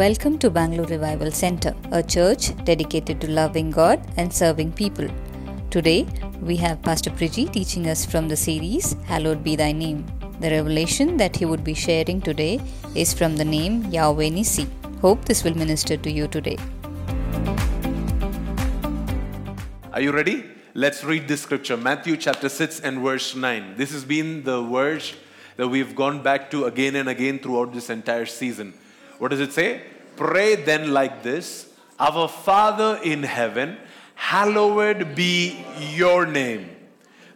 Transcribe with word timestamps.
Welcome 0.00 0.38
to 0.38 0.48
Bangalore 0.48 0.86
Revival 0.86 1.30
Center, 1.30 1.74
a 1.92 2.02
church 2.02 2.54
dedicated 2.64 3.20
to 3.20 3.30
loving 3.30 3.70
God 3.70 4.00
and 4.16 4.32
serving 4.32 4.72
people. 4.72 5.06
Today, 5.68 6.06
we 6.40 6.56
have 6.56 6.80
Pastor 6.80 7.10
Priji 7.10 7.52
teaching 7.52 7.86
us 7.86 8.06
from 8.06 8.26
the 8.26 8.34
series 8.34 8.96
Hallowed 9.04 9.44
Be 9.44 9.56
Thy 9.56 9.72
Name. 9.72 10.06
The 10.40 10.52
revelation 10.52 11.18
that 11.18 11.36
he 11.36 11.44
would 11.44 11.62
be 11.62 11.74
sharing 11.74 12.22
today 12.22 12.62
is 12.94 13.12
from 13.12 13.36
the 13.36 13.44
name 13.44 13.84
Yahweh 13.90 14.30
Nissi. 14.30 14.66
Hope 15.02 15.26
this 15.26 15.44
will 15.44 15.54
minister 15.54 15.98
to 15.98 16.10
you 16.10 16.26
today. 16.28 16.56
Are 19.92 20.00
you 20.00 20.12
ready? 20.12 20.46
Let's 20.72 21.04
read 21.04 21.28
this 21.28 21.42
scripture 21.42 21.76
Matthew 21.76 22.16
chapter 22.16 22.48
6 22.48 22.80
and 22.80 23.00
verse 23.00 23.34
9. 23.34 23.74
This 23.76 23.92
has 23.92 24.06
been 24.06 24.44
the 24.44 24.62
verse 24.62 25.14
that 25.58 25.68
we've 25.68 25.94
gone 25.94 26.22
back 26.22 26.50
to 26.52 26.64
again 26.64 26.96
and 26.96 27.06
again 27.06 27.38
throughout 27.38 27.74
this 27.74 27.90
entire 27.90 28.24
season. 28.24 28.72
What 29.18 29.28
does 29.28 29.40
it 29.40 29.52
say? 29.52 29.82
Pray 30.20 30.54
then 30.54 30.92
like 30.92 31.22
this 31.22 31.72
Our 31.98 32.28
Father 32.28 33.00
in 33.02 33.22
heaven, 33.22 33.78
hallowed 34.14 35.14
be 35.14 35.64
your 35.94 36.26
name. 36.26 36.68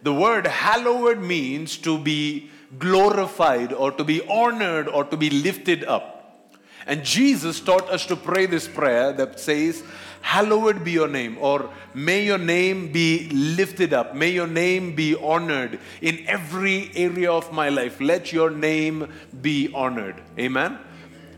The 0.03 0.13
word 0.13 0.45
hallowed 0.45 1.17
means 1.17 1.77
to 1.79 1.97
be 1.97 2.51
glorified 2.77 3.73
or 3.73 3.91
to 3.93 4.03
be 4.03 4.21
honored 4.27 4.87
or 4.87 5.03
to 5.05 5.17
be 5.17 5.31
lifted 5.31 5.83
up. 5.83 6.45
And 6.85 7.03
Jesus 7.03 7.59
taught 7.59 7.89
us 7.89 8.05
to 8.05 8.15
pray 8.15 8.45
this 8.45 8.67
prayer 8.67 9.11
that 9.13 9.39
says, 9.39 9.81
Hallowed 10.21 10.83
be 10.83 10.91
your 10.91 11.07
name, 11.07 11.39
or 11.39 11.71
may 11.95 12.23
your 12.23 12.37
name 12.37 12.91
be 12.91 13.29
lifted 13.29 13.93
up, 13.93 14.15
may 14.15 14.29
your 14.29 14.47
name 14.47 14.93
be 14.93 15.15
honored 15.15 15.79
in 16.01 16.23
every 16.27 16.91
area 16.95 17.31
of 17.31 17.51
my 17.51 17.69
life. 17.69 17.99
Let 17.99 18.31
your 18.31 18.51
name 18.51 19.11
be 19.41 19.71
honored. 19.73 20.21
Amen. 20.37 20.77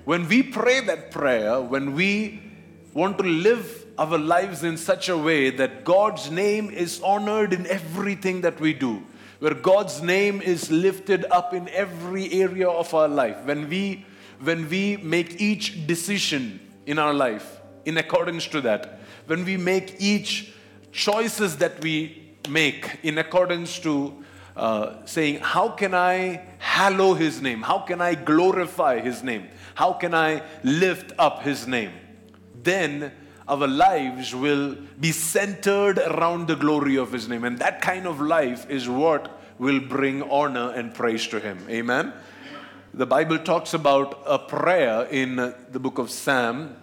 When 0.07 0.29
we 0.29 0.41
pray 0.41 0.79
that 0.79 1.11
prayer, 1.11 1.59
when 1.59 1.93
we 1.93 2.39
want 2.93 3.17
to 3.17 3.25
live 3.25 3.87
our 3.97 4.17
lives 4.17 4.63
in 4.63 4.77
such 4.77 5.09
a 5.09 5.17
way 5.17 5.49
that 5.49 5.83
God's 5.83 6.31
name 6.31 6.69
is 6.69 7.01
honored 7.01 7.51
in 7.51 7.67
everything 7.67 8.39
that 8.39 8.57
we 8.57 8.71
do, 8.71 9.03
where 9.39 9.53
God's 9.53 10.01
name 10.01 10.39
is 10.41 10.71
lifted 10.71 11.25
up 11.29 11.53
in 11.53 11.67
every 11.67 12.31
area 12.31 12.69
of 12.69 12.93
our 12.93 13.09
life, 13.09 13.43
when 13.43 13.67
we 13.67 14.05
when 14.39 14.69
we 14.69 14.95
make 14.95 15.41
each 15.41 15.85
decision 15.85 16.61
in 16.85 16.99
our 16.99 17.13
life 17.13 17.59
in 17.83 17.97
accordance 17.97 18.47
to 18.47 18.61
that, 18.61 19.01
when 19.25 19.43
we 19.43 19.57
make 19.57 19.97
each 19.99 20.53
choices 20.93 21.57
that 21.57 21.81
we 21.81 22.31
make 22.47 22.97
in 23.03 23.17
accordance 23.17 23.77
to 23.79 24.23
uh, 24.55 25.05
saying, 25.05 25.39
How 25.39 25.69
can 25.69 25.93
I 25.93 26.41
hallow 26.59 27.13
His 27.13 27.41
name? 27.41 27.61
How 27.61 27.79
can 27.79 28.01
I 28.01 28.15
glorify 28.15 28.99
His 29.01 29.21
name? 29.21 29.49
How 29.77 29.93
can 29.93 30.15
I 30.15 30.41
lift 30.63 31.13
up 31.19 31.43
His 31.43 31.67
name? 31.67 31.91
Then 32.63 33.11
our 33.47 33.67
lives 33.67 34.33
will 34.33 34.75
be 34.99 35.11
centered 35.11 35.99
around 35.99 36.47
the 36.47 36.55
glory 36.55 36.97
of 36.97 37.11
His 37.11 37.29
name. 37.29 37.43
And 37.43 37.59
that 37.59 37.79
kind 37.79 38.07
of 38.07 38.19
life 38.19 38.67
is 38.71 38.89
what 38.89 39.39
will 39.59 39.79
bring 39.79 40.23
honor 40.23 40.71
and 40.71 40.95
praise 40.95 41.27
to 41.27 41.39
Him. 41.39 41.59
Amen. 41.69 42.11
The 42.95 43.05
Bible 43.05 43.37
talks 43.37 43.75
about 43.75 44.23
a 44.25 44.39
prayer 44.39 45.03
in 45.11 45.35
the 45.35 45.79
book 45.79 45.99
of 45.99 46.09
Psalm 46.09 46.75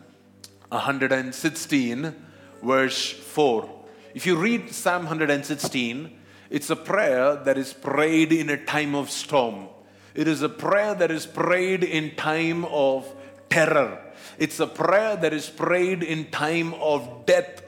116, 0.69 2.15
verse 2.63 3.11
4. 3.11 3.69
If 4.15 4.25
you 4.25 4.37
read 4.37 4.71
Psalm 4.71 5.07
116, 5.07 6.17
it's 6.49 6.71
a 6.71 6.77
prayer 6.77 7.35
that 7.35 7.59
is 7.59 7.73
prayed 7.73 8.31
in 8.33 8.51
a 8.51 8.65
time 8.65 8.95
of 8.95 9.11
storm. 9.11 9.67
It 10.15 10.29
is 10.29 10.43
a 10.43 10.49
prayer 10.49 10.95
that 10.95 11.11
is 11.11 11.27
prayed 11.27 11.83
in 11.83 12.15
time 12.15 12.65
of 12.67 13.13
terror. 13.49 14.01
It's 14.39 14.61
a 14.61 14.67
prayer 14.67 15.17
that 15.17 15.33
is 15.33 15.49
prayed 15.51 16.03
in 16.03 16.31
time 16.31 16.75
of 16.75 17.27
death. 17.27 17.63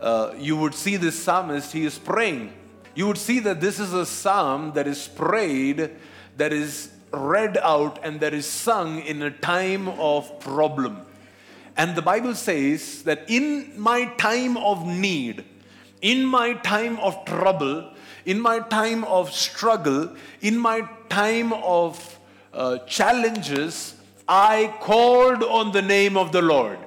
Uh, 0.00 0.34
you 0.36 0.56
would 0.56 0.74
see 0.74 0.96
this 0.96 1.22
psalmist, 1.22 1.72
he 1.72 1.84
is 1.84 1.98
praying. 1.98 2.52
You 2.94 3.06
would 3.06 3.18
see 3.18 3.40
that 3.40 3.60
this 3.60 3.80
is 3.80 3.92
a 3.92 4.06
psalm 4.06 4.72
that 4.74 4.86
is 4.86 5.08
prayed, 5.08 5.90
that 6.36 6.52
is 6.52 6.90
read 7.12 7.58
out, 7.58 8.00
and 8.02 8.20
that 8.20 8.34
is 8.34 8.46
sung 8.46 9.00
in 9.00 9.22
a 9.22 9.30
time 9.30 9.88
of 9.88 10.40
problem. 10.40 11.06
And 11.76 11.96
the 11.96 12.02
Bible 12.02 12.34
says 12.34 13.02
that 13.04 13.28
in 13.28 13.72
my 13.80 14.06
time 14.16 14.56
of 14.56 14.86
need, 14.86 15.44
in 16.02 16.24
my 16.24 16.54
time 16.54 16.98
of 16.98 17.24
trouble, 17.24 17.93
in 18.24 18.40
my 18.40 18.60
time 18.60 19.04
of 19.04 19.32
struggle, 19.32 20.10
in 20.40 20.58
my 20.58 20.88
time 21.08 21.52
of 21.52 22.18
uh, 22.52 22.78
challenges, 22.78 23.94
I 24.26 24.74
called 24.80 25.42
on 25.42 25.72
the 25.72 25.82
name 25.82 26.16
of 26.16 26.32
the 26.32 26.42
Lord. 26.42 26.78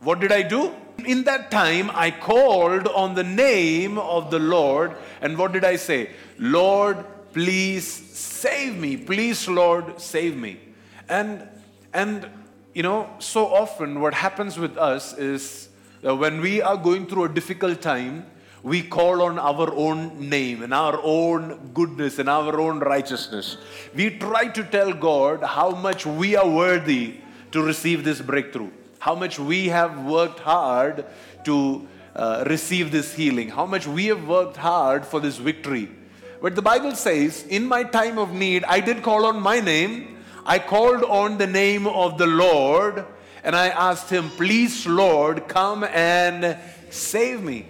What 0.00 0.20
did 0.20 0.32
I 0.32 0.42
do? 0.42 0.74
In 1.04 1.24
that 1.24 1.50
time, 1.50 1.90
I 1.94 2.10
called 2.10 2.88
on 2.88 3.14
the 3.14 3.22
name 3.22 3.98
of 3.98 4.30
the 4.30 4.38
Lord. 4.38 4.96
And 5.20 5.38
what 5.38 5.52
did 5.52 5.64
I 5.64 5.76
say? 5.76 6.10
Lord, 6.38 7.04
please 7.32 7.86
save 7.86 8.76
me. 8.76 8.96
Please, 8.96 9.48
Lord, 9.48 10.00
save 10.00 10.36
me. 10.36 10.58
And, 11.08 11.48
and, 11.92 12.28
you 12.74 12.82
know, 12.82 13.08
so 13.18 13.46
often 13.46 14.00
what 14.00 14.14
happens 14.14 14.58
with 14.58 14.76
us 14.76 15.16
is 15.16 15.68
that 16.02 16.16
when 16.16 16.40
we 16.40 16.60
are 16.60 16.76
going 16.76 17.06
through 17.06 17.24
a 17.24 17.28
difficult 17.28 17.80
time, 17.80 18.26
we 18.62 18.82
call 18.82 19.22
on 19.22 19.38
our 19.38 19.72
own 19.74 20.28
name 20.28 20.62
and 20.62 20.72
our 20.72 21.00
own 21.02 21.70
goodness 21.74 22.18
and 22.18 22.28
our 22.28 22.60
own 22.60 22.78
righteousness. 22.78 23.56
We 23.94 24.10
try 24.10 24.48
to 24.48 24.62
tell 24.62 24.92
God 24.92 25.42
how 25.42 25.70
much 25.70 26.06
we 26.06 26.36
are 26.36 26.48
worthy 26.48 27.16
to 27.50 27.62
receive 27.62 28.04
this 28.04 28.20
breakthrough, 28.20 28.70
how 29.00 29.14
much 29.14 29.38
we 29.38 29.68
have 29.68 30.04
worked 30.04 30.40
hard 30.40 31.04
to 31.44 31.86
uh, 32.14 32.44
receive 32.46 32.92
this 32.92 33.14
healing, 33.14 33.48
how 33.48 33.66
much 33.66 33.86
we 33.86 34.06
have 34.06 34.28
worked 34.28 34.56
hard 34.56 35.04
for 35.04 35.18
this 35.18 35.38
victory. 35.38 35.88
But 36.40 36.54
the 36.54 36.62
Bible 36.62 36.94
says, 36.94 37.44
in 37.48 37.66
my 37.66 37.82
time 37.84 38.18
of 38.18 38.32
need, 38.32 38.64
I 38.64 38.80
did 38.80 39.02
call 39.02 39.26
on 39.26 39.40
my 39.40 39.60
name. 39.60 40.18
I 40.44 40.58
called 40.58 41.04
on 41.04 41.38
the 41.38 41.46
name 41.46 41.86
of 41.86 42.18
the 42.18 42.26
Lord 42.26 43.04
and 43.44 43.56
I 43.56 43.68
asked 43.68 44.10
him, 44.10 44.30
Please, 44.30 44.86
Lord, 44.86 45.48
come 45.48 45.84
and 45.84 46.56
save 46.90 47.42
me. 47.42 47.66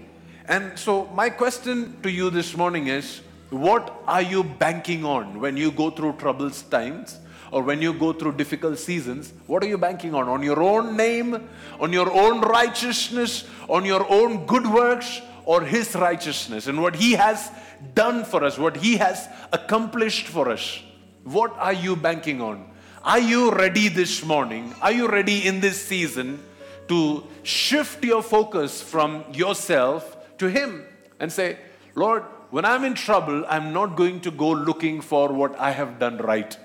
And 0.52 0.78
so, 0.78 1.06
my 1.14 1.30
question 1.30 1.96
to 2.02 2.10
you 2.10 2.28
this 2.28 2.54
morning 2.54 2.88
is 2.88 3.22
what 3.48 4.02
are 4.06 4.20
you 4.20 4.44
banking 4.44 5.02
on 5.02 5.40
when 5.40 5.56
you 5.56 5.72
go 5.72 5.88
through 5.88 6.16
troubled 6.18 6.52
times 6.70 7.18
or 7.50 7.62
when 7.62 7.80
you 7.80 7.94
go 7.94 8.12
through 8.12 8.32
difficult 8.32 8.78
seasons? 8.78 9.32
What 9.46 9.64
are 9.64 9.66
you 9.66 9.78
banking 9.78 10.14
on? 10.14 10.28
On 10.28 10.42
your 10.42 10.62
own 10.62 10.94
name, 10.94 11.48
on 11.80 11.90
your 11.90 12.12
own 12.12 12.42
righteousness, 12.42 13.48
on 13.66 13.86
your 13.86 14.04
own 14.12 14.44
good 14.44 14.66
works, 14.66 15.22
or 15.46 15.62
His 15.62 15.94
righteousness 15.94 16.66
and 16.66 16.82
what 16.82 16.96
He 16.96 17.12
has 17.12 17.50
done 17.94 18.22
for 18.22 18.44
us, 18.44 18.58
what 18.58 18.76
He 18.76 18.98
has 18.98 19.30
accomplished 19.54 20.26
for 20.26 20.50
us? 20.50 20.82
What 21.24 21.56
are 21.56 21.72
you 21.72 21.96
banking 21.96 22.42
on? 22.42 22.68
Are 23.02 23.20
you 23.20 23.52
ready 23.52 23.88
this 23.88 24.22
morning? 24.22 24.74
Are 24.82 24.92
you 24.92 25.08
ready 25.08 25.46
in 25.46 25.60
this 25.60 25.80
season 25.80 26.40
to 26.88 27.24
shift 27.42 28.04
your 28.04 28.22
focus 28.22 28.82
from 28.82 29.24
yourself 29.32 30.18
to 30.42 30.50
Him 30.50 30.84
and 31.18 31.32
say, 31.32 31.56
Lord, 31.94 32.24
when 32.50 32.64
I'm 32.64 32.84
in 32.84 32.94
trouble, 32.94 33.44
I'm 33.48 33.72
not 33.72 33.96
going 33.96 34.20
to 34.20 34.30
go 34.30 34.50
looking 34.50 35.00
for 35.00 35.32
what 35.32 35.58
I 35.58 35.70
have 35.70 35.98
done 35.98 36.18
right. 36.18 36.56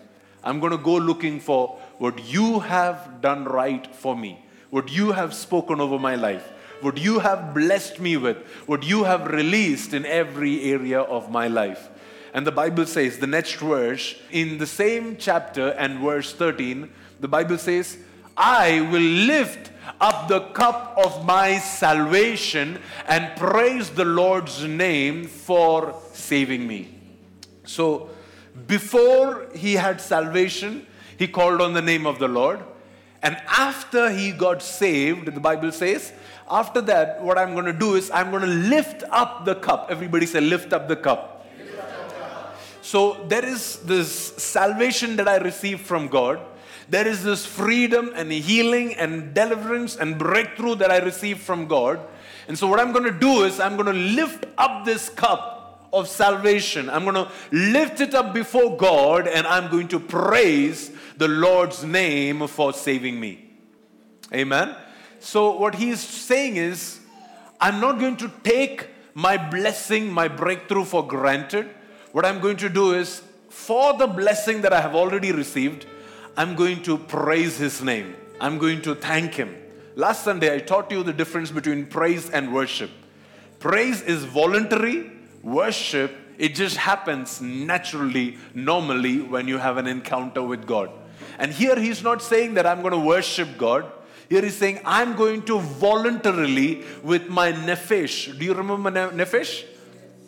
I'm 0.44 0.60
going 0.60 0.72
to 0.72 0.78
go 0.78 0.96
looking 0.96 1.40
for 1.40 1.80
what 1.98 2.26
you 2.26 2.60
have 2.60 3.22
done 3.22 3.46
right 3.46 3.88
for 3.96 4.16
me, 4.16 4.44
what 4.70 4.92
you 4.92 5.12
have 5.12 5.34
spoken 5.34 5.80
over 5.80 5.98
my 5.98 6.16
life, 6.16 6.46
what 6.82 6.98
you 6.98 7.20
have 7.20 7.54
blessed 7.54 8.00
me 8.00 8.18
with, 8.18 8.38
what 8.66 8.84
you 8.84 9.04
have 9.04 9.28
released 9.28 9.94
in 9.94 10.06
every 10.06 10.64
area 10.72 11.02
of 11.02 11.32
my 11.32 11.48
life. 11.48 11.90
And 12.34 12.46
the 12.46 12.52
Bible 12.52 12.86
says, 12.86 13.18
the 13.18 13.28
next 13.28 13.56
verse, 13.56 14.16
in 14.32 14.58
the 14.58 14.68
same 14.68 15.18
chapter 15.18 15.70
and 15.70 16.00
verse 16.00 16.34
13, 16.34 16.90
the 17.20 17.28
Bible 17.28 17.58
says, 17.58 17.98
I 18.36 18.82
will 18.82 19.02
lift 19.02 19.67
up 20.00 20.28
the 20.28 20.42
cup 20.52 20.96
of 20.98 21.26
my 21.26 21.58
salvation 21.60 22.80
and 23.08 23.36
praise 23.38 23.90
the 23.90 24.06
Lord's 24.06 24.64
name 24.64 25.26
for 25.26 25.96
saving 26.14 26.68
me. 26.68 26.94
So, 27.66 28.10
before 28.66 29.48
he 29.56 29.74
had 29.74 30.02
salvation, 30.02 30.88
he 31.18 31.28
called 31.28 31.62
on 31.62 31.74
the 31.74 31.82
name 31.82 32.06
of 32.06 32.20
the 32.20 32.28
Lord. 32.28 32.60
And 33.22 33.38
after 33.48 34.12
he 34.12 34.32
got 34.32 34.62
saved, 34.62 35.26
the 35.26 35.40
Bible 35.40 35.72
says, 35.72 36.14
after 36.50 36.82
that, 36.82 37.22
what 37.22 37.38
I'm 37.38 37.54
going 37.54 37.66
to 37.66 37.74
do 37.74 37.96
is 37.96 38.10
I'm 38.12 38.32
going 38.32 38.44
to 38.44 38.48
lift 38.48 39.04
up 39.10 39.46
the 39.46 39.56
cup. 39.56 39.88
Everybody 39.90 40.26
say, 40.26 40.40
lift 40.40 40.74
up 40.74 40.88
the 40.88 40.96
cup. 40.96 41.46
So 42.82 43.26
there 43.28 43.44
is 43.44 43.80
this 43.80 44.10
salvation 44.38 45.18
that 45.18 45.28
I 45.28 45.38
received 45.38 45.82
from 45.82 46.08
God. 46.08 46.40
There 46.90 47.08
is 47.08 47.24
this 47.24 47.46
freedom 47.46 48.12
and 48.16 48.32
healing 48.32 48.96
and 48.96 49.34
deliverance 49.34 49.98
and 49.98 50.18
breakthrough 50.18 50.76
that 50.76 50.90
I 50.90 51.00
received 51.00 51.42
from 51.42 51.68
God. 51.68 52.00
And 52.48 52.58
so, 52.58 52.68
what 52.68 52.80
I'm 52.80 52.94
going 52.94 53.04
to 53.04 53.20
do 53.20 53.44
is, 53.44 53.60
I'm 53.60 53.76
going 53.76 53.94
to 53.94 53.94
lift 53.94 54.46
up 54.58 54.86
this 54.86 55.10
cup 55.10 55.90
of 55.92 56.08
salvation. 56.08 56.90
I'm 56.90 57.04
going 57.04 57.16
to 57.16 57.30
lift 57.52 58.00
it 58.00 58.14
up 58.14 58.34
before 58.34 58.78
God 58.78 59.28
and 59.28 59.46
I'm 59.46 59.70
going 59.70 59.90
to 59.90 60.00
praise 60.00 60.92
the 61.18 61.28
Lord's 61.28 61.84
name 61.84 62.48
for 62.48 62.72
saving 62.72 63.20
me. 63.20 63.50
Amen. 64.34 64.76
So, 65.20 65.58
what 65.58 65.76
he's 65.76 66.00
saying 66.00 66.56
is, 66.56 67.02
I'm 67.60 67.82
not 67.82 68.00
going 68.00 68.16
to 68.18 68.32
take 68.44 68.90
my 69.14 69.36
blessing, 69.36 70.12
my 70.12 70.30
breakthrough 70.30 70.86
for 70.86 71.06
granted. 71.06 71.70
What 72.14 72.26
I'm 72.26 72.40
going 72.40 72.58
to 72.58 72.70
do 72.70 72.94
is, 72.94 73.24
for 73.50 73.98
the 73.98 74.08
blessing 74.08 74.62
that 74.62 74.72
I 74.72 74.80
have 74.80 74.96
already 74.96 75.34
received, 75.34 75.86
I'm 76.38 76.56
going 76.56 76.84
to 76.84 77.00
praise 77.00 77.58
his 77.58 77.82
name. 77.82 78.16
I'm 78.40 78.60
going 78.60 78.84
to 78.84 78.94
thank 78.94 79.34
him. 79.34 79.56
Last 79.96 80.24
Sunday, 80.24 80.54
I 80.54 80.60
taught 80.60 80.92
you 80.92 81.02
the 81.02 81.12
difference 81.12 81.50
between 81.50 81.88
praise 81.88 82.30
and 82.30 82.54
worship. 82.54 82.92
Praise 83.58 84.04
is 84.04 84.24
voluntary, 84.24 85.12
worship, 85.42 86.16
it 86.38 86.54
just 86.54 86.78
happens 86.78 87.42
naturally, 87.42 88.38
normally, 88.54 89.22
when 89.22 89.48
you 89.48 89.58
have 89.58 89.78
an 89.78 89.88
encounter 89.88 90.44
with 90.44 90.68
God. 90.68 90.92
And 91.40 91.52
here 91.52 91.80
he's 91.80 92.04
not 92.04 92.22
saying 92.22 92.54
that 92.54 92.68
I'm 92.68 92.82
going 92.82 92.94
to 92.94 93.00
worship 93.00 93.58
God. 93.58 93.92
Here 94.30 94.44
he's 94.44 94.56
saying, 94.56 94.82
I'm 94.86 95.16
going 95.16 95.42
to 95.46 95.60
voluntarily 95.60 96.84
with 97.02 97.30
my 97.30 97.52
nephesh. 97.52 98.38
Do 98.38 98.46
you 98.46 98.54
remember 98.54 98.92
nephesh? 98.92 99.66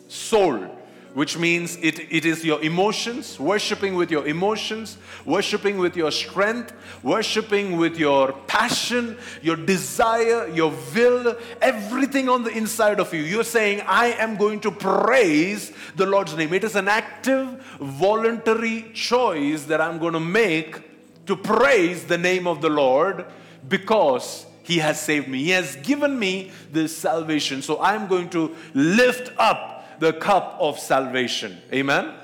Soul 0.08 0.79
which 1.14 1.36
means 1.36 1.76
it, 1.76 1.98
it 2.12 2.24
is 2.24 2.44
your 2.44 2.62
emotions, 2.62 3.38
worshiping 3.38 3.94
with 3.94 4.10
your 4.10 4.26
emotions, 4.26 4.96
worshiping 5.24 5.78
with 5.78 5.96
your 5.96 6.10
strength, 6.10 6.72
worshiping 7.02 7.76
with 7.76 7.98
your 7.98 8.32
passion, 8.46 9.16
your 9.42 9.56
desire, 9.56 10.48
your 10.48 10.72
will, 10.94 11.36
everything 11.60 12.28
on 12.28 12.44
the 12.44 12.50
inside 12.50 13.00
of 13.00 13.12
you. 13.12 13.22
You're 13.22 13.44
saying, 13.44 13.82
I 13.86 14.12
am 14.12 14.36
going 14.36 14.60
to 14.60 14.70
praise 14.70 15.72
the 15.96 16.06
Lord's 16.06 16.36
name. 16.36 16.52
It 16.54 16.64
is 16.64 16.76
an 16.76 16.88
active, 16.88 17.60
voluntary 17.80 18.90
choice 18.94 19.64
that 19.64 19.80
I'm 19.80 19.98
going 19.98 20.14
to 20.14 20.20
make 20.20 21.26
to 21.26 21.36
praise 21.36 22.04
the 22.04 22.18
name 22.18 22.46
of 22.46 22.60
the 22.60 22.70
Lord 22.70 23.26
because 23.68 24.46
he 24.62 24.78
has 24.78 25.00
saved 25.00 25.26
me. 25.26 25.42
He 25.42 25.50
has 25.50 25.76
given 25.76 26.18
me 26.18 26.52
this 26.70 26.96
salvation. 26.96 27.62
So 27.62 27.80
I'm 27.80 28.06
going 28.06 28.30
to 28.30 28.54
lift 28.74 29.32
up 29.36 29.79
the 30.00 30.14
cup 30.14 30.56
of 30.58 30.78
salvation. 30.78 31.58
Amen? 31.72 32.14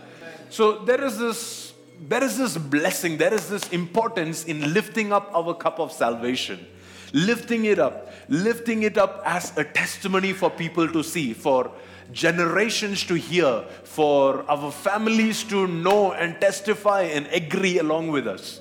So 0.51 0.85
there 0.85 1.05
is 1.05 1.19
this 1.19 1.67
there 1.99 2.23
is 2.23 2.37
this 2.37 2.59
blessing, 2.59 3.17
there 3.17 3.33
is 3.33 3.49
this 3.49 3.69
importance 3.71 4.45
in 4.45 4.75
lifting 4.75 5.13
up 5.13 5.31
our 5.35 5.55
cup 5.55 5.81
of 5.81 5.93
salvation. 5.93 6.67
Lifting 7.13 7.65
it 7.65 7.79
up, 7.79 8.13
lifting 8.29 8.83
it 8.83 8.99
up 8.99 9.23
as 9.25 9.57
a 9.57 9.65
testimony 9.65 10.33
for 10.33 10.51
people 10.51 10.89
to 10.89 11.03
see, 11.03 11.33
for 11.33 11.71
generations 12.13 13.05
to 13.05 13.15
hear, 13.15 13.65
for 13.85 14.45
our 14.51 14.71
families 14.71 15.45
to 15.45 15.67
know 15.67 16.13
and 16.13 16.39
testify 16.41 17.03
and 17.03 17.27
agree 17.29 17.79
along 17.79 18.09
with 18.09 18.27
us. 18.27 18.61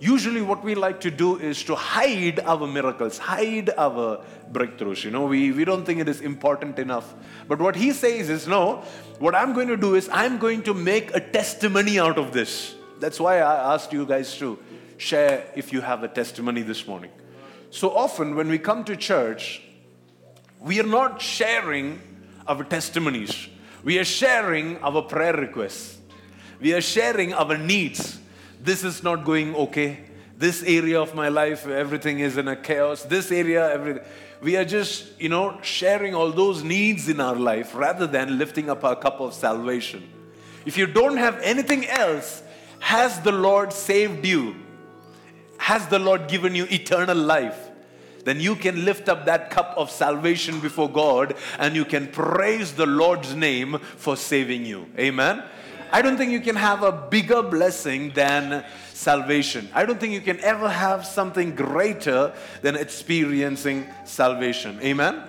Usually, 0.00 0.42
what 0.42 0.64
we 0.64 0.74
like 0.74 1.00
to 1.02 1.10
do 1.10 1.38
is 1.38 1.62
to 1.64 1.74
hide 1.74 2.40
our 2.40 2.66
miracles, 2.66 3.16
hide 3.16 3.70
our 3.78 4.22
breakthroughs. 4.52 5.04
You 5.04 5.10
know, 5.10 5.26
we, 5.26 5.52
we 5.52 5.64
don't 5.64 5.86
think 5.86 6.00
it 6.00 6.08
is 6.08 6.20
important 6.20 6.78
enough. 6.78 7.14
But 7.46 7.60
what 7.60 7.76
he 7.76 7.92
says 7.92 8.28
is, 8.28 8.48
no, 8.48 8.82
what 9.18 9.34
I'm 9.34 9.52
going 9.52 9.68
to 9.68 9.76
do 9.76 9.94
is 9.94 10.08
I'm 10.12 10.38
going 10.38 10.62
to 10.64 10.74
make 10.74 11.14
a 11.14 11.20
testimony 11.20 11.98
out 11.98 12.18
of 12.18 12.32
this. 12.32 12.74
That's 12.98 13.20
why 13.20 13.38
I 13.38 13.74
asked 13.74 13.92
you 13.92 14.04
guys 14.04 14.36
to 14.38 14.58
share 14.96 15.46
if 15.54 15.72
you 15.72 15.80
have 15.80 16.02
a 16.02 16.08
testimony 16.08 16.62
this 16.62 16.86
morning. 16.86 17.10
So 17.70 17.90
often, 17.90 18.34
when 18.34 18.48
we 18.48 18.58
come 18.58 18.84
to 18.84 18.96
church, 18.96 19.62
we 20.60 20.80
are 20.80 20.86
not 20.86 21.20
sharing 21.20 22.00
our 22.46 22.64
testimonies, 22.64 23.48
we 23.84 23.98
are 23.98 24.04
sharing 24.04 24.78
our 24.78 25.02
prayer 25.02 25.34
requests, 25.34 25.98
we 26.60 26.72
are 26.72 26.80
sharing 26.80 27.32
our 27.32 27.56
needs 27.56 28.18
this 28.64 28.82
is 28.82 29.02
not 29.02 29.24
going 29.24 29.54
okay. 29.54 29.98
This 30.36 30.62
area 30.62 31.00
of 31.00 31.14
my 31.14 31.28
life, 31.28 31.66
everything 31.66 32.18
is 32.18 32.36
in 32.36 32.48
a 32.48 32.56
chaos. 32.56 33.02
This 33.04 33.30
area, 33.30 33.72
everything. 33.72 34.02
We 34.40 34.56
are 34.56 34.64
just, 34.64 35.20
you 35.20 35.28
know, 35.28 35.58
sharing 35.62 36.14
all 36.14 36.32
those 36.32 36.64
needs 36.64 37.08
in 37.08 37.20
our 37.20 37.36
life 37.36 37.74
rather 37.74 38.06
than 38.06 38.38
lifting 38.38 38.68
up 38.68 38.82
our 38.84 38.96
cup 38.96 39.20
of 39.20 39.32
salvation. 39.32 40.08
If 40.66 40.76
you 40.76 40.86
don't 40.86 41.18
have 41.18 41.40
anything 41.40 41.86
else, 41.86 42.42
has 42.80 43.20
the 43.20 43.32
Lord 43.32 43.72
saved 43.72 44.26
you? 44.26 44.56
Has 45.58 45.86
the 45.86 45.98
Lord 45.98 46.28
given 46.28 46.54
you 46.54 46.66
eternal 46.70 47.16
life? 47.16 47.70
Then 48.24 48.40
you 48.40 48.56
can 48.56 48.84
lift 48.84 49.08
up 49.08 49.26
that 49.26 49.50
cup 49.50 49.74
of 49.76 49.90
salvation 49.90 50.60
before 50.60 50.90
God 50.90 51.34
and 51.58 51.76
you 51.76 51.84
can 51.84 52.08
praise 52.08 52.72
the 52.72 52.86
Lord's 52.86 53.34
name 53.34 53.78
for 53.78 54.16
saving 54.16 54.64
you. 54.64 54.86
Amen. 54.98 55.42
I 55.94 56.02
don't 56.02 56.16
think 56.16 56.32
you 56.32 56.40
can 56.40 56.56
have 56.56 56.82
a 56.82 56.90
bigger 56.90 57.40
blessing 57.40 58.10
than 58.14 58.64
salvation. 58.92 59.68
I 59.72 59.86
don't 59.86 60.00
think 60.00 60.12
you 60.12 60.20
can 60.20 60.40
ever 60.40 60.68
have 60.68 61.06
something 61.06 61.54
greater 61.54 62.32
than 62.62 62.74
experiencing 62.74 63.86
salvation. 64.04 64.80
Amen? 64.82 65.22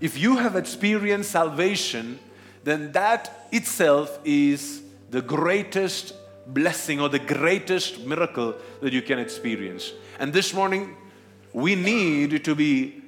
If 0.00 0.18
you 0.18 0.36
have 0.38 0.56
experienced 0.56 1.30
salvation, 1.30 2.18
then 2.64 2.90
that 2.90 3.46
itself 3.52 4.18
is 4.24 4.82
the 5.12 5.22
greatest 5.22 6.14
blessing 6.44 7.00
or 7.00 7.08
the 7.08 7.20
greatest 7.20 8.00
miracle 8.00 8.56
that 8.80 8.92
you 8.92 9.02
can 9.02 9.20
experience. 9.20 9.92
And 10.18 10.32
this 10.32 10.52
morning, 10.52 10.96
we 11.52 11.76
need 11.76 12.44
to 12.46 12.56
be 12.56 13.00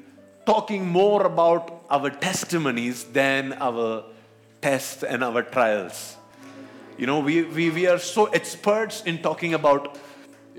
talking 0.46 0.86
more 0.86 1.26
about 1.26 1.84
our 1.90 2.10
testimonies 2.10 3.02
than 3.02 3.54
our 3.54 4.04
tests 4.60 5.02
and 5.02 5.24
our 5.24 5.42
trials. 5.42 6.16
You 6.98 7.06
know, 7.06 7.20
we, 7.20 7.42
we, 7.42 7.70
we 7.70 7.86
are 7.86 7.98
so 7.98 8.26
experts 8.26 9.02
in 9.02 9.22
talking 9.22 9.54
about, 9.54 9.98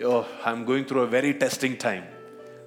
oh, 0.03 0.27
I'm 0.44 0.65
going 0.65 0.85
through 0.85 1.01
a 1.01 1.07
very 1.07 1.33
testing 1.33 1.77
time. 1.77 2.06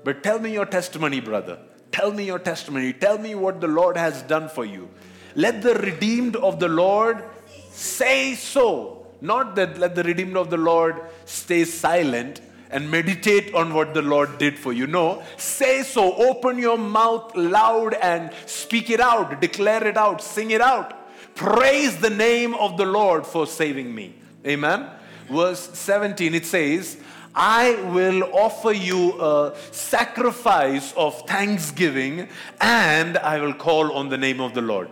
But 0.04 0.22
tell 0.22 0.38
me 0.38 0.52
your 0.52 0.66
testimony, 0.66 1.20
brother. 1.20 1.58
Tell 1.90 2.12
me 2.12 2.24
your 2.24 2.38
testimony. 2.38 2.92
Tell 2.92 3.18
me 3.18 3.34
what 3.34 3.60
the 3.60 3.66
Lord 3.66 3.96
has 3.96 4.22
done 4.22 4.48
for 4.48 4.64
you. 4.64 4.88
Let 5.34 5.62
the 5.62 5.74
redeemed 5.74 6.36
of 6.36 6.60
the 6.60 6.68
Lord 6.68 7.24
say 7.70 8.34
so. 8.34 9.06
Not 9.20 9.56
that 9.56 9.78
let 9.78 9.94
the 9.94 10.02
redeemed 10.02 10.36
of 10.36 10.50
the 10.50 10.56
Lord 10.56 11.00
stay 11.24 11.64
silent 11.64 12.40
and 12.70 12.90
meditate 12.90 13.54
on 13.54 13.74
what 13.74 13.94
the 13.94 14.02
Lord 14.02 14.38
did 14.38 14.58
for 14.58 14.72
you. 14.72 14.86
No, 14.86 15.22
say 15.36 15.82
so. 15.82 16.14
Open 16.14 16.58
your 16.58 16.78
mouth 16.78 17.34
loud 17.34 17.94
and 17.94 18.30
speak 18.46 18.90
it 18.90 19.00
out. 19.00 19.40
Declare 19.40 19.86
it 19.86 19.96
out. 19.96 20.20
Sing 20.20 20.50
it 20.50 20.60
out. 20.60 21.05
Praise 21.36 21.98
the 21.98 22.08
name 22.08 22.54
of 22.54 22.78
the 22.78 22.86
Lord 22.86 23.26
for 23.26 23.46
saving 23.46 23.94
me. 23.94 24.14
Amen. 24.46 24.88
Verse 25.30 25.68
17 25.78 26.34
it 26.34 26.46
says, 26.46 26.96
I 27.34 27.74
will 27.92 28.22
offer 28.34 28.72
you 28.72 29.20
a 29.20 29.54
sacrifice 29.70 30.94
of 30.94 31.28
thanksgiving 31.28 32.28
and 32.58 33.18
I 33.18 33.38
will 33.40 33.52
call 33.52 33.92
on 33.92 34.08
the 34.08 34.16
name 34.16 34.40
of 34.40 34.54
the 34.54 34.62
Lord. 34.62 34.88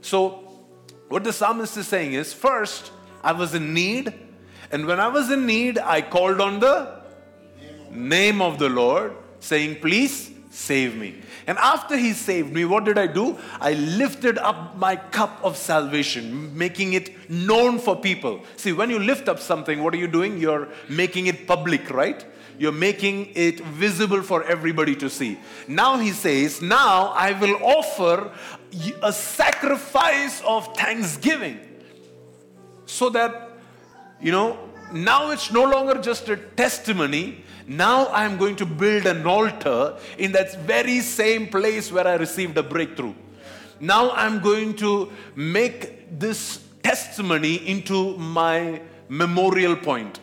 So, 0.00 0.64
what 1.10 1.24
the 1.24 1.32
psalmist 1.32 1.76
is 1.76 1.88
saying 1.88 2.14
is 2.14 2.32
first, 2.32 2.90
I 3.22 3.32
was 3.32 3.54
in 3.54 3.74
need, 3.74 4.14
and 4.70 4.86
when 4.86 4.98
I 4.98 5.08
was 5.08 5.30
in 5.30 5.44
need, 5.44 5.78
I 5.78 6.00
called 6.00 6.40
on 6.40 6.58
the 6.58 7.02
name 7.90 8.40
of 8.40 8.58
the 8.58 8.70
Lord, 8.70 9.14
saying, 9.40 9.80
Please 9.80 10.30
save 10.52 10.96
me. 10.96 11.14
And 11.46 11.56
after 11.58 11.96
he 11.96 12.12
saved 12.12 12.52
me, 12.52 12.66
what 12.66 12.84
did 12.84 12.98
I 12.98 13.06
do? 13.06 13.38
I 13.58 13.72
lifted 13.72 14.36
up 14.36 14.76
my 14.76 14.96
cup 14.96 15.40
of 15.42 15.56
salvation, 15.56 16.56
making 16.56 16.92
it 16.92 17.30
known 17.30 17.78
for 17.78 17.96
people. 17.96 18.42
See, 18.56 18.72
when 18.72 18.90
you 18.90 18.98
lift 18.98 19.28
up 19.28 19.40
something, 19.40 19.82
what 19.82 19.94
are 19.94 19.96
you 19.96 20.08
doing? 20.08 20.38
You're 20.38 20.68
making 20.90 21.26
it 21.26 21.46
public, 21.46 21.90
right? 21.90 22.22
You're 22.58 22.70
making 22.70 23.32
it 23.34 23.60
visible 23.60 24.22
for 24.22 24.44
everybody 24.44 24.94
to 24.96 25.08
see. 25.08 25.38
Now 25.66 25.96
he 25.96 26.10
says, 26.10 26.60
Now 26.60 27.08
I 27.08 27.32
will 27.32 27.56
offer 27.64 28.30
a 29.02 29.12
sacrifice 29.12 30.42
of 30.42 30.76
thanksgiving. 30.76 31.60
So 32.84 33.08
that, 33.08 33.52
you 34.20 34.32
know, 34.32 34.68
now 34.92 35.30
it's 35.30 35.50
no 35.50 35.64
longer 35.64 36.00
just 36.02 36.28
a 36.28 36.36
testimony, 36.36 37.42
now 37.66 38.06
I 38.06 38.24
am 38.24 38.36
going 38.38 38.56
to 38.56 38.66
build 38.66 39.06
an 39.06 39.26
altar 39.26 39.96
in 40.18 40.32
that 40.32 40.54
very 40.62 41.00
same 41.00 41.48
place 41.48 41.92
where 41.92 42.06
I 42.06 42.14
received 42.14 42.56
a 42.58 42.62
breakthrough. 42.62 43.14
Now 43.80 44.10
I'm 44.12 44.40
going 44.40 44.74
to 44.76 45.10
make 45.34 46.18
this 46.18 46.62
testimony 46.82 47.68
into 47.68 48.16
my 48.16 48.80
memorial 49.08 49.76
point, 49.76 50.20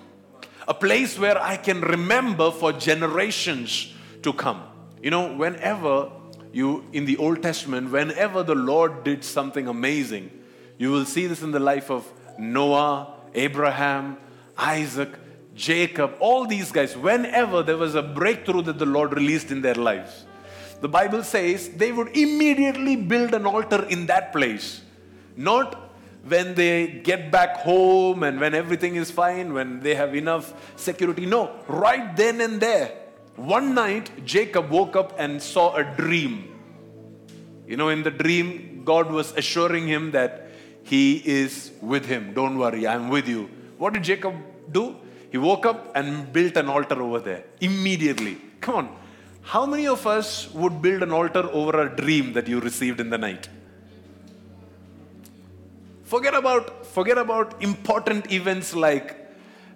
a 0.68 0.74
place 0.74 1.18
where 1.18 1.42
I 1.42 1.58
can 1.58 1.82
remember 1.82 2.52
for 2.52 2.72
generations 2.72 3.94
to 4.24 4.34
come. 4.34 4.64
You 5.02 5.12
know, 5.12 5.36
whenever 5.36 6.12
you, 6.52 6.86
in 6.94 7.06
the 7.06 7.18
Old 7.18 7.42
Testament, 7.42 7.92
whenever 7.92 8.44
the 8.44 8.56
Lord 8.56 9.04
did 9.04 9.24
something 9.24 9.68
amazing, 9.68 10.32
you 10.78 10.92
will 10.92 11.06
see 11.06 11.28
this 11.28 11.42
in 11.42 11.52
the 11.52 11.60
life 11.60 11.92
of 11.92 12.12
Noah, 12.38 13.14
Abraham, 13.34 14.18
Isaac, 14.58 15.10
Jacob, 15.60 16.16
all 16.20 16.46
these 16.46 16.72
guys, 16.72 16.96
whenever 16.96 17.62
there 17.64 17.76
was 17.76 17.94
a 17.94 18.02
breakthrough 18.02 18.62
that 18.62 18.80
the 18.80 18.86
Lord 18.86 19.14
released 19.14 19.52
in 19.52 19.62
their 19.62 19.76
lives, 19.76 20.26
the 20.80 20.88
Bible 20.88 21.22
says 21.22 21.70
they 21.70 21.92
would 21.92 22.16
immediately 22.16 22.96
build 22.96 23.34
an 23.34 23.46
altar 23.46 23.84
in 23.96 24.06
that 24.06 24.32
place. 24.32 24.82
Not 25.36 25.76
when 26.24 26.56
they 26.56 26.88
get 26.88 27.30
back 27.30 27.58
home 27.58 28.24
and 28.24 28.40
when 28.40 28.54
everything 28.54 28.96
is 28.96 29.12
fine, 29.12 29.54
when 29.54 29.82
they 29.82 29.96
have 29.96 30.16
enough 30.16 30.54
security. 30.78 31.26
No, 31.26 31.52
right 31.68 32.16
then 32.16 32.42
and 32.42 32.62
there. 32.62 32.90
one 33.36 33.74
night, 33.74 34.26
Jacob 34.26 34.70
woke 34.70 34.96
up 34.96 35.14
and 35.18 35.42
saw 35.42 35.76
a 35.76 35.84
dream. 35.84 36.34
You 37.68 37.78
know, 37.78 37.90
in 37.90 38.04
the 38.04 38.12
dream, 38.12 38.82
God 38.84 39.12
was 39.12 39.32
assuring 39.42 39.88
him 39.88 40.12
that 40.12 40.50
he 40.84 41.22
is 41.26 41.72
with 41.82 42.06
him. 42.06 42.34
Don't 42.34 42.58
worry, 42.58 42.88
I'm 42.88 43.10
with 43.10 43.28
you. 43.28 43.50
What 43.78 43.94
did 43.94 44.04
Jacob 44.04 44.36
do? 44.72 44.96
He 45.32 45.38
woke 45.38 45.66
up 45.66 45.92
and 45.96 46.32
built 46.34 46.58
an 46.58 46.70
altar 46.70 47.02
over 47.02 47.20
there 47.20 47.44
immediately. 47.62 48.38
Come 48.62 48.76
on. 48.76 48.96
How 49.42 49.66
many 49.66 49.88
of 49.88 50.06
us 50.06 50.52
would 50.54 50.82
build 50.82 51.04
an 51.04 51.12
altar 51.12 51.50
over 51.52 51.82
a 51.82 51.96
dream 51.96 52.34
that 52.34 52.48
you 52.48 52.60
received 52.60 53.00
in 53.00 53.10
the 53.10 53.18
night? 53.18 53.50
Forget 56.04 56.34
about, 56.34 56.86
forget 56.86 57.18
about 57.18 57.62
important 57.62 58.32
events 58.32 58.76
like 58.76 59.16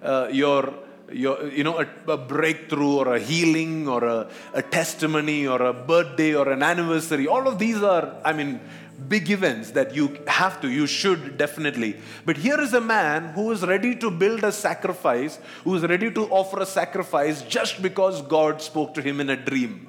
uh, 0.01 0.29
your, 0.31 0.74
your, 1.12 1.48
you 1.50 1.63
know, 1.63 1.79
a, 1.79 2.12
a, 2.12 2.17
breakthrough 2.17 2.95
or 2.95 3.15
a 3.15 3.19
healing 3.19 3.88
or 3.88 4.03
a, 4.03 4.29
a 4.53 4.62
testimony 4.62 5.45
or 5.45 5.62
a 5.62 5.74
birthday 5.74 6.33
or 6.33 6.50
an 6.50 6.63
anniversary. 6.63 7.27
All 7.27 7.48
of 7.48 7.60
these 7.60 7.81
are, 7.83 8.15
I 8.25 8.33
mean, 8.33 8.60
big 9.07 9.29
events 9.29 9.71
that 9.71 9.95
you 9.95 10.17
have 10.27 10.62
to, 10.62 10.69
you 10.69 10.88
should 10.88 11.38
definitely. 11.38 11.95
But 12.25 12.38
here 12.38 12.59
is 12.59 12.73
a 12.73 12.81
man 12.81 13.29
who 13.29 13.51
is 13.51 13.63
ready 13.63 13.95
to 13.95 14.12
build 14.12 14.43
a 14.43 14.51
sacrifice, 14.51 15.39
who 15.63 15.75
is 15.75 15.83
ready 15.83 16.12
to 16.12 16.27
offer 16.27 16.59
a 16.62 16.65
sacrifice 16.65 17.41
just 17.43 17.81
because 17.81 18.21
God 18.21 18.62
spoke 18.62 18.93
to 18.95 19.01
him 19.01 19.19
in 19.19 19.29
a 19.29 19.35
dream. 19.35 19.88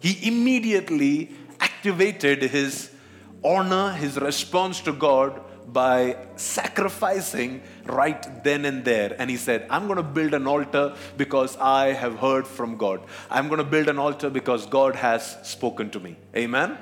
He 0.00 0.26
immediately 0.26 1.30
activated 1.60 2.42
his 2.42 2.90
honor, 3.44 3.92
his 3.92 4.18
response 4.18 4.80
to 4.80 4.92
God 4.92 5.40
by 5.72 6.16
sacrificing 6.36 7.62
right 7.84 8.44
then 8.44 8.64
and 8.64 8.84
there. 8.84 9.14
And 9.18 9.30
he 9.30 9.36
said, 9.36 9.66
I'm 9.70 9.86
going 9.86 9.96
to 9.96 10.02
build 10.02 10.34
an 10.34 10.46
altar 10.46 10.94
because 11.16 11.56
I 11.56 11.92
have 11.92 12.18
heard 12.18 12.46
from 12.46 12.76
God. 12.76 13.00
I'm 13.30 13.48
going 13.48 13.58
to 13.58 13.64
build 13.64 13.88
an 13.88 13.98
altar 13.98 14.28
because 14.28 14.66
God 14.66 14.96
has 14.96 15.36
spoken 15.42 15.90
to 15.90 16.00
me. 16.00 16.16
Amen. 16.36 16.76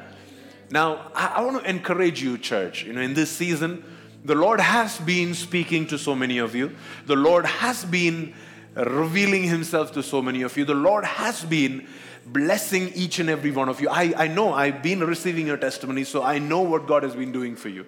Now, 0.70 1.10
I, 1.14 1.34
I 1.36 1.40
want 1.42 1.62
to 1.62 1.68
encourage 1.68 2.22
you, 2.22 2.38
church. 2.38 2.84
You 2.84 2.92
know, 2.92 3.00
in 3.00 3.14
this 3.14 3.30
season, 3.30 3.84
the 4.24 4.34
Lord 4.34 4.60
has 4.60 4.98
been 4.98 5.34
speaking 5.34 5.86
to 5.88 5.98
so 5.98 6.14
many 6.14 6.38
of 6.38 6.54
you. 6.54 6.76
The 7.06 7.16
Lord 7.16 7.44
has 7.46 7.84
been 7.84 8.34
revealing 8.74 9.44
Himself 9.44 9.92
to 9.92 10.02
so 10.02 10.22
many 10.22 10.42
of 10.42 10.56
you. 10.56 10.64
The 10.64 10.74
Lord 10.74 11.04
has 11.04 11.44
been 11.44 11.88
blessing 12.26 12.92
each 12.94 13.18
and 13.18 13.28
every 13.28 13.50
one 13.50 13.68
of 13.68 13.80
you. 13.80 13.88
I, 13.88 14.12
I 14.16 14.26
know 14.28 14.52
I've 14.52 14.82
been 14.82 15.00
receiving 15.00 15.46
your 15.46 15.56
testimony, 15.56 16.04
so 16.04 16.22
I 16.22 16.38
know 16.38 16.60
what 16.60 16.86
God 16.86 17.02
has 17.02 17.14
been 17.14 17.32
doing 17.32 17.56
for 17.56 17.68
you. 17.68 17.86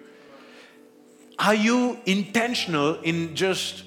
Are 1.39 1.55
you 1.55 1.99
intentional 2.05 2.99
in 3.01 3.35
just, 3.35 3.83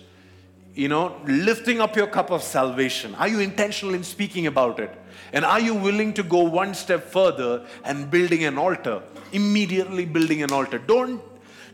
you 0.75 0.89
know, 0.89 1.21
lifting 1.27 1.81
up 1.81 1.97
your 1.97 2.07
cup 2.07 2.31
of 2.31 2.43
salvation? 2.43 3.15
Are 3.17 3.29
you 3.29 3.41
intentional 3.41 3.95
in 3.95 4.05
speaking 4.05 4.47
about 4.47 4.81
it? 4.81 4.91
And 5.33 5.45
are 5.45 5.61
you 5.61 5.75
willing 5.75 6.13
to 6.15 6.23
go 6.23 6.41
one 6.43 6.75
step 6.75 7.05
further 7.05 7.67
and 7.85 8.11
building 8.11 8.45
an 8.45 8.59
altar? 8.59 9.03
Immediately 9.33 10.05
building 10.07 10.43
an 10.43 10.53
altar. 10.53 10.79
Don't 10.79 11.21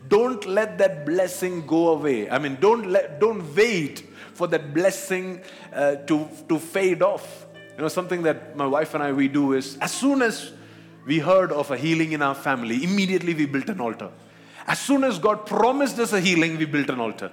don't 0.09 0.45
let 0.47 0.79
that 0.79 1.07
blessing 1.07 1.65
go 1.67 1.89
away. 1.91 2.29
I 2.29 2.39
mean, 2.39 2.57
don't 2.61 2.87
let 2.91 3.21
don't 3.21 3.55
wait 3.55 4.09
for 4.35 4.47
that 4.49 4.75
blessing 4.75 5.41
uh, 5.73 5.97
to 5.97 6.29
to 6.49 6.59
fade 6.59 7.03
off. 7.03 7.47
You 7.77 7.83
know, 7.83 7.89
something 7.89 8.23
that 8.23 8.57
my 8.57 8.67
wife 8.67 8.95
and 8.95 9.03
I 9.03 9.13
we 9.13 9.29
do 9.29 9.53
is 9.53 9.79
as 9.79 9.93
soon 9.93 10.23
as 10.23 10.53
we 11.07 11.19
heard 11.19 11.53
of 11.53 11.71
a 11.71 11.77
healing 11.77 12.13
in 12.13 12.23
our 12.23 12.35
family, 12.35 12.83
immediately 12.85 13.35
we 13.35 13.47
built 13.47 13.69
an 13.69 13.81
altar. 13.81 14.11
As 14.67 14.79
soon 14.79 15.05
as 15.05 15.19
God 15.19 15.47
promised 15.47 15.99
us 15.99 16.13
a 16.13 16.21
healing, 16.21 16.57
we 16.57 16.67
built 16.67 16.89
an 16.91 17.01
altar. 17.01 17.33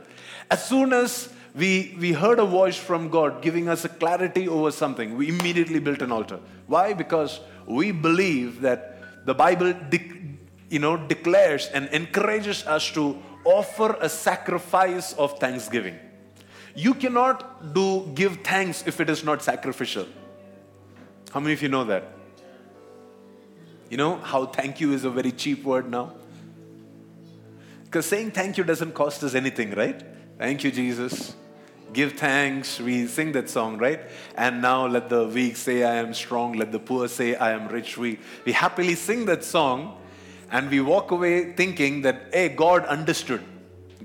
As 0.50 0.66
soon 0.66 0.94
as 0.94 1.32
we, 1.56 1.96
we 2.00 2.14
heard 2.14 2.40
a 2.40 2.46
voice 2.46 2.78
from 2.78 3.10
God 3.10 3.42
giving 3.42 3.70
us 3.70 3.86
a 3.86 3.90
clarity 3.90 4.48
over 4.48 4.72
something. 4.72 5.16
We 5.16 5.30
immediately 5.30 5.80
built 5.80 6.02
an 6.02 6.12
altar. 6.12 6.40
Why? 6.68 6.94
Because 6.94 7.40
we 7.66 7.92
believe 7.92 8.62
that 8.62 9.26
the 9.26 9.34
Bible 9.34 9.74
de- 9.90 10.38
you 10.70 10.80
know, 10.80 10.98
declares 10.98 11.68
and 11.68 11.90
encourages 11.90 12.66
us 12.66 12.92
to 12.92 13.18
offer 13.44 13.98
a 14.00 14.10
sacrifice 14.10 15.14
of 15.14 15.40
thanksgiving. 15.40 15.98
You 16.76 16.94
cannot 16.94 17.74
do 17.74 18.12
give 18.14 18.38
thanks 18.44 18.86
if 18.86 19.00
it 19.02 19.10
is 19.10 19.24
not 19.24 19.42
sacrificial. 19.42 20.08
How 21.32 21.40
many 21.40 21.54
of 21.54 21.62
you 21.62 21.70
know 21.70 21.84
that? 21.86 22.04
You 23.90 23.98
know 23.98 24.18
how 24.18 24.46
thank 24.46 24.80
you 24.80 24.94
is 24.94 25.04
a 25.04 25.10
very 25.10 25.32
cheap 25.32 25.64
word 25.64 25.90
now? 25.90 26.14
Because 27.86 28.06
saying 28.06 28.32
thank 28.32 28.58
you 28.58 28.64
doesn't 28.64 28.94
cost 28.94 29.24
us 29.24 29.34
anything, 29.34 29.72
right? 29.72 30.00
Thank 30.40 30.64
you, 30.64 30.72
Jesus. 30.72 31.36
Give 31.92 32.14
thanks. 32.14 32.80
We 32.80 33.08
sing 33.08 33.34
that 33.34 33.50
song, 33.50 33.78
right? 33.78 34.00
And 34.38 34.62
now 34.62 34.88
let 34.88 35.10
the 35.10 35.28
weak 35.28 35.58
say, 35.58 35.84
I 35.84 35.96
am 35.96 36.14
strong. 36.14 36.54
Let 36.54 36.72
the 36.72 36.80
poor 36.80 37.10
say, 37.10 37.36
I 37.36 37.52
am 37.52 37.68
rich. 37.68 37.98
We, 37.98 38.20
we 38.46 38.54
happily 38.54 38.96
sing 38.96 39.26
that 39.26 39.44
song 39.44 39.98
and 40.50 40.70
we 40.70 40.80
walk 40.80 41.12
away 41.12 41.52
thinking 41.52 42.04
that, 42.04 42.30
hey, 42.32 42.48
God 42.48 42.86
understood. 42.86 43.44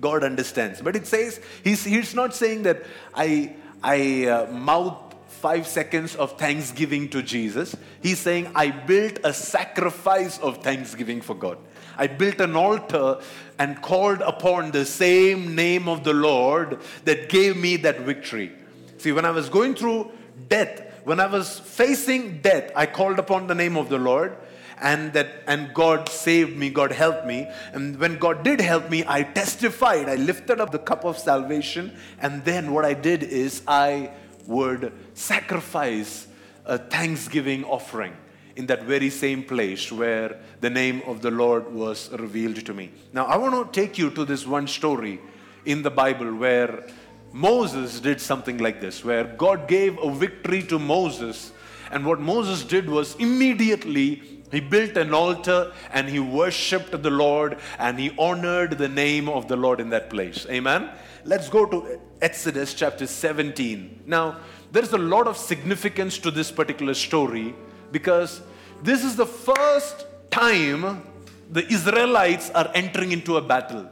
God 0.01 0.25
understands. 0.25 0.83
But 0.83 0.97
it 0.97 1.07
says, 1.07 1.41
he's, 1.63 1.85
he's 1.85 2.17
not 2.17 2.35
saying 2.35 2.65
that 2.65 2.83
I, 3.15 3.55
I 3.81 4.27
uh, 4.27 4.51
mouth 4.51 5.15
five 5.29 5.69
seconds 5.69 6.17
of 6.17 6.37
thanksgiving 6.37 7.11
to 7.11 7.23
Jesus. 7.23 7.77
He's 8.03 8.19
saying, 8.19 8.51
I 8.57 8.73
built 8.73 9.21
a 9.23 9.33
sacrifice 9.33 10.39
of 10.39 10.65
thanksgiving 10.65 11.21
for 11.21 11.37
God. 11.37 11.59
I 11.97 12.07
built 12.07 12.41
an 12.41 12.57
altar 12.57 13.21
and 13.59 13.81
called 13.81 14.21
upon 14.21 14.71
the 14.71 14.85
same 14.85 15.55
name 15.55 15.89
of 15.89 16.05
the 16.05 16.13
Lord 16.13 16.81
that 17.05 17.29
gave 17.29 17.57
me 17.57 17.77
that 17.79 18.01
victory. 18.01 18.53
See, 18.99 19.13
when 19.13 19.25
I 19.25 19.31
was 19.31 19.49
going 19.49 19.75
through 19.75 20.11
death, 20.49 20.83
when 21.05 21.21
I 21.21 21.27
was 21.27 21.61
facing 21.61 22.41
death, 22.41 22.73
I 22.75 22.87
called 22.87 23.19
upon 23.19 23.47
the 23.47 23.55
name 23.55 23.77
of 23.77 23.89
the 23.89 23.99
Lord 23.99 24.37
and 24.81 25.13
that 25.13 25.29
and 25.47 25.73
God 25.73 26.09
saved 26.09 26.57
me, 26.57 26.71
God 26.71 26.91
helped 26.91 27.27
me. 27.27 27.49
And 27.73 27.99
when 27.99 28.19
God 28.19 28.43
did 28.43 28.61
help 28.61 28.91
me, 28.91 29.05
I 29.07 29.23
testified. 29.23 30.09
I 30.09 30.17
lifted 30.17 30.61
up 30.61 30.73
the 30.73 30.79
cup 30.79 31.05
of 31.05 31.19
salvation 31.19 31.97
and 32.21 32.45
then 32.45 32.73
what 32.73 32.85
I 32.85 32.95
did 32.95 33.23
is 33.23 33.63
I 33.69 34.11
would 34.47 34.93
sacrifice 35.15 36.27
a 36.65 36.79
thanksgiving 36.79 37.65
offering 37.65 38.17
in 38.57 38.67
that 38.67 38.85
very 38.85 39.11
same 39.11 39.43
place 39.43 39.91
where 39.91 40.41
the 40.61 40.71
name 40.71 41.03
of 41.07 41.23
the 41.23 41.31
Lord 41.31 41.73
was 41.73 42.11
revealed 42.13 42.65
to 42.67 42.75
me. 42.75 42.93
Now, 43.13 43.27
I 43.27 43.37
want 43.37 43.73
to 43.73 43.81
take 43.81 43.99
you 43.99 44.11
to 44.11 44.25
this 44.25 44.47
one 44.47 44.67
story 44.67 45.21
in 45.65 45.83
the 45.83 45.91
Bible 45.91 46.35
where 46.35 46.87
Moses 47.33 47.99
did 48.01 48.21
something 48.21 48.59
like 48.59 48.81
this, 48.81 49.05
where 49.05 49.25
God 49.25 49.67
gave 49.67 49.99
a 49.99 50.11
victory 50.11 50.63
to 50.65 50.79
Moses. 50.79 51.53
And 51.91 52.07
what 52.07 52.21
Moses 52.21 52.63
did 52.65 52.89
was 52.89 53.17
immediately 53.17 54.23
he 54.53 54.61
built 54.61 54.97
an 54.97 55.13
altar 55.13 55.73
and 55.93 56.09
he 56.09 56.21
worshiped 56.21 57.03
the 57.03 57.11
Lord 57.11 57.59
and 57.79 57.99
he 57.99 58.15
honored 58.17 58.79
the 58.79 58.89
name 58.89 59.29
of 59.29 59.49
the 59.49 59.57
Lord 59.57 59.81
in 59.81 59.91
that 59.91 60.11
place. 60.11 60.47
Amen. 60.49 60.91
Let's 61.25 61.49
go 61.49 61.67
to 61.67 62.01
Exodus 62.21 62.73
chapter 62.73 63.09
17. 63.09 64.05
Now, 64.07 64.39
there's 64.71 64.93
a 64.93 64.99
lot 64.99 65.27
of 65.27 65.37
significance 65.37 66.19
to 66.19 66.31
this 66.31 66.53
particular 66.53 66.95
story 66.95 67.55
because 67.95 68.43
this 68.83 69.05
is 69.05 69.15
the 69.17 69.27
first 69.27 70.07
time 70.31 71.03
the 71.51 71.65
Israelites 71.73 72.51
are 72.51 72.69
entering 72.75 73.13
into 73.13 73.37
a 73.37 73.41
battle. 73.41 73.89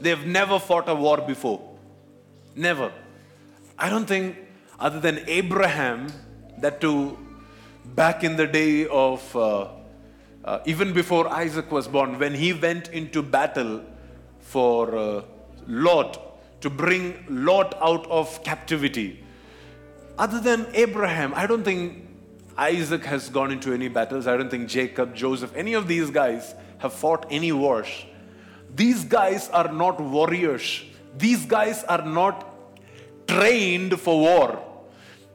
They've 0.00 0.26
never 0.26 0.58
fought 0.60 0.88
a 0.88 0.94
war 0.94 1.18
before. 1.20 1.60
Never. 2.54 2.92
I 3.76 3.90
don't 3.90 4.06
think, 4.06 4.36
other 4.78 5.00
than 5.00 5.24
Abraham, 5.26 6.06
that 6.58 6.80
to 6.82 7.18
back 7.96 8.22
in 8.22 8.36
the 8.36 8.46
day 8.46 8.86
of, 8.86 9.20
uh, 9.34 9.68
uh, 10.44 10.60
even 10.64 10.92
before 10.92 11.28
Isaac 11.28 11.72
was 11.72 11.88
born, 11.88 12.18
when 12.18 12.34
he 12.34 12.52
went 12.52 12.88
into 12.88 13.20
battle 13.20 13.82
for 14.40 14.96
uh, 14.96 15.22
Lot, 15.66 16.22
to 16.60 16.70
bring 16.70 17.24
Lot 17.28 17.74
out 17.82 18.06
of 18.06 18.42
captivity. 18.44 19.24
Other 20.18 20.40
than 20.40 20.66
Abraham, 20.72 21.32
I 21.34 21.46
don't 21.46 21.64
think 21.64 22.05
Isaac 22.58 23.04
has 23.04 23.28
gone 23.28 23.50
into 23.50 23.72
any 23.72 23.88
battles. 23.88 24.26
I 24.26 24.36
don't 24.36 24.50
think 24.50 24.68
Jacob, 24.68 25.14
Joseph, 25.14 25.52
any 25.54 25.74
of 25.74 25.88
these 25.88 26.10
guys 26.10 26.54
have 26.78 26.92
fought 26.92 27.26
any 27.30 27.52
wars. 27.52 27.88
These 28.74 29.04
guys 29.04 29.48
are 29.50 29.72
not 29.72 30.00
warriors. 30.00 30.82
These 31.16 31.46
guys 31.46 31.84
are 31.84 32.04
not 32.04 32.46
trained 33.26 33.98
for 34.00 34.18
war. 34.20 34.62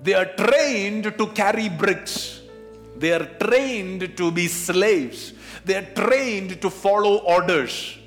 They 0.01 0.13
are 0.13 0.25
trained 0.25 1.15
to 1.17 1.27
carry 1.27 1.69
bricks. 1.69 2.41
They 2.97 3.13
are 3.13 3.25
trained 3.25 4.17
to 4.17 4.31
be 4.31 4.47
slaves. 4.47 5.33
They 5.65 5.75
are 5.75 5.87
trained 5.93 6.61
to 6.61 6.69
follow 6.69 7.17
orders. 7.17 7.97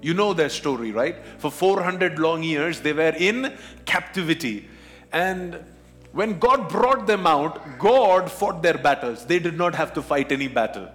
You 0.00 0.14
know 0.14 0.32
their 0.32 0.48
story, 0.48 0.92
right? 0.92 1.16
For 1.38 1.50
400 1.50 2.18
long 2.18 2.42
years, 2.42 2.80
they 2.80 2.92
were 2.92 3.14
in 3.16 3.56
captivity. 3.84 4.68
And 5.12 5.64
when 6.12 6.38
God 6.38 6.68
brought 6.68 7.06
them 7.06 7.26
out, 7.26 7.78
God 7.78 8.30
fought 8.30 8.62
their 8.62 8.78
battles. 8.78 9.24
They 9.26 9.38
did 9.38 9.56
not 9.56 9.74
have 9.74 9.92
to 9.94 10.02
fight 10.02 10.32
any 10.32 10.48
battle. 10.48 10.88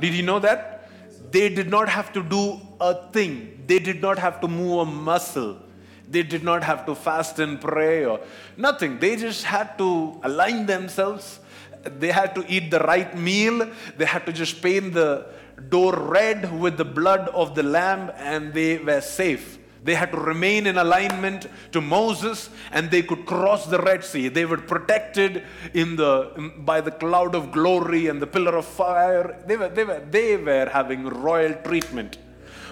Did 0.00 0.14
you 0.14 0.22
know 0.22 0.38
that? 0.40 0.88
They 1.30 1.48
did 1.48 1.68
not 1.68 1.88
have 1.88 2.12
to 2.12 2.22
do 2.22 2.60
a 2.80 3.10
thing, 3.10 3.64
they 3.66 3.78
did 3.78 4.00
not 4.00 4.18
have 4.18 4.40
to 4.40 4.48
move 4.48 4.80
a 4.80 4.84
muscle. 4.84 5.60
They 6.08 6.22
did 6.22 6.44
not 6.44 6.62
have 6.62 6.84
to 6.86 6.94
fast 6.94 7.38
and 7.38 7.58
pray 7.60 8.04
or 8.04 8.20
nothing. 8.56 8.98
They 8.98 9.16
just 9.16 9.42
had 9.44 9.78
to 9.78 10.20
align 10.22 10.66
themselves. 10.66 11.40
They 11.82 12.12
had 12.12 12.34
to 12.34 12.44
eat 12.46 12.70
the 12.70 12.80
right 12.80 13.16
meal. 13.16 13.70
They 13.96 14.04
had 14.04 14.26
to 14.26 14.32
just 14.32 14.62
paint 14.62 14.92
the 14.92 15.26
door 15.70 15.94
red 15.94 16.52
with 16.60 16.76
the 16.76 16.84
blood 16.84 17.28
of 17.30 17.54
the 17.54 17.62
lamb 17.62 18.12
and 18.16 18.52
they 18.52 18.78
were 18.78 19.00
safe. 19.00 19.58
They 19.84 19.94
had 19.94 20.12
to 20.12 20.18
remain 20.18 20.66
in 20.66 20.78
alignment 20.78 21.46
to 21.72 21.80
Moses 21.82 22.48
and 22.72 22.90
they 22.90 23.02
could 23.02 23.26
cross 23.26 23.66
the 23.66 23.78
Red 23.78 24.02
Sea. 24.02 24.28
They 24.28 24.46
were 24.46 24.56
protected 24.56 25.44
in 25.74 25.96
the, 25.96 26.52
by 26.58 26.80
the 26.80 26.90
cloud 26.90 27.34
of 27.34 27.52
glory 27.52 28.06
and 28.06 28.20
the 28.20 28.26
pillar 28.26 28.56
of 28.56 28.64
fire. 28.64 29.42
They 29.46 29.58
were, 29.58 29.68
they, 29.68 29.84
were, 29.84 30.00
they 30.10 30.36
were 30.38 30.70
having 30.72 31.04
royal 31.04 31.54
treatment. 31.62 32.16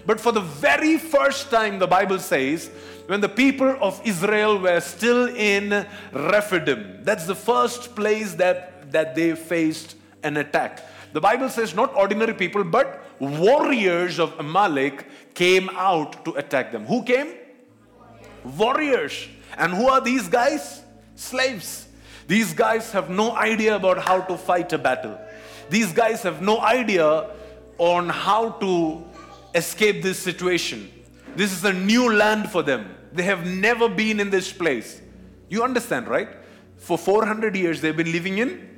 But 0.06 0.20
for 0.20 0.32
the 0.32 0.40
very 0.40 0.96
first 0.96 1.50
time, 1.50 1.78
the 1.78 1.86
Bible 1.86 2.18
says, 2.18 2.70
when 3.06 3.20
the 3.20 3.28
people 3.28 3.76
of 3.80 4.00
Israel 4.04 4.58
were 4.58 4.80
still 4.80 5.28
in 5.28 5.86
Rephidim, 6.12 7.00
that's 7.04 7.26
the 7.26 7.34
first 7.34 7.94
place 7.94 8.34
that, 8.34 8.90
that 8.90 9.14
they 9.14 9.36
faced 9.36 9.96
an 10.22 10.38
attack. 10.38 10.82
The 11.12 11.20
Bible 11.20 11.50
says 11.50 11.74
not 11.74 11.94
ordinary 11.94 12.32
people, 12.32 12.64
but 12.64 13.04
warriors 13.20 14.18
of 14.18 14.34
Amalek 14.40 15.06
came 15.34 15.70
out 15.70 16.24
to 16.24 16.32
attack 16.32 16.72
them. 16.72 16.84
Who 16.86 17.02
came? 17.02 17.34
Warriors. 18.44 19.28
And 19.56 19.72
who 19.72 19.88
are 19.88 20.00
these 20.00 20.28
guys? 20.28 20.82
Slaves. 21.14 21.86
These 22.26 22.54
guys 22.54 22.92
have 22.92 23.10
no 23.10 23.36
idea 23.36 23.76
about 23.76 23.98
how 23.98 24.20
to 24.22 24.36
fight 24.36 24.72
a 24.72 24.78
battle. 24.78 25.18
These 25.68 25.92
guys 25.92 26.22
have 26.22 26.42
no 26.42 26.60
idea 26.60 27.30
on 27.78 28.08
how 28.08 28.50
to 28.50 29.04
escape 29.54 30.02
this 30.02 30.18
situation. 30.18 30.90
This 31.36 31.52
is 31.52 31.64
a 31.64 31.72
new 31.72 32.12
land 32.12 32.50
for 32.50 32.62
them. 32.62 32.94
They 33.12 33.22
have 33.24 33.46
never 33.46 33.88
been 33.88 34.20
in 34.20 34.30
this 34.30 34.52
place. 34.52 35.00
You 35.48 35.62
understand, 35.62 36.08
right? 36.08 36.28
For 36.78 36.96
400 36.96 37.54
years, 37.56 37.80
they've 37.80 37.96
been 37.96 38.12
living 38.12 38.38
in 38.38 38.68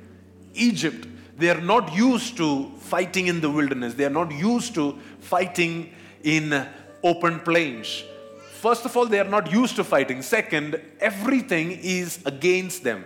Egypt. 0.53 1.07
They 1.37 1.49
are 1.49 1.61
not 1.61 1.93
used 1.95 2.37
to 2.37 2.71
fighting 2.79 3.27
in 3.27 3.41
the 3.41 3.49
wilderness, 3.49 3.93
they 3.93 4.05
are 4.05 4.09
not 4.09 4.31
used 4.31 4.73
to 4.75 4.97
fighting 5.19 5.93
in 6.25 6.67
open 7.01 7.39
plains. 7.39 8.03
First 8.59 8.83
of 8.83 8.97
all, 8.97 9.05
they 9.05 9.19
are 9.19 9.29
not 9.29 9.51
used 9.51 9.75
to 9.77 9.83
fighting. 9.83 10.21
Second, 10.23 10.81
everything 10.99 11.71
is 11.71 12.19
against 12.25 12.83
them. 12.83 13.05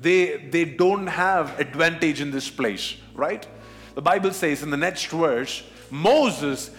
They, 0.00 0.36
they 0.36 0.64
don't 0.64 1.08
have 1.08 1.58
advantage 1.58 2.20
in 2.20 2.30
this 2.30 2.48
place, 2.48 2.96
right? 3.14 3.46
The 3.94 4.02
Bible 4.02 4.32
says 4.32 4.62
in 4.62 4.70
the 4.70 4.76
next 4.76 5.06
verse, 5.06 5.64
Moses, 5.90 6.70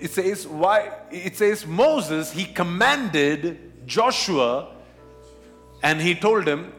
it 0.00 0.10
says, 0.10 0.46
why 0.46 0.90
it 1.10 1.36
says 1.36 1.66
Moses, 1.66 2.32
he 2.32 2.44
commanded 2.44 3.86
Joshua 3.86 4.72
and 5.82 6.00
he 6.00 6.14
told 6.14 6.46
him, 6.46 6.72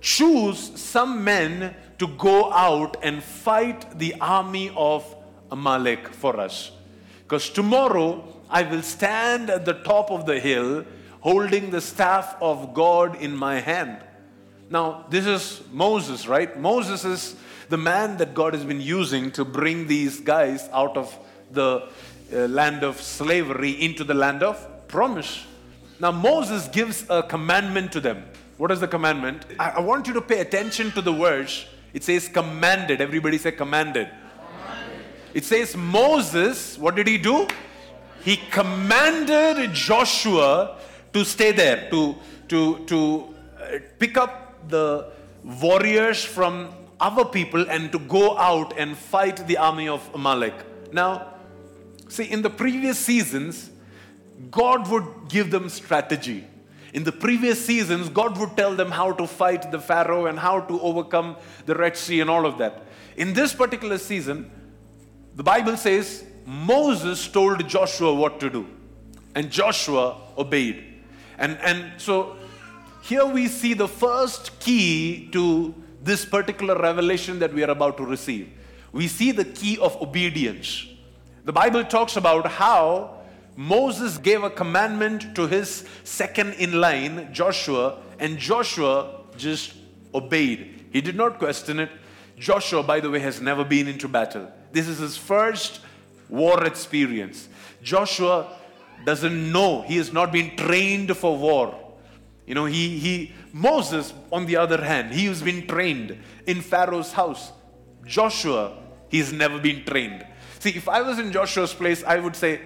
choose 0.00 0.58
some 0.80 1.22
men 1.22 1.74
to 1.98 2.08
go 2.08 2.52
out 2.52 2.96
and 3.02 3.22
fight 3.22 3.98
the 3.98 4.14
army 4.20 4.72
of 4.76 5.14
Amalek 5.50 6.08
for 6.08 6.40
us. 6.40 6.72
Because 7.30 7.48
tomorrow 7.48 8.24
I 8.50 8.64
will 8.64 8.82
stand 8.82 9.50
at 9.50 9.64
the 9.64 9.74
top 9.74 10.10
of 10.10 10.26
the 10.26 10.40
hill 10.40 10.84
holding 11.20 11.70
the 11.70 11.80
staff 11.80 12.34
of 12.42 12.74
God 12.74 13.22
in 13.22 13.36
my 13.36 13.60
hand. 13.60 13.98
Now, 14.68 15.06
this 15.10 15.26
is 15.26 15.62
Moses, 15.70 16.26
right? 16.26 16.58
Moses 16.58 17.04
is 17.04 17.36
the 17.68 17.76
man 17.76 18.16
that 18.16 18.34
God 18.34 18.52
has 18.52 18.64
been 18.64 18.80
using 18.80 19.30
to 19.30 19.44
bring 19.44 19.86
these 19.86 20.18
guys 20.18 20.68
out 20.72 20.96
of 20.96 21.16
the 21.52 21.88
uh, 22.32 22.36
land 22.48 22.82
of 22.82 23.00
slavery 23.00 23.80
into 23.80 24.02
the 24.02 24.14
land 24.14 24.42
of 24.42 24.88
promise. 24.88 25.46
Now, 26.00 26.10
Moses 26.10 26.66
gives 26.66 27.06
a 27.08 27.22
commandment 27.22 27.92
to 27.92 28.00
them. 28.00 28.24
What 28.56 28.72
is 28.72 28.80
the 28.80 28.88
commandment? 28.88 29.46
I, 29.56 29.70
I 29.70 29.80
want 29.80 30.08
you 30.08 30.14
to 30.14 30.20
pay 30.20 30.40
attention 30.40 30.90
to 30.92 31.00
the 31.00 31.12
words. 31.12 31.64
It 31.94 32.02
says 32.02 32.26
commanded. 32.26 33.00
Everybody 33.00 33.38
say 33.38 33.52
commanded. 33.52 34.08
It 35.32 35.44
says 35.44 35.76
Moses, 35.76 36.76
what 36.78 36.96
did 36.96 37.06
he 37.06 37.18
do? 37.18 37.46
He 38.24 38.36
commanded 38.36 39.72
Joshua 39.72 40.78
to 41.12 41.24
stay 41.24 41.52
there, 41.52 41.88
to, 41.90 42.16
to, 42.48 42.84
to 42.86 43.34
uh, 43.58 43.78
pick 43.98 44.16
up 44.16 44.68
the 44.68 45.10
warriors 45.44 46.22
from 46.24 46.68
our 47.00 47.24
people 47.24 47.68
and 47.70 47.90
to 47.92 47.98
go 47.98 48.36
out 48.36 48.78
and 48.78 48.96
fight 48.96 49.46
the 49.46 49.56
army 49.56 49.88
of 49.88 50.08
Amalek. 50.14 50.54
Now, 50.92 51.34
see, 52.08 52.24
in 52.24 52.42
the 52.42 52.50
previous 52.50 52.98
seasons, 52.98 53.70
God 54.50 54.88
would 54.90 55.06
give 55.28 55.50
them 55.50 55.68
strategy. 55.68 56.44
In 56.92 57.04
the 57.04 57.12
previous 57.12 57.64
seasons, 57.64 58.08
God 58.08 58.36
would 58.38 58.56
tell 58.56 58.74
them 58.74 58.90
how 58.90 59.12
to 59.12 59.26
fight 59.26 59.70
the 59.70 59.78
Pharaoh 59.78 60.26
and 60.26 60.38
how 60.38 60.60
to 60.60 60.80
overcome 60.80 61.36
the 61.66 61.74
Red 61.74 61.96
Sea 61.96 62.20
and 62.20 62.28
all 62.28 62.44
of 62.44 62.58
that. 62.58 62.82
In 63.16 63.32
this 63.32 63.54
particular 63.54 63.96
season, 63.96 64.50
the 65.40 65.44
Bible 65.44 65.78
says 65.78 66.22
Moses 66.44 67.26
told 67.26 67.66
Joshua 67.66 68.12
what 68.12 68.40
to 68.40 68.50
do, 68.50 68.66
and 69.34 69.50
Joshua 69.50 70.18
obeyed. 70.36 70.84
And, 71.38 71.56
and 71.62 71.92
so 71.96 72.36
here 73.00 73.24
we 73.24 73.48
see 73.48 73.72
the 73.72 73.88
first 73.88 74.60
key 74.60 75.30
to 75.32 75.74
this 76.02 76.26
particular 76.26 76.76
revelation 76.76 77.38
that 77.38 77.54
we 77.54 77.64
are 77.64 77.70
about 77.70 77.96
to 77.96 78.04
receive. 78.04 78.50
We 78.92 79.08
see 79.08 79.32
the 79.32 79.46
key 79.46 79.78
of 79.78 79.96
obedience. 80.02 80.86
The 81.46 81.54
Bible 81.54 81.84
talks 81.84 82.16
about 82.16 82.46
how 82.46 83.22
Moses 83.56 84.18
gave 84.18 84.44
a 84.44 84.50
commandment 84.50 85.34
to 85.36 85.46
his 85.46 85.86
second 86.04 86.52
in 86.58 86.82
line, 86.82 87.32
Joshua, 87.32 87.96
and 88.18 88.36
Joshua 88.36 89.22
just 89.38 89.72
obeyed. 90.14 90.84
He 90.92 91.00
did 91.00 91.16
not 91.16 91.38
question 91.38 91.80
it. 91.80 91.88
Joshua, 92.40 92.82
by 92.82 93.00
the 93.00 93.10
way, 93.10 93.18
has 93.20 93.40
never 93.40 93.64
been 93.64 93.86
into 93.86 94.08
battle. 94.08 94.50
This 94.72 94.88
is 94.88 94.98
his 94.98 95.16
first 95.16 95.80
war 96.28 96.64
experience. 96.64 97.48
Joshua 97.82 98.56
doesn't 99.04 99.52
know, 99.52 99.82
he 99.82 99.96
has 99.98 100.12
not 100.12 100.32
been 100.32 100.56
trained 100.56 101.14
for 101.16 101.36
war. 101.36 101.78
You 102.46 102.54
know, 102.54 102.64
he, 102.64 102.98
he, 102.98 103.32
Moses, 103.52 104.12
on 104.32 104.46
the 104.46 104.56
other 104.56 104.82
hand, 104.82 105.12
he 105.12 105.26
has 105.26 105.42
been 105.42 105.66
trained 105.66 106.18
in 106.46 106.62
Pharaoh's 106.62 107.12
house. 107.12 107.52
Joshua, 108.06 108.76
he's 109.08 109.32
never 109.32 109.58
been 109.58 109.84
trained. 109.84 110.26
See, 110.58 110.70
if 110.70 110.88
I 110.88 111.02
was 111.02 111.18
in 111.18 111.32
Joshua's 111.32 111.74
place, 111.74 112.02
I 112.04 112.18
would 112.18 112.34
say, 112.34 112.62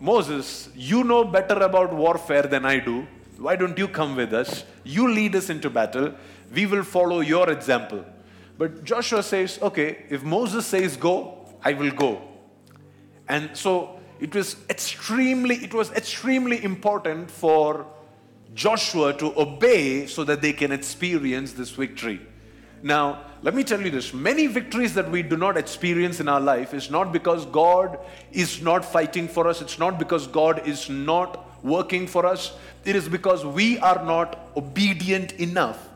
Moses, 0.00 0.68
you 0.74 1.04
know 1.04 1.24
better 1.24 1.54
about 1.54 1.94
warfare 1.94 2.42
than 2.42 2.66
I 2.66 2.80
do. 2.80 3.06
Why 3.38 3.54
don't 3.56 3.78
you 3.78 3.88
come 3.88 4.16
with 4.16 4.32
us? 4.32 4.64
You 4.82 5.08
lead 5.08 5.36
us 5.36 5.50
into 5.50 5.70
battle. 5.70 6.14
We 6.52 6.66
will 6.66 6.84
follow 6.84 7.20
your 7.20 7.50
example. 7.50 8.04
But 8.56 8.84
Joshua 8.84 9.22
says, 9.22 9.58
okay, 9.60 10.06
if 10.08 10.22
Moses 10.22 10.66
says 10.66 10.96
go, 10.96 11.46
I 11.62 11.72
will 11.72 11.90
go. 11.90 12.22
And 13.28 13.56
so 13.56 13.98
it 14.20 14.34
was 14.34 14.56
extremely, 14.70 15.56
it 15.56 15.74
was 15.74 15.90
extremely 15.92 16.62
important 16.62 17.30
for 17.30 17.86
Joshua 18.54 19.12
to 19.14 19.38
obey 19.38 20.06
so 20.06 20.22
that 20.24 20.40
they 20.40 20.52
can 20.52 20.70
experience 20.70 21.52
this 21.52 21.70
victory. 21.70 22.20
Now, 22.82 23.24
let 23.42 23.54
me 23.54 23.64
tell 23.64 23.80
you 23.80 23.90
this 23.90 24.12
many 24.12 24.46
victories 24.46 24.94
that 24.94 25.10
we 25.10 25.22
do 25.22 25.36
not 25.36 25.56
experience 25.56 26.20
in 26.20 26.28
our 26.28 26.40
life 26.40 26.74
is 26.74 26.90
not 26.90 27.12
because 27.12 27.46
God 27.46 27.98
is 28.30 28.62
not 28.62 28.84
fighting 28.84 29.26
for 29.26 29.48
us, 29.48 29.62
it's 29.62 29.78
not 29.78 29.98
because 29.98 30.26
God 30.26 30.66
is 30.68 30.88
not 30.88 31.64
working 31.64 32.06
for 32.06 32.26
us, 32.26 32.52
it 32.84 32.94
is 32.94 33.08
because 33.08 33.44
we 33.44 33.78
are 33.78 34.04
not 34.04 34.50
obedient 34.56 35.32
enough 35.32 35.88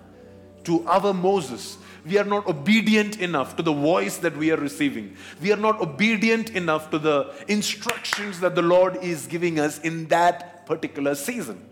to 0.64 0.86
our 0.86 1.12
Moses. 1.12 1.76
We 2.08 2.16
are 2.18 2.24
not 2.24 2.46
obedient 2.46 3.18
enough 3.18 3.56
to 3.56 3.62
the 3.62 3.72
voice 3.72 4.16
that 4.18 4.36
we 4.36 4.50
are 4.50 4.56
receiving. 4.56 5.16
We 5.42 5.52
are 5.52 5.56
not 5.56 5.80
obedient 5.80 6.50
enough 6.50 6.90
to 6.90 6.98
the 6.98 7.34
instructions 7.48 8.40
that 8.40 8.54
the 8.54 8.62
Lord 8.62 8.96
is 9.02 9.26
giving 9.26 9.60
us 9.60 9.78
in 9.80 10.06
that 10.06 10.64
particular 10.64 11.14
season. 11.14 11.64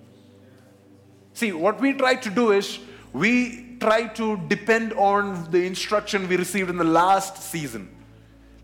See, 1.32 1.52
what 1.52 1.80
we 1.80 1.94
try 1.94 2.16
to 2.16 2.30
do 2.30 2.52
is 2.52 2.78
we 3.12 3.76
try 3.80 4.08
to 4.08 4.36
depend 4.48 4.92
on 4.94 5.50
the 5.50 5.64
instruction 5.64 6.28
we 6.28 6.36
received 6.36 6.68
in 6.68 6.76
the 6.76 6.84
last 6.84 7.42
season. 7.42 7.88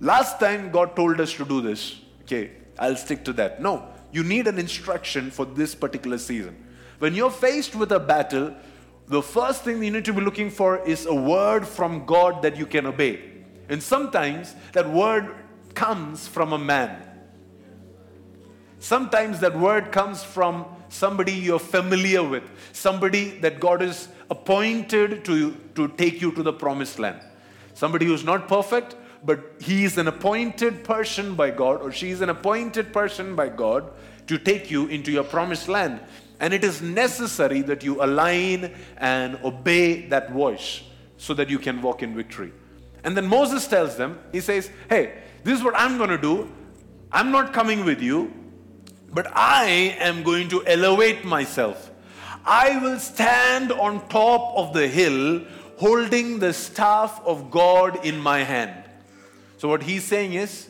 Last 0.00 0.40
time 0.40 0.70
God 0.70 0.94
told 0.94 1.20
us 1.20 1.32
to 1.35 1.44
do 1.44 1.61
this. 1.61 2.00
Okay, 2.22 2.50
I'll 2.78 2.96
stick 2.96 3.24
to 3.24 3.32
that. 3.35 3.62
No, 3.62 3.88
you 4.11 4.24
need 4.24 4.46
an 4.46 4.58
instruction 4.58 5.30
for 5.30 5.46
this 5.46 5.74
particular 5.74 6.18
season. 6.18 6.56
When 6.98 7.14
you're 7.14 7.30
faced 7.30 7.74
with 7.74 7.92
a 7.92 8.00
battle, 8.00 8.54
the 9.08 9.22
first 9.22 9.64
thing 9.64 9.82
you 9.82 9.90
need 9.90 10.04
to 10.06 10.12
be 10.12 10.20
looking 10.20 10.50
for 10.50 10.78
is 10.78 11.06
a 11.06 11.14
word 11.14 11.66
from 11.66 12.06
God 12.06 12.42
that 12.42 12.56
you 12.56 12.66
can 12.66 12.86
obey. 12.86 13.20
And 13.68 13.82
sometimes 13.82 14.54
that 14.72 14.88
word 14.88 15.34
comes 15.74 16.28
from 16.28 16.52
a 16.52 16.58
man. 16.58 17.08
Sometimes 18.78 19.40
that 19.40 19.56
word 19.58 19.92
comes 19.92 20.24
from 20.24 20.66
somebody 20.88 21.32
you're 21.32 21.58
familiar 21.58 22.22
with, 22.22 22.42
somebody 22.72 23.30
that 23.38 23.60
God 23.60 23.80
is 23.80 24.08
appointed 24.30 25.24
to, 25.24 25.52
to 25.74 25.88
take 25.88 26.20
you 26.20 26.32
to 26.32 26.42
the 26.42 26.52
promised 26.52 26.98
land. 26.98 27.20
Somebody 27.74 28.06
who's 28.06 28.24
not 28.24 28.48
perfect, 28.48 28.96
but 29.24 29.52
he 29.60 29.84
is 29.84 29.98
an 29.98 30.08
appointed 30.08 30.84
person 30.84 31.34
by 31.34 31.50
God, 31.50 31.80
or 31.80 31.92
she 31.92 32.10
is 32.10 32.20
an 32.20 32.28
appointed 32.28 32.92
person 32.92 33.36
by 33.36 33.48
God 33.48 33.90
to 34.26 34.38
take 34.38 34.70
you 34.70 34.86
into 34.86 35.10
your 35.10 35.24
promised 35.24 35.68
land. 35.68 36.00
And 36.42 36.52
it 36.52 36.64
is 36.64 36.83
necessary 36.83 37.62
that 37.62 37.85
you 37.85 38.02
align 38.02 38.74
and 38.96 39.38
obey 39.44 40.09
that 40.09 40.33
voice 40.33 40.83
so 41.16 41.35
that 41.35 41.48
you 41.48 41.61
can 41.61 41.81
walk 41.81 42.02
in 42.02 42.16
victory. 42.16 42.52
And 43.05 43.16
then 43.16 43.28
Moses 43.28 43.68
tells 43.68 43.96
them, 43.96 44.18
he 44.33 44.40
says, 44.40 44.68
Hey, 44.88 45.22
this 45.44 45.57
is 45.57 45.64
what 45.64 45.74
I'm 45.76 45.98
going 45.98 46.11
to 46.11 46.18
do. 46.18 46.50
I'm 47.12 47.31
not 47.31 47.52
coming 47.52 47.85
with 47.85 48.02
you, 48.02 48.33
but 49.14 49.28
I 49.37 49.96
am 50.00 50.24
going 50.24 50.48
to 50.48 50.66
elevate 50.66 51.24
myself. 51.24 51.92
I 52.44 52.76
will 52.83 52.98
stand 52.98 53.70
on 53.70 54.09
top 54.09 54.57
of 54.57 54.74
the 54.74 54.88
hill 54.88 55.42
holding 55.76 56.40
the 56.40 56.52
staff 56.52 57.20
of 57.24 57.52
God 57.52 58.05
in 58.05 58.18
my 58.18 58.40
hand. 58.40 58.83
So, 59.59 59.68
what 59.68 59.85
he's 59.85 60.02
saying 60.02 60.33
is, 60.35 60.68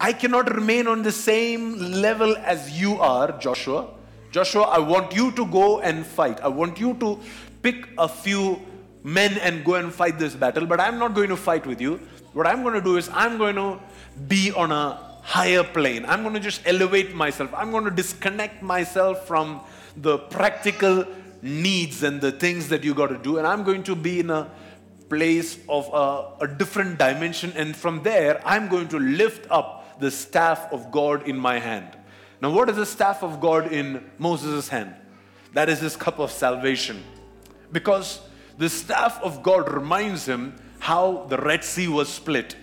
I 0.00 0.12
cannot 0.12 0.52
remain 0.52 0.88
on 0.88 1.02
the 1.04 1.12
same 1.12 1.78
level 1.78 2.36
as 2.36 2.80
you 2.80 2.98
are, 2.98 3.30
Joshua. 3.38 3.94
Joshua, 4.34 4.62
I 4.62 4.80
want 4.80 5.14
you 5.14 5.30
to 5.30 5.46
go 5.46 5.78
and 5.78 6.04
fight. 6.04 6.40
I 6.40 6.48
want 6.48 6.80
you 6.80 6.94
to 6.94 7.20
pick 7.62 7.86
a 7.96 8.08
few 8.08 8.60
men 9.04 9.38
and 9.38 9.64
go 9.64 9.76
and 9.76 9.94
fight 9.94 10.18
this 10.18 10.34
battle, 10.34 10.66
but 10.66 10.80
I'm 10.80 10.98
not 10.98 11.14
going 11.14 11.28
to 11.28 11.36
fight 11.36 11.64
with 11.64 11.80
you. 11.80 12.00
What 12.32 12.44
I'm 12.44 12.64
going 12.64 12.74
to 12.74 12.80
do 12.80 12.96
is, 12.96 13.08
I'm 13.10 13.38
going 13.38 13.54
to 13.54 13.78
be 14.26 14.50
on 14.50 14.72
a 14.72 14.98
higher 15.22 15.62
plane. 15.62 16.04
I'm 16.04 16.22
going 16.22 16.34
to 16.34 16.40
just 16.40 16.62
elevate 16.66 17.14
myself. 17.14 17.54
I'm 17.54 17.70
going 17.70 17.84
to 17.84 17.92
disconnect 17.92 18.60
myself 18.60 19.24
from 19.24 19.60
the 19.96 20.18
practical 20.18 21.06
needs 21.40 22.02
and 22.02 22.20
the 22.20 22.32
things 22.32 22.68
that 22.70 22.82
you 22.82 22.92
got 22.92 23.10
to 23.10 23.18
do, 23.18 23.38
and 23.38 23.46
I'm 23.46 23.62
going 23.62 23.84
to 23.84 23.94
be 23.94 24.18
in 24.18 24.30
a 24.30 24.50
place 25.08 25.60
of 25.68 25.88
a, 25.94 26.44
a 26.46 26.48
different 26.48 26.98
dimension, 26.98 27.52
and 27.54 27.76
from 27.76 28.02
there, 28.02 28.42
I'm 28.44 28.66
going 28.66 28.88
to 28.88 28.98
lift 28.98 29.48
up 29.48 30.00
the 30.00 30.10
staff 30.10 30.72
of 30.72 30.90
God 30.90 31.28
in 31.28 31.38
my 31.38 31.60
hand. 31.60 31.98
Now, 32.44 32.50
what 32.50 32.68
is 32.68 32.76
the 32.76 32.84
staff 32.84 33.22
of 33.22 33.40
God 33.40 33.72
in 33.72 34.04
Moses' 34.18 34.68
hand? 34.68 34.94
That 35.54 35.70
is 35.70 35.80
his 35.80 35.96
cup 35.96 36.18
of 36.18 36.30
salvation. 36.30 37.02
Because 37.72 38.20
the 38.58 38.68
staff 38.68 39.18
of 39.22 39.42
God 39.42 39.72
reminds 39.72 40.26
him 40.28 40.54
how 40.78 41.24
the 41.30 41.38
Red 41.38 41.64
Sea 41.64 41.88
was 41.88 42.10
split. 42.10 42.54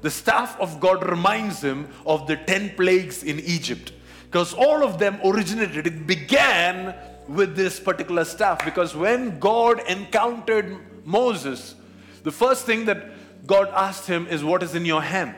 The 0.00 0.10
staff 0.10 0.58
of 0.58 0.80
God 0.80 1.08
reminds 1.08 1.62
him 1.62 1.86
of 2.04 2.26
the 2.26 2.34
10 2.34 2.70
plagues 2.70 3.22
in 3.22 3.38
Egypt. 3.38 3.92
Because 4.24 4.52
all 4.52 4.82
of 4.82 4.98
them 4.98 5.20
originated, 5.24 5.86
it 5.86 6.04
began 6.08 6.92
with 7.28 7.54
this 7.54 7.78
particular 7.78 8.24
staff. 8.24 8.64
Because 8.64 8.96
when 8.96 9.38
God 9.38 9.88
encountered 9.88 10.78
Moses, 11.06 11.76
the 12.24 12.32
first 12.32 12.66
thing 12.66 12.86
that 12.86 13.46
God 13.46 13.68
asked 13.68 14.08
him 14.08 14.26
is, 14.26 14.42
What 14.42 14.64
is 14.64 14.74
in 14.74 14.84
your 14.84 15.02
hand? 15.02 15.36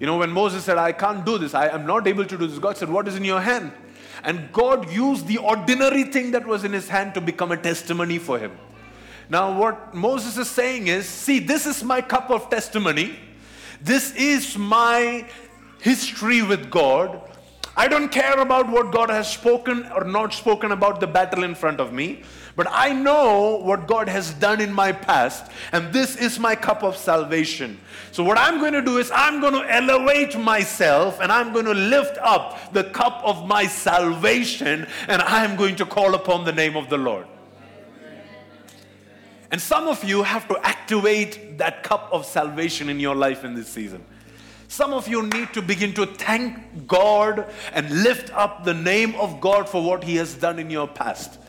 You 0.00 0.06
know, 0.06 0.16
when 0.16 0.30
Moses 0.30 0.64
said, 0.64 0.78
I 0.78 0.92
can't 0.92 1.26
do 1.26 1.36
this, 1.36 1.54
I 1.54 1.68
am 1.68 1.86
not 1.86 2.08
able 2.08 2.24
to 2.24 2.38
do 2.38 2.46
this, 2.46 2.58
God 2.58 2.76
said, 2.76 2.88
What 2.88 3.06
is 3.06 3.16
in 3.16 3.24
your 3.24 3.40
hand? 3.40 3.70
And 4.24 4.50
God 4.50 4.90
used 4.90 5.26
the 5.26 5.36
ordinary 5.38 6.04
thing 6.04 6.30
that 6.32 6.46
was 6.46 6.64
in 6.64 6.72
his 6.72 6.88
hand 6.88 7.14
to 7.14 7.20
become 7.20 7.52
a 7.52 7.56
testimony 7.56 8.18
for 8.18 8.38
him. 8.38 8.58
Now, 9.28 9.56
what 9.56 9.94
Moses 9.94 10.38
is 10.38 10.50
saying 10.50 10.88
is, 10.88 11.06
See, 11.06 11.38
this 11.38 11.66
is 11.66 11.84
my 11.84 12.00
cup 12.00 12.30
of 12.30 12.48
testimony. 12.48 13.18
This 13.82 14.14
is 14.14 14.56
my 14.56 15.28
history 15.80 16.42
with 16.42 16.70
God. 16.70 17.20
I 17.80 17.88
don't 17.88 18.12
care 18.12 18.38
about 18.38 18.68
what 18.68 18.92
God 18.92 19.08
has 19.08 19.32
spoken 19.32 19.90
or 19.92 20.04
not 20.04 20.34
spoken 20.34 20.70
about 20.70 21.00
the 21.00 21.06
battle 21.06 21.44
in 21.44 21.54
front 21.54 21.80
of 21.80 21.94
me, 21.94 22.24
but 22.54 22.66
I 22.70 22.92
know 22.92 23.56
what 23.56 23.86
God 23.86 24.06
has 24.06 24.34
done 24.34 24.60
in 24.60 24.70
my 24.70 24.92
past, 24.92 25.50
and 25.72 25.90
this 25.90 26.14
is 26.14 26.38
my 26.38 26.54
cup 26.54 26.82
of 26.82 26.94
salvation. 26.94 27.80
So, 28.12 28.22
what 28.22 28.36
I'm 28.36 28.58
going 28.58 28.74
to 28.74 28.82
do 28.82 28.98
is, 28.98 29.10
I'm 29.14 29.40
going 29.40 29.54
to 29.54 29.64
elevate 29.74 30.38
myself 30.38 31.20
and 31.22 31.32
I'm 31.32 31.54
going 31.54 31.64
to 31.64 31.72
lift 31.72 32.18
up 32.18 32.74
the 32.74 32.84
cup 32.84 33.22
of 33.24 33.46
my 33.46 33.64
salvation, 33.66 34.86
and 35.08 35.22
I'm 35.22 35.56
going 35.56 35.76
to 35.76 35.86
call 35.86 36.14
upon 36.14 36.44
the 36.44 36.52
name 36.52 36.76
of 36.76 36.90
the 36.90 36.98
Lord. 36.98 37.26
And 39.50 39.58
some 39.58 39.88
of 39.88 40.04
you 40.04 40.22
have 40.22 40.46
to 40.48 40.58
activate 40.66 41.56
that 41.56 41.82
cup 41.82 42.10
of 42.12 42.26
salvation 42.26 42.90
in 42.90 43.00
your 43.00 43.14
life 43.14 43.42
in 43.42 43.54
this 43.54 43.68
season. 43.68 44.04
Some 44.70 44.92
of 44.92 45.08
you 45.08 45.24
need 45.24 45.52
to 45.54 45.62
begin 45.62 45.92
to 45.94 46.06
thank 46.06 46.86
God 46.86 47.52
and 47.72 48.04
lift 48.04 48.32
up 48.32 48.62
the 48.62 48.72
name 48.72 49.16
of 49.16 49.40
God 49.40 49.68
for 49.68 49.82
what 49.82 50.04
He 50.04 50.14
has 50.14 50.34
done 50.34 50.60
in 50.60 50.70
your 50.70 50.86
past. 50.86 51.40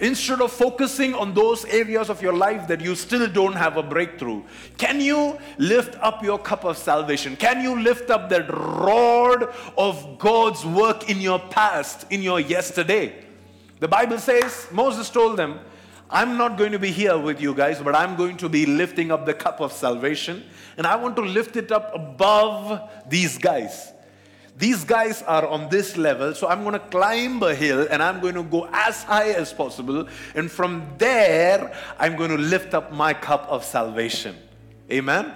Instead 0.00 0.40
of 0.40 0.50
focusing 0.50 1.12
on 1.12 1.34
those 1.34 1.66
areas 1.66 2.08
of 2.08 2.22
your 2.22 2.32
life 2.32 2.66
that 2.68 2.80
you 2.80 2.94
still 2.94 3.28
don't 3.28 3.52
have 3.52 3.76
a 3.76 3.82
breakthrough, 3.82 4.42
can 4.78 4.98
you 4.98 5.38
lift 5.58 5.94
up 6.00 6.24
your 6.24 6.38
cup 6.38 6.64
of 6.64 6.78
salvation? 6.78 7.36
Can 7.36 7.62
you 7.62 7.78
lift 7.78 8.08
up 8.08 8.30
that 8.30 8.48
rod 8.48 9.54
of 9.76 10.18
God's 10.18 10.64
work 10.64 11.10
in 11.10 11.20
your 11.20 11.40
past, 11.40 12.06
in 12.08 12.22
your 12.22 12.40
yesterday? 12.40 13.26
The 13.80 13.88
Bible 13.88 14.18
says, 14.18 14.68
Moses 14.72 15.10
told 15.10 15.36
them, 15.36 15.60
I'm 16.14 16.38
not 16.38 16.56
going 16.56 16.70
to 16.70 16.78
be 16.78 16.92
here 16.92 17.18
with 17.18 17.40
you 17.40 17.54
guys, 17.54 17.80
but 17.80 17.96
I'm 17.96 18.14
going 18.14 18.36
to 18.36 18.48
be 18.48 18.66
lifting 18.66 19.10
up 19.10 19.26
the 19.26 19.34
cup 19.34 19.60
of 19.60 19.72
salvation. 19.72 20.44
And 20.76 20.86
I 20.86 20.94
want 20.94 21.16
to 21.16 21.22
lift 21.22 21.56
it 21.56 21.72
up 21.72 21.90
above 21.92 22.88
these 23.08 23.36
guys. 23.36 23.92
These 24.56 24.84
guys 24.84 25.22
are 25.22 25.44
on 25.44 25.68
this 25.70 25.96
level, 25.96 26.32
so 26.32 26.46
I'm 26.46 26.62
going 26.62 26.74
to 26.74 26.78
climb 26.78 27.42
a 27.42 27.52
hill 27.52 27.88
and 27.90 28.00
I'm 28.00 28.20
going 28.20 28.36
to 28.36 28.44
go 28.44 28.68
as 28.72 29.02
high 29.02 29.30
as 29.30 29.52
possible. 29.52 30.06
And 30.36 30.48
from 30.48 30.86
there, 30.98 31.76
I'm 31.98 32.14
going 32.14 32.30
to 32.30 32.38
lift 32.38 32.74
up 32.74 32.92
my 32.92 33.12
cup 33.12 33.48
of 33.48 33.64
salvation. 33.64 34.36
Amen. 34.92 35.34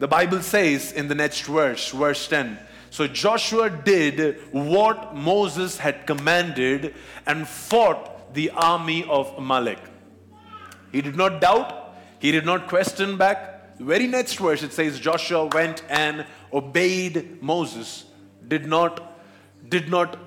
The 0.00 0.08
Bible 0.08 0.42
says 0.42 0.92
in 0.92 1.08
the 1.08 1.14
next 1.14 1.40
verse, 1.46 1.90
verse 1.92 2.28
10, 2.28 2.58
so 2.90 3.06
Joshua 3.06 3.70
did 3.70 4.38
what 4.52 5.16
Moses 5.16 5.78
had 5.78 6.06
commanded 6.06 6.94
and 7.26 7.48
fought 7.48 8.34
the 8.34 8.50
army 8.50 9.04
of 9.04 9.32
Amalek. 9.38 9.78
He 10.92 11.02
did 11.02 11.16
not 11.16 11.40
doubt, 11.40 11.94
he 12.18 12.32
did 12.32 12.44
not 12.44 12.68
question 12.68 13.16
back. 13.16 13.78
The 13.78 13.84
very 13.84 14.06
next 14.06 14.34
verse 14.34 14.62
it 14.62 14.72
says 14.72 15.00
Joshua 15.00 15.46
went 15.46 15.82
and 15.88 16.26
obeyed 16.52 17.42
Moses, 17.42 18.04
did 18.46 18.66
not, 18.66 19.16
did 19.68 19.88
not, 19.88 20.18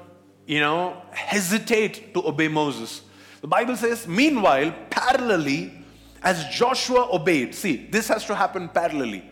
you 0.48 0.60
know, 0.60 1.02
hesitate 1.12 2.14
to 2.14 2.28
obey 2.28 2.48
Moses. 2.48 3.04
The 3.42 3.48
Bible 3.48 3.76
says, 3.76 4.08
meanwhile, 4.08 4.74
parallelly, 4.90 5.84
as 6.24 6.46
Joshua 6.48 7.10
obeyed, 7.12 7.54
see, 7.54 7.88
this 7.92 8.08
has 8.08 8.26
to 8.26 8.36
happen 8.36 8.70
parallelly. 8.70 9.24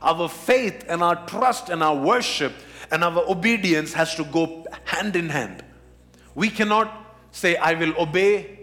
Our 0.00 0.28
faith 0.28 0.84
and 0.88 1.02
our 1.02 1.26
trust 1.26 1.68
and 1.68 1.82
our 1.82 1.96
worship 1.96 2.52
and 2.90 3.02
our 3.02 3.28
obedience 3.28 3.92
has 3.94 4.14
to 4.14 4.24
go 4.24 4.64
hand 4.84 5.16
in 5.16 5.28
hand. 5.28 5.64
We 6.34 6.48
cannot 6.48 6.92
say, 7.32 7.56
I 7.56 7.74
will 7.74 7.94
obey 7.98 8.55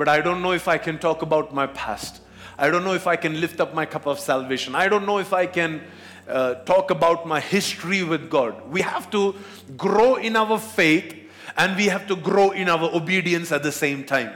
but 0.00 0.08
I 0.08 0.22
don't 0.22 0.40
know 0.40 0.52
if 0.52 0.66
I 0.66 0.78
can 0.78 0.98
talk 0.98 1.20
about 1.20 1.52
my 1.52 1.66
past. 1.66 2.22
I 2.56 2.70
don't 2.70 2.84
know 2.84 2.94
if 2.94 3.06
I 3.06 3.16
can 3.16 3.38
lift 3.38 3.60
up 3.60 3.74
my 3.74 3.84
cup 3.84 4.06
of 4.06 4.18
salvation. 4.18 4.74
I 4.74 4.88
don't 4.88 5.04
know 5.04 5.18
if 5.18 5.34
I 5.34 5.44
can 5.44 5.82
uh, 6.26 6.54
talk 6.64 6.90
about 6.90 7.26
my 7.26 7.38
history 7.38 8.02
with 8.02 8.30
God. 8.30 8.70
We 8.70 8.80
have 8.80 9.10
to 9.10 9.34
grow 9.76 10.14
in 10.14 10.36
our 10.36 10.58
faith 10.58 11.14
and 11.58 11.76
we 11.76 11.84
have 11.88 12.06
to 12.06 12.16
grow 12.16 12.52
in 12.52 12.70
our 12.70 12.88
obedience 12.94 13.52
at 13.52 13.62
the 13.62 13.72
same 13.72 14.04
time. 14.04 14.32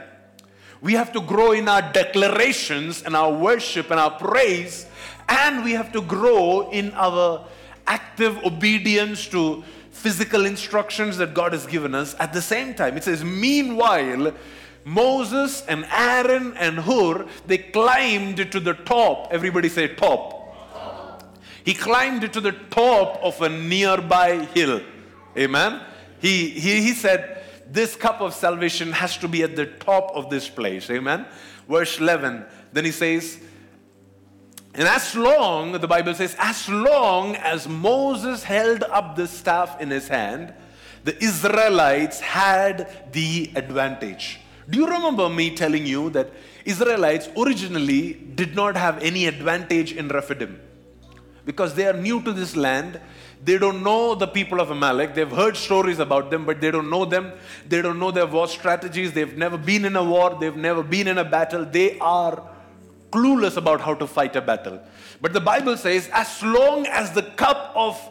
We 0.81 0.93
have 0.93 1.11
to 1.13 1.19
grow 1.19 1.53
in 1.53 1.67
our 1.67 1.81
declarations 1.81 3.01
and 3.01 3.15
our 3.15 3.33
worship 3.33 3.89
and 3.89 3.99
our 3.99 4.11
praise, 4.11 4.85
and 5.27 5.63
we 5.63 5.71
have 5.71 5.91
to 5.93 6.01
grow 6.03 6.69
in 6.69 6.91
our 6.93 7.43
active 7.87 8.37
obedience 8.45 9.25
to 9.29 9.63
physical 9.89 10.45
instructions 10.45 11.17
that 11.17 11.33
God 11.33 11.53
has 11.53 11.65
given 11.65 11.95
us 11.95 12.15
at 12.19 12.33
the 12.33 12.41
same 12.41 12.75
time. 12.75 12.97
It 12.97 13.03
says, 13.03 13.23
Meanwhile, 13.23 14.33
Moses 14.85 15.63
and 15.67 15.85
Aaron 15.91 16.55
and 16.57 16.77
Hur, 16.77 17.25
they 17.47 17.57
climbed 17.57 18.51
to 18.51 18.59
the 18.59 18.73
top. 18.73 19.27
Everybody 19.31 19.67
say 19.67 19.93
top. 19.95 20.33
He 21.65 21.73
climbed 21.73 22.31
to 22.31 22.39
the 22.39 22.51
top 22.51 23.19
of 23.23 23.41
a 23.41 23.49
nearby 23.49 24.45
hill. 24.45 24.81
Amen. 25.35 25.81
He, 26.21 26.51
he, 26.51 26.83
he 26.83 26.93
said, 26.93 27.43
This 27.69 27.95
cup 27.95 28.21
of 28.21 28.35
salvation 28.35 28.91
has 28.91 29.17
to 29.17 29.27
be 29.27 29.41
at 29.41 29.55
the 29.55 29.65
top 29.65 30.11
of 30.13 30.29
this 30.29 30.47
place. 30.47 30.89
Amen. 30.91 31.25
Verse 31.67 31.99
11. 31.99 32.45
Then 32.71 32.85
he 32.85 32.91
says, 32.91 33.39
and 34.75 34.89
as 34.89 35.15
long, 35.15 35.71
the 35.71 35.87
Bible 35.87 36.13
says, 36.13 36.35
as 36.37 36.67
long 36.67 37.35
as 37.37 37.67
Moses 37.67 38.43
held 38.43 38.83
up 38.83 39.15
the 39.15 39.25
staff 39.25 39.79
in 39.79 39.89
his 39.89 40.09
hand, 40.09 40.53
the 41.05 41.17
Israelites 41.23 42.19
had 42.19 43.13
the 43.13 43.51
advantage. 43.55 44.41
Do 44.69 44.79
you 44.79 44.87
remember 44.87 45.29
me 45.29 45.55
telling 45.55 45.85
you 45.85 46.09
that 46.11 46.31
Israelites 46.65 47.29
originally 47.37 48.13
did 48.13 48.55
not 48.55 48.75
have 48.75 49.01
any 49.03 49.27
advantage 49.27 49.93
in 49.93 50.07
Rephidim? 50.07 50.59
Because 51.45 51.75
they 51.75 51.85
are 51.85 51.93
new 51.93 52.21
to 52.23 52.33
this 52.33 52.55
land, 52.55 52.99
they 53.43 53.59
don't 53.59 53.83
know 53.83 54.15
the 54.15 54.25
people 54.25 54.59
of 54.59 54.71
Amalek. 54.71 55.13
They've 55.13 55.29
heard 55.29 55.55
stories 55.55 55.99
about 55.99 56.31
them, 56.31 56.45
but 56.45 56.61
they 56.61 56.71
don't 56.71 56.89
know 56.89 57.05
them. 57.05 57.33
They 57.69 57.81
don't 57.83 57.99
know 57.99 58.09
their 58.09 58.25
war 58.25 58.47
strategies. 58.47 59.13
They've 59.13 59.37
never 59.37 59.57
been 59.57 59.85
in 59.85 59.95
a 59.95 60.03
war. 60.03 60.35
They've 60.39 60.55
never 60.55 60.81
been 60.81 61.07
in 61.07 61.19
a 61.19 61.23
battle. 61.23 61.63
They 61.63 61.99
are 61.99 62.41
clueless 63.11 63.55
about 63.55 63.81
how 63.81 63.93
to 63.93 64.07
fight 64.07 64.35
a 64.35 64.41
battle. 64.41 64.81
But 65.21 65.33
the 65.33 65.41
Bible 65.41 65.77
says, 65.77 66.09
as 66.11 66.41
long 66.41 66.87
as 66.87 67.11
the 67.11 67.21
cup 67.21 67.71
of 67.75 68.01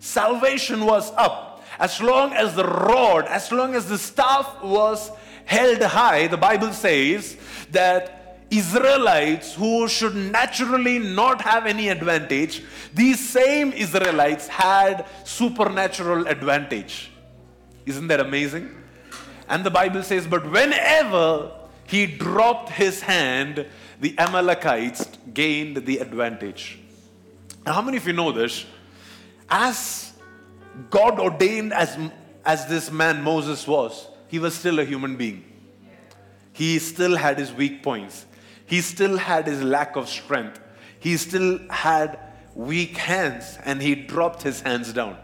salvation 0.00 0.84
was 0.84 1.10
up, 1.12 1.64
as 1.78 2.00
long 2.02 2.34
as 2.34 2.54
the 2.54 2.66
rod, 2.66 3.24
as 3.24 3.50
long 3.50 3.74
as 3.74 3.88
the 3.88 3.96
staff 3.96 4.62
was 4.62 5.10
held 5.50 5.82
high, 5.82 6.28
the 6.28 6.36
Bible 6.36 6.72
says 6.72 7.36
that 7.72 8.44
Israelites 8.52 9.52
who 9.52 9.88
should 9.88 10.14
naturally 10.14 11.00
not 11.00 11.42
have 11.42 11.66
any 11.66 11.88
advantage, 11.88 12.62
these 12.94 13.18
same 13.28 13.72
Israelites 13.72 14.46
had 14.46 15.06
supernatural 15.24 16.28
advantage. 16.28 17.10
Isn't 17.84 18.06
that 18.06 18.20
amazing? 18.20 18.70
And 19.48 19.64
the 19.64 19.72
Bible 19.72 20.04
says, 20.04 20.24
but 20.24 20.48
whenever 20.48 21.50
he 21.84 22.06
dropped 22.06 22.68
his 22.68 23.00
hand, 23.00 23.66
the 24.00 24.16
Amalekites 24.18 25.08
gained 25.34 25.84
the 25.84 25.98
advantage. 25.98 26.78
Now, 27.66 27.72
how 27.72 27.82
many 27.82 27.96
of 27.96 28.06
you 28.06 28.12
know 28.12 28.30
this? 28.30 28.64
As 29.48 30.12
God 30.90 31.18
ordained 31.18 31.72
as, 31.72 31.98
as 32.44 32.66
this 32.66 32.92
man 32.92 33.20
Moses 33.24 33.66
was, 33.66 34.06
he 34.30 34.38
was 34.38 34.54
still 34.54 34.78
a 34.78 34.84
human 34.84 35.16
being. 35.16 35.44
He 36.52 36.78
still 36.78 37.16
had 37.16 37.38
his 37.38 37.52
weak 37.52 37.82
points. 37.82 38.26
He 38.64 38.80
still 38.80 39.16
had 39.16 39.46
his 39.46 39.60
lack 39.60 39.96
of 39.96 40.08
strength. 40.08 40.60
He 41.00 41.16
still 41.16 41.58
had 41.68 42.18
weak 42.54 42.96
hands 42.96 43.58
and 43.64 43.82
he 43.82 43.94
dropped 43.94 44.42
his 44.42 44.60
hands 44.60 44.92
down. 44.92 45.16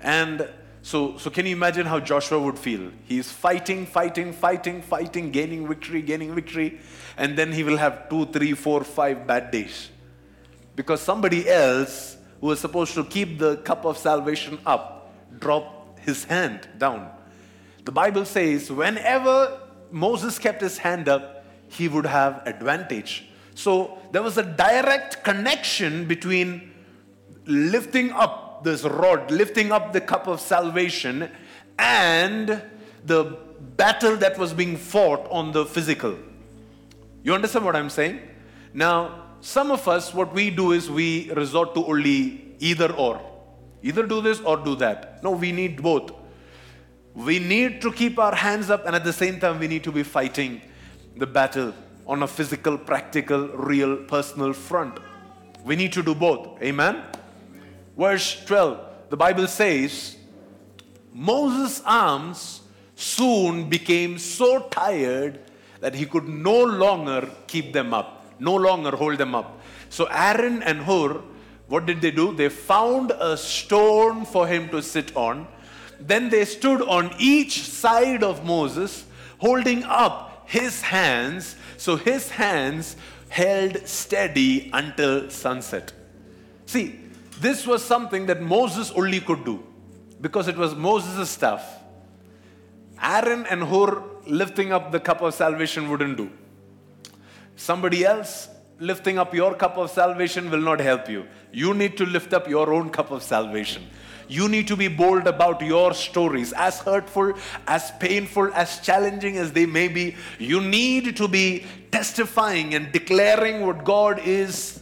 And 0.00 0.48
so, 0.82 1.18
so 1.18 1.30
can 1.30 1.46
you 1.46 1.54
imagine 1.54 1.86
how 1.86 2.00
Joshua 2.00 2.40
would 2.40 2.58
feel? 2.58 2.90
He's 3.04 3.30
fighting, 3.30 3.86
fighting, 3.86 4.32
fighting, 4.32 4.82
fighting, 4.82 5.30
gaining 5.30 5.68
victory, 5.68 6.02
gaining 6.02 6.34
victory, 6.34 6.80
and 7.16 7.36
then 7.38 7.52
he 7.52 7.62
will 7.62 7.76
have 7.76 8.08
two, 8.08 8.26
three, 8.26 8.54
four, 8.54 8.82
five 8.82 9.26
bad 9.26 9.52
days. 9.52 9.90
Because 10.74 11.00
somebody 11.00 11.48
else 11.48 12.16
who 12.40 12.48
was 12.48 12.58
supposed 12.60 12.94
to 12.94 13.04
keep 13.04 13.38
the 13.38 13.56
cup 13.58 13.84
of 13.84 13.98
salvation 13.98 14.58
up 14.66 15.12
dropped 15.38 16.00
his 16.00 16.24
hand 16.24 16.68
down. 16.78 17.15
The 17.86 17.92
Bible 17.92 18.24
says 18.24 18.70
whenever 18.70 19.60
Moses 19.92 20.40
kept 20.40 20.60
his 20.60 20.76
hand 20.76 21.08
up, 21.08 21.44
he 21.68 21.86
would 21.86 22.04
have 22.04 22.42
advantage. 22.44 23.28
So 23.54 23.98
there 24.10 24.24
was 24.24 24.36
a 24.36 24.42
direct 24.42 25.22
connection 25.22 26.06
between 26.06 26.72
lifting 27.46 28.10
up 28.10 28.64
this 28.64 28.82
rod, 28.82 29.30
lifting 29.30 29.70
up 29.70 29.92
the 29.92 30.00
cup 30.00 30.26
of 30.26 30.40
salvation, 30.40 31.30
and 31.78 32.60
the 33.04 33.38
battle 33.76 34.16
that 34.16 34.36
was 34.36 34.52
being 34.52 34.76
fought 34.76 35.24
on 35.30 35.52
the 35.52 35.64
physical. 35.64 36.18
You 37.22 37.34
understand 37.34 37.64
what 37.64 37.76
I'm 37.76 37.90
saying? 37.90 38.20
Now, 38.74 39.26
some 39.40 39.70
of 39.70 39.86
us, 39.86 40.12
what 40.12 40.34
we 40.34 40.50
do 40.50 40.72
is 40.72 40.90
we 40.90 41.30
resort 41.34 41.74
to 41.76 41.86
only 41.86 42.56
either 42.58 42.92
or. 42.92 43.20
Either 43.82 44.04
do 44.04 44.20
this 44.20 44.40
or 44.40 44.56
do 44.56 44.74
that. 44.76 45.22
No, 45.22 45.30
we 45.30 45.52
need 45.52 45.80
both. 45.80 46.25
We 47.16 47.38
need 47.38 47.80
to 47.80 47.90
keep 47.90 48.18
our 48.18 48.34
hands 48.34 48.68
up, 48.68 48.84
and 48.86 48.94
at 48.94 49.02
the 49.02 49.12
same 49.12 49.40
time, 49.40 49.58
we 49.58 49.68
need 49.68 49.82
to 49.84 49.90
be 49.90 50.02
fighting 50.02 50.60
the 51.16 51.26
battle 51.26 51.72
on 52.06 52.22
a 52.22 52.28
physical, 52.28 52.76
practical, 52.76 53.48
real, 53.48 53.96
personal 53.96 54.52
front. 54.52 54.98
We 55.64 55.76
need 55.76 55.94
to 55.94 56.02
do 56.02 56.14
both. 56.14 56.62
Amen? 56.62 57.02
Verse 57.96 58.44
12, 58.44 59.08
the 59.08 59.16
Bible 59.16 59.46
says, 59.46 60.18
Moses' 61.14 61.82
arms 61.86 62.60
soon 62.94 63.70
became 63.70 64.18
so 64.18 64.68
tired 64.70 65.40
that 65.80 65.94
he 65.94 66.04
could 66.04 66.28
no 66.28 66.62
longer 66.64 67.30
keep 67.46 67.72
them 67.72 67.94
up, 67.94 68.26
no 68.38 68.54
longer 68.54 68.90
hold 68.90 69.16
them 69.16 69.34
up. 69.34 69.58
So 69.88 70.04
Aaron 70.10 70.62
and 70.62 70.82
Hur, 70.82 71.22
what 71.68 71.86
did 71.86 72.02
they 72.02 72.10
do? 72.10 72.34
They 72.34 72.50
found 72.50 73.10
a 73.12 73.38
stone 73.38 74.26
for 74.26 74.46
him 74.46 74.68
to 74.68 74.82
sit 74.82 75.16
on. 75.16 75.48
Then 76.00 76.28
they 76.28 76.44
stood 76.44 76.82
on 76.82 77.14
each 77.18 77.62
side 77.62 78.22
of 78.22 78.44
Moses, 78.44 79.04
holding 79.38 79.84
up 79.84 80.44
his 80.48 80.82
hands. 80.82 81.56
So 81.76 81.96
his 81.96 82.30
hands 82.30 82.96
held 83.28 83.86
steady 83.86 84.70
until 84.72 85.30
sunset. 85.30 85.92
See, 86.66 87.00
this 87.40 87.66
was 87.66 87.84
something 87.84 88.26
that 88.26 88.40
Moses 88.40 88.90
only 88.92 89.20
could 89.20 89.44
do 89.44 89.64
because 90.20 90.48
it 90.48 90.56
was 90.56 90.74
Moses' 90.74 91.30
stuff. 91.30 91.82
Aaron 93.02 93.44
and 93.46 93.62
Hur 93.62 94.02
lifting 94.26 94.72
up 94.72 94.90
the 94.90 95.00
cup 95.00 95.20
of 95.20 95.34
salvation 95.34 95.90
wouldn't 95.90 96.16
do. 96.16 96.30
Somebody 97.56 98.04
else 98.04 98.48
lifting 98.78 99.18
up 99.18 99.34
your 99.34 99.54
cup 99.54 99.76
of 99.76 99.90
salvation 99.90 100.50
will 100.50 100.60
not 100.60 100.80
help 100.80 101.08
you. 101.08 101.26
You 101.52 101.74
need 101.74 101.96
to 101.98 102.06
lift 102.06 102.32
up 102.32 102.48
your 102.48 102.72
own 102.72 102.90
cup 102.90 103.10
of 103.10 103.22
salvation. 103.22 103.86
You 104.28 104.48
need 104.48 104.68
to 104.68 104.76
be 104.76 104.88
bold 104.88 105.26
about 105.26 105.62
your 105.62 105.94
stories, 105.94 106.52
as 106.52 106.80
hurtful, 106.80 107.34
as 107.66 107.90
painful, 107.92 108.52
as 108.54 108.80
challenging 108.80 109.36
as 109.36 109.52
they 109.52 109.66
may 109.66 109.88
be. 109.88 110.16
You 110.38 110.60
need 110.60 111.16
to 111.16 111.28
be 111.28 111.64
testifying 111.90 112.74
and 112.74 112.90
declaring 112.92 113.66
what 113.66 113.84
God 113.84 114.20
is 114.24 114.80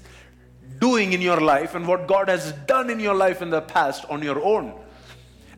doing 0.79 1.13
in 1.13 1.21
your 1.21 1.41
life 1.41 1.75
and 1.75 1.87
what 1.87 2.07
God 2.07 2.29
has 2.29 2.53
done 2.67 2.91
in 2.91 3.01
your 3.01 3.15
life 3.15 3.43
in 3.43 3.51
the 3.51 3.61
past 3.61 4.05
on 4.07 4.23
your 4.23 4.43
own. 4.43 4.75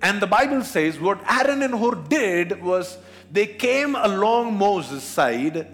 And 0.03 0.21
the 0.21 0.27
Bible 0.27 0.63
says 0.63 1.01
what 1.01 1.21
Aaron 1.31 1.63
and 1.63 1.75
Hur 1.75 1.95
did 2.09 2.63
was 2.63 2.99
they 3.31 3.47
came 3.47 3.95
along 3.95 4.57
Moses' 4.57 5.03
side 5.03 5.67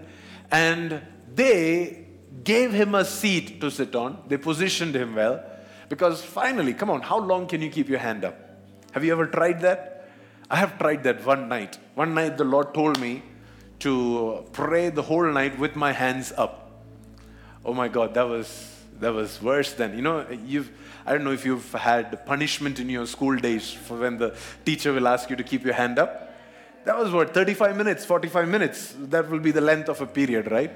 and 0.51 1.01
they 1.33 2.07
gave 2.43 2.73
him 2.73 2.95
a 2.95 3.05
seat 3.05 3.59
to 3.61 3.69
sit 3.69 3.95
on. 3.95 4.23
They 4.27 4.37
positioned 4.37 4.95
him 4.95 5.15
well. 5.15 5.43
Because 5.93 6.23
finally, 6.23 6.73
come 6.73 6.89
on, 6.89 7.01
how 7.01 7.19
long 7.19 7.45
can 7.45 7.61
you 7.61 7.69
keep 7.69 7.87
your 7.87 7.99
hand 7.99 8.25
up? 8.25 8.35
Have 8.93 9.05
you 9.05 9.11
ever 9.11 9.27
tried 9.27 9.61
that? 9.61 10.09
I 10.49 10.55
have 10.55 10.79
tried 10.79 11.03
that 11.03 11.23
one 11.23 11.47
night. 11.47 11.77
One 11.93 12.15
night 12.15 12.35
the 12.35 12.43
Lord 12.43 12.73
told 12.73 12.99
me 12.99 13.21
to 13.81 14.43
pray 14.53 14.89
the 14.89 15.03
whole 15.03 15.31
night 15.31 15.59
with 15.59 15.75
my 15.75 15.91
hands 15.91 16.33
up. 16.35 16.81
Oh 17.63 17.75
my 17.75 17.89
God, 17.89 18.15
that 18.15 18.27
was 18.27 18.47
that 19.01 19.13
was 19.13 19.39
worse 19.39 19.73
than 19.73 19.95
you 19.95 20.01
know 20.01 20.25
you've 20.43 20.71
I 21.05 21.13
don't 21.13 21.23
know 21.23 21.31
if 21.31 21.45
you've 21.45 21.71
had 21.73 22.25
punishment 22.25 22.79
in 22.79 22.89
your 22.89 23.05
school 23.05 23.35
days 23.35 23.69
for 23.69 23.99
when 23.99 24.17
the 24.17 24.35
teacher 24.65 24.93
will 24.93 25.07
ask 25.07 25.29
you 25.29 25.35
to 25.35 25.43
keep 25.43 25.63
your 25.63 25.75
hand 25.75 25.99
up. 25.99 26.33
That 26.85 26.97
was 26.97 27.11
what 27.11 27.35
35 27.35 27.77
minutes, 27.77 28.03
45 28.03 28.47
minutes. 28.47 28.95
That 28.97 29.29
will 29.29 29.39
be 29.39 29.51
the 29.51 29.61
length 29.61 29.89
of 29.89 30.01
a 30.01 30.07
period, 30.07 30.49
right? 30.49 30.71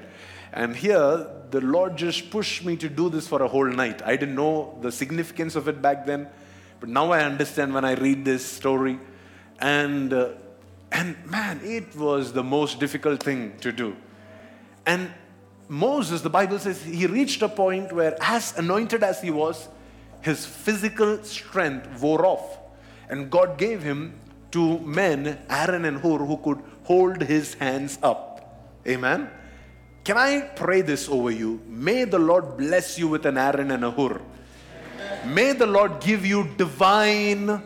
And 0.52 0.74
here, 0.74 1.26
the 1.50 1.60
Lord 1.60 1.96
just 1.96 2.30
pushed 2.30 2.64
me 2.64 2.76
to 2.76 2.88
do 2.88 3.08
this 3.08 3.28
for 3.28 3.42
a 3.42 3.48
whole 3.48 3.66
night. 3.66 4.02
I 4.04 4.16
didn't 4.16 4.34
know 4.34 4.78
the 4.80 4.92
significance 4.92 5.56
of 5.56 5.68
it 5.68 5.80
back 5.80 6.06
then, 6.06 6.28
but 6.80 6.88
now 6.88 7.10
I 7.10 7.24
understand 7.24 7.74
when 7.74 7.84
I 7.84 7.94
read 7.94 8.24
this 8.24 8.44
story. 8.44 8.98
And, 9.60 10.12
uh, 10.12 10.30
and 10.92 11.16
man, 11.26 11.60
it 11.62 11.94
was 11.96 12.32
the 12.32 12.42
most 12.42 12.80
difficult 12.80 13.22
thing 13.22 13.58
to 13.60 13.72
do. 13.72 13.96
And 14.86 15.12
Moses, 15.68 16.22
the 16.22 16.30
Bible 16.30 16.58
says, 16.58 16.82
he 16.82 17.06
reached 17.06 17.42
a 17.42 17.48
point 17.48 17.92
where, 17.92 18.16
as 18.20 18.56
anointed 18.56 19.02
as 19.02 19.20
he 19.20 19.30
was, 19.30 19.68
his 20.22 20.46
physical 20.46 21.22
strength 21.24 22.00
wore 22.00 22.24
off. 22.24 22.58
And 23.10 23.30
God 23.30 23.58
gave 23.58 23.82
him 23.82 24.18
two 24.50 24.78
men, 24.78 25.38
Aaron 25.50 25.84
and 25.84 25.98
Hur, 25.98 26.18
who 26.18 26.38
could 26.38 26.62
hold 26.84 27.22
his 27.22 27.54
hands 27.54 27.98
up. 28.02 28.64
Amen. 28.86 29.30
Can 30.08 30.16
I 30.16 30.40
pray 30.40 30.80
this 30.80 31.06
over 31.06 31.30
you? 31.30 31.60
May 31.68 32.04
the 32.04 32.18
Lord 32.18 32.56
bless 32.56 32.98
you 32.98 33.08
with 33.08 33.26
an 33.26 33.36
Aaron 33.36 33.70
and 33.70 33.84
a 33.84 33.90
Hur. 33.90 34.22
May 35.26 35.52
the 35.52 35.66
Lord 35.66 36.00
give 36.00 36.24
you 36.24 36.48
divine, 36.56 37.60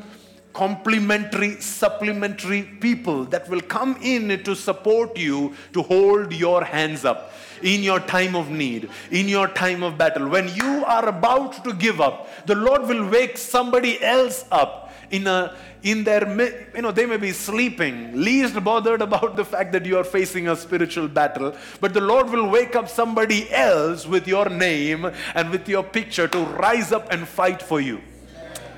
complementary, 0.53 1.61
supplementary 1.61 2.65
people 2.65 3.27
that 3.27 3.49
will 3.49 3.61
come 3.61 3.97
in 4.03 4.43
to 4.43 4.57
support 4.57 5.17
you 5.17 5.55
to 5.73 5.83
hold 5.83 6.33
your 6.33 6.65
hands 6.65 7.05
up 7.05 7.33
in 7.63 7.85
your 7.85 8.01
time 8.01 8.35
of 8.35 8.51
need, 8.51 8.91
in 9.13 9.29
your 9.29 9.47
time 9.47 9.85
of 9.85 9.97
battle. 9.97 10.29
When 10.29 10.53
you 10.53 10.85
are 10.85 11.09
about 11.09 11.63
to 11.63 11.73
give 11.73 12.01
up, 12.01 12.29
the 12.47 12.57
Lord 12.57 12.89
will 12.89 13.09
wake 13.09 13.39
somebody 13.39 14.03
else 14.03 14.47
up 14.51 14.82
in 15.13 15.27
a 15.27 15.55
in 15.83 16.05
their 16.05 16.23
you 16.75 16.83
know 16.83 16.91
they 16.91 17.07
may 17.07 17.19
be 17.19 17.33
sleeping. 17.33 18.21
Least 18.21 18.63
bothered 18.65 19.03
about 19.03 19.37
the 19.37 19.45
fact 19.45 19.73
that 19.73 19.85
you 19.87 19.97
are 19.99 20.05
facing 20.05 20.49
a 20.49 20.57
spiritual 20.57 21.07
battle 21.07 21.55
but 21.81 21.93
the 21.95 22.01
lord 22.01 22.31
will 22.31 22.49
wake 22.49 22.75
up 22.75 22.89
somebody 22.89 23.53
else 23.53 24.07
with 24.07 24.27
your 24.27 24.49
name 24.49 25.11
and 25.35 25.51
with 25.51 25.69
your 25.69 25.83
picture 25.83 26.27
to 26.29 26.39
rise 26.67 26.91
up 26.93 27.13
and 27.13 27.29
fight 27.29 27.63
for 27.63 27.81
you. 27.81 28.01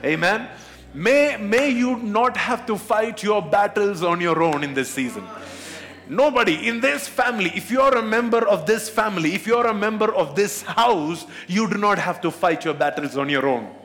Amen? 0.04 0.48
May 0.92 1.36
may 1.36 1.70
you 1.70 1.96
not 1.98 2.36
have 2.36 2.66
to 2.66 2.76
fight 2.76 3.22
your 3.22 3.40
battles 3.40 4.02
on 4.02 4.20
your 4.20 4.42
own 4.42 4.64
in 4.64 4.74
this 4.74 4.90
season. 4.90 5.24
Nobody 6.06 6.68
in 6.68 6.80
this 6.80 7.08
family, 7.08 7.50
if 7.54 7.70
you're 7.70 7.96
a 7.96 8.02
member 8.02 8.46
of 8.46 8.66
this 8.66 8.90
family, 8.90 9.34
if 9.34 9.46
you're 9.46 9.66
a 9.66 9.72
member 9.72 10.14
of 10.14 10.36
this 10.36 10.60
house, 10.62 11.26
you 11.46 11.68
do 11.70 11.78
not 11.78 11.98
have 11.98 12.20
to 12.20 12.30
fight 12.30 12.64
your 12.64 12.74
battles 12.74 13.16
on 13.16 13.30
your 13.30 13.46
own 13.46 13.83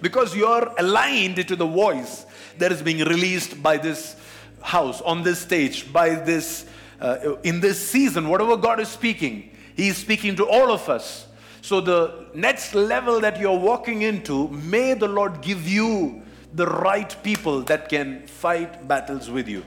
because 0.00 0.36
you're 0.36 0.72
aligned 0.78 1.46
to 1.46 1.56
the 1.56 1.66
voice 1.66 2.26
that 2.58 2.72
is 2.72 2.82
being 2.82 3.04
released 3.04 3.62
by 3.62 3.76
this 3.76 4.16
house 4.62 5.00
on 5.02 5.22
this 5.22 5.40
stage 5.40 5.92
by 5.92 6.10
this 6.10 6.66
uh, 7.00 7.36
in 7.44 7.60
this 7.60 7.78
season 7.90 8.28
whatever 8.28 8.56
god 8.56 8.80
is 8.80 8.88
speaking 8.88 9.50
he 9.76 9.88
is 9.88 9.96
speaking 9.96 10.34
to 10.34 10.44
all 10.44 10.72
of 10.72 10.88
us 10.88 11.26
so 11.62 11.80
the 11.80 12.26
next 12.34 12.74
level 12.74 13.20
that 13.20 13.38
you're 13.38 13.58
walking 13.58 14.02
into 14.02 14.48
may 14.48 14.94
the 14.94 15.06
lord 15.06 15.40
give 15.40 15.68
you 15.68 16.22
the 16.54 16.66
right 16.66 17.14
people 17.22 17.62
that 17.62 17.88
can 17.88 18.26
fight 18.26 18.86
battles 18.88 19.30
with 19.30 19.48
you. 19.48 19.64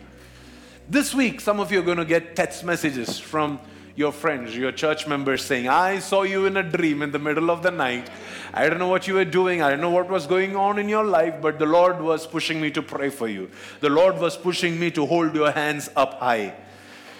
This 0.89 1.13
week, 1.13 1.39
some 1.39 1.59
of 1.59 1.71
you 1.71 1.79
are 1.79 1.83
going 1.83 1.97
to 1.97 2.05
get 2.05 2.35
text 2.35 2.63
messages 2.63 3.19
from 3.19 3.59
your 4.01 4.11
friends, 4.11 4.57
your 4.57 4.71
church 4.71 5.07
members 5.07 5.45
saying, 5.45 5.69
I 5.69 5.99
saw 5.99 6.23
you 6.23 6.45
in 6.47 6.57
a 6.57 6.63
dream 6.63 7.01
in 7.01 7.11
the 7.11 7.19
middle 7.19 7.49
of 7.49 7.61
the 7.61 7.71
night. 7.71 8.09
I 8.53 8.67
don't 8.67 8.79
know 8.79 8.87
what 8.87 9.07
you 9.07 9.13
were 9.13 9.25
doing. 9.25 9.61
I 9.61 9.69
don't 9.69 9.79
know 9.79 9.91
what 9.91 10.09
was 10.09 10.27
going 10.27 10.55
on 10.55 10.79
in 10.79 10.89
your 10.89 11.05
life, 11.05 11.35
but 11.41 11.59
the 11.59 11.65
Lord 11.65 12.01
was 12.01 12.25
pushing 12.25 12.59
me 12.59 12.71
to 12.71 12.81
pray 12.81 13.09
for 13.09 13.27
you. 13.27 13.49
The 13.79 13.89
Lord 13.89 14.17
was 14.17 14.35
pushing 14.35 14.79
me 14.79 14.91
to 14.91 15.05
hold 15.05 15.35
your 15.35 15.51
hands 15.51 15.89
up 15.95 16.19
high. 16.19 16.55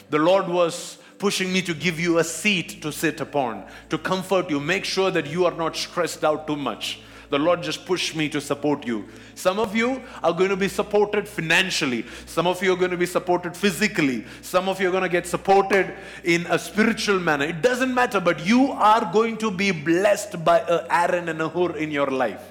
The 0.10 0.20
Lord 0.20 0.48
was 0.50 0.98
pushing 1.20 1.54
me 1.54 1.62
to 1.62 1.74
give 1.76 2.00
you 2.00 2.18
a 2.18 2.24
seat 2.24 2.82
to 2.82 2.92
sit 2.92 3.22
upon, 3.22 3.64
to 3.90 3.98
comfort 4.00 4.50
you, 4.50 4.60
make 4.60 4.84
sure 4.84 5.12
that 5.12 5.28
you 5.28 5.46
are 5.46 5.54
not 5.54 5.76
stressed 5.76 6.24
out 6.24 6.48
too 6.48 6.58
much. 6.58 7.00
The 7.32 7.40
Lord 7.40 7.64
just 7.64 7.86
pushed 7.86 8.14
me 8.14 8.28
to 8.28 8.42
support 8.42 8.86
you. 8.86 9.08
Some 9.36 9.58
of 9.58 9.74
you 9.74 10.02
are 10.22 10.34
going 10.34 10.50
to 10.50 10.58
be 10.58 10.68
supported 10.68 11.30
financially. 11.30 12.06
Some 12.26 12.46
of 12.46 12.62
you 12.62 12.74
are 12.74 12.76
going 12.76 12.92
to 12.92 12.98
be 12.98 13.06
supported 13.06 13.56
physically. 13.56 14.26
Some 14.42 14.68
of 14.68 14.82
you 14.82 14.90
are 14.90 14.92
going 14.92 15.04
to 15.04 15.10
get 15.10 15.26
supported 15.26 15.96
in 16.26 16.46
a 16.48 16.60
spiritual 16.60 17.22
manner. 17.22 17.46
It 17.46 17.62
doesn't 17.62 17.94
matter, 17.94 18.20
but 18.20 18.46
you 18.46 18.74
are 18.74 19.10
going 19.14 19.38
to 19.38 19.50
be 19.50 19.72
blessed 19.72 20.44
by 20.44 20.60
a 20.60 20.86
Aaron 20.92 21.30
and 21.30 21.42
a 21.42 21.48
Hur 21.48 21.78
in 21.78 21.90
your 21.90 22.08
life. 22.08 22.44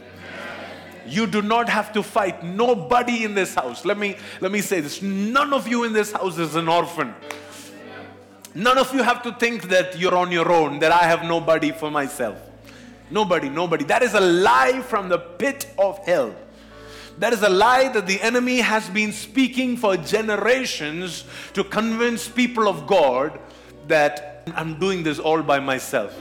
You 1.07 1.27
do 1.27 1.43
not 1.43 1.69
have 1.69 1.93
to 1.93 2.03
fight. 2.03 2.43
Nobody 2.43 3.25
in 3.25 3.35
this 3.35 3.55
house. 3.55 3.85
Let 3.85 3.99
me 3.99 4.17
let 4.41 4.51
me 4.51 4.63
say 4.63 4.81
this. 4.81 5.03
None 5.03 5.53
of 5.53 5.69
you 5.69 5.85
in 5.85 5.93
this 5.93 6.13
house 6.13 6.39
is 6.39 6.55
an 6.55 6.69
orphan. 6.69 7.15
None 8.55 8.79
of 8.79 8.95
you 8.95 9.03
have 9.03 9.23
to 9.25 9.33
think 9.33 9.69
that 9.69 9.99
you're 9.99 10.17
on 10.17 10.33
your 10.33 10.51
own, 10.51 10.79
that 10.79 10.91
I 10.91 11.05
have 11.05 11.25
nobody 11.25 11.71
for 11.71 11.91
myself. 11.91 12.50
Nobody, 13.11 13.49
nobody. 13.49 13.85
That 13.85 14.03
is 14.03 14.15
a 14.15 14.21
lie 14.21 14.81
from 14.83 15.09
the 15.09 15.19
pit 15.19 15.67
of 15.79 15.99
hell. 16.07 16.35
That 17.19 17.33
is 17.33 17.43
a 17.43 17.49
lie 17.49 17.89
that 17.89 18.07
the 18.07 18.21
enemy 18.21 18.59
has 18.59 18.89
been 18.89 19.13
speaking 19.13 19.77
for 19.77 19.97
generations 19.97 21.25
to 21.53 21.65
convince 21.65 22.29
people 22.29 22.69
of 22.69 22.87
God 22.87 23.39
that 23.89 24.49
I'm 24.55 24.79
doing 24.79 25.03
this 25.03 25.19
all 25.19 25.43
by 25.43 25.61
myself. 25.61 26.19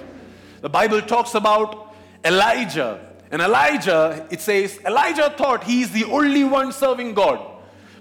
The 0.61 0.69
Bible 0.69 1.01
talks 1.01 1.35
about 1.35 1.95
Elijah. 2.25 3.05
And 3.31 3.41
Elijah, 3.41 4.27
it 4.31 4.41
says, 4.41 4.79
Elijah 4.85 5.33
thought 5.37 5.63
he 5.63 5.83
is 5.83 5.91
the 5.91 6.05
only 6.05 6.43
one 6.43 6.71
serving 6.71 7.13
God. 7.13 7.39